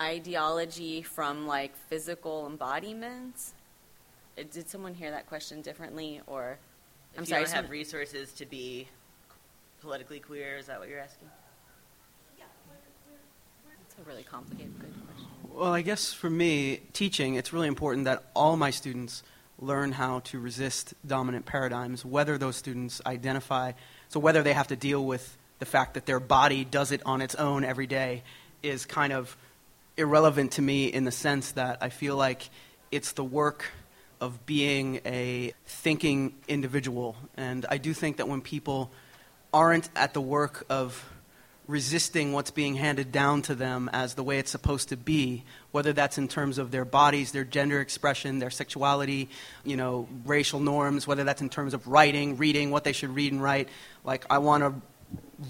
ideology 0.00 1.02
from 1.02 1.46
like 1.46 1.76
physical 1.76 2.46
embodiments. 2.46 3.52
Uh, 4.38 4.44
Did 4.50 4.66
someone 4.66 4.94
hear 4.94 5.10
that 5.10 5.26
question 5.26 5.60
differently, 5.60 6.22
or 6.26 6.58
If 7.12 7.18
I'm 7.18 7.24
you 7.24 7.26
sorry, 7.26 7.44
don't 7.44 7.52
have 7.52 7.68
resources 7.68 8.32
to 8.32 8.46
be 8.46 8.88
politically 9.82 10.20
queer, 10.20 10.56
is 10.56 10.66
that 10.68 10.78
what 10.78 10.88
you're 10.88 11.00
asking? 11.00 11.28
Yeah, 12.38 12.44
it's 13.84 13.94
a 13.98 14.08
really 14.08 14.22
complicated, 14.22 14.72
good 14.80 14.94
question. 15.06 15.26
Well, 15.52 15.74
I 15.74 15.82
guess 15.82 16.14
for 16.14 16.30
me, 16.30 16.80
teaching, 16.94 17.34
it's 17.34 17.52
really 17.52 17.68
important 17.68 18.06
that 18.06 18.24
all 18.34 18.56
my 18.56 18.70
students 18.70 19.22
learn 19.58 19.92
how 19.92 20.20
to 20.20 20.38
resist 20.38 20.94
dominant 21.06 21.46
paradigms, 21.46 22.04
whether 22.04 22.38
those 22.38 22.56
students 22.56 23.00
identify, 23.06 23.72
so 24.08 24.20
whether 24.20 24.42
they 24.42 24.52
have 24.52 24.68
to 24.68 24.76
deal 24.76 25.04
with 25.04 25.36
the 25.58 25.66
fact 25.66 25.94
that 25.94 26.06
their 26.06 26.20
body 26.20 26.64
does 26.64 26.92
it 26.92 27.00
on 27.06 27.22
its 27.22 27.34
own 27.34 27.64
every 27.64 27.86
day 27.86 28.22
is 28.62 28.84
kind 28.84 29.12
of 29.12 29.36
irrelevant 29.96 30.52
to 30.52 30.62
me 30.62 30.86
in 30.86 31.04
the 31.04 31.10
sense 31.10 31.52
that 31.52 31.78
I 31.80 31.88
feel 31.88 32.16
like 32.16 32.50
it's 32.90 33.12
the 33.12 33.24
work 33.24 33.64
of 34.20 34.44
being 34.46 35.00
a 35.06 35.52
thinking 35.66 36.34
individual. 36.48 37.16
And 37.36 37.64
I 37.68 37.78
do 37.78 37.94
think 37.94 38.18
that 38.18 38.28
when 38.28 38.40
people 38.40 38.90
aren't 39.52 39.88
at 39.96 40.14
the 40.14 40.20
work 40.20 40.64
of 40.68 41.02
resisting 41.66 42.32
what's 42.32 42.50
being 42.50 42.76
handed 42.76 43.10
down 43.10 43.42
to 43.42 43.54
them 43.54 43.90
as 43.92 44.14
the 44.14 44.22
way 44.22 44.38
it's 44.38 44.50
supposed 44.50 44.88
to 44.90 44.96
be, 44.96 45.44
whether 45.72 45.92
that's 45.92 46.16
in 46.16 46.28
terms 46.28 46.58
of 46.58 46.70
their 46.70 46.84
bodies, 46.84 47.32
their 47.32 47.44
gender 47.44 47.80
expression, 47.80 48.38
their 48.38 48.50
sexuality, 48.50 49.28
you 49.64 49.76
know, 49.76 50.08
racial 50.24 50.60
norms, 50.60 51.06
whether 51.06 51.24
that's 51.24 51.42
in 51.42 51.48
terms 51.48 51.74
of 51.74 51.86
writing, 51.88 52.36
reading, 52.36 52.70
what 52.70 52.84
they 52.84 52.92
should 52.92 53.10
read 53.10 53.32
and 53.32 53.42
write. 53.42 53.68
Like, 54.04 54.24
I 54.30 54.38
want 54.38 54.62
to 54.62 54.74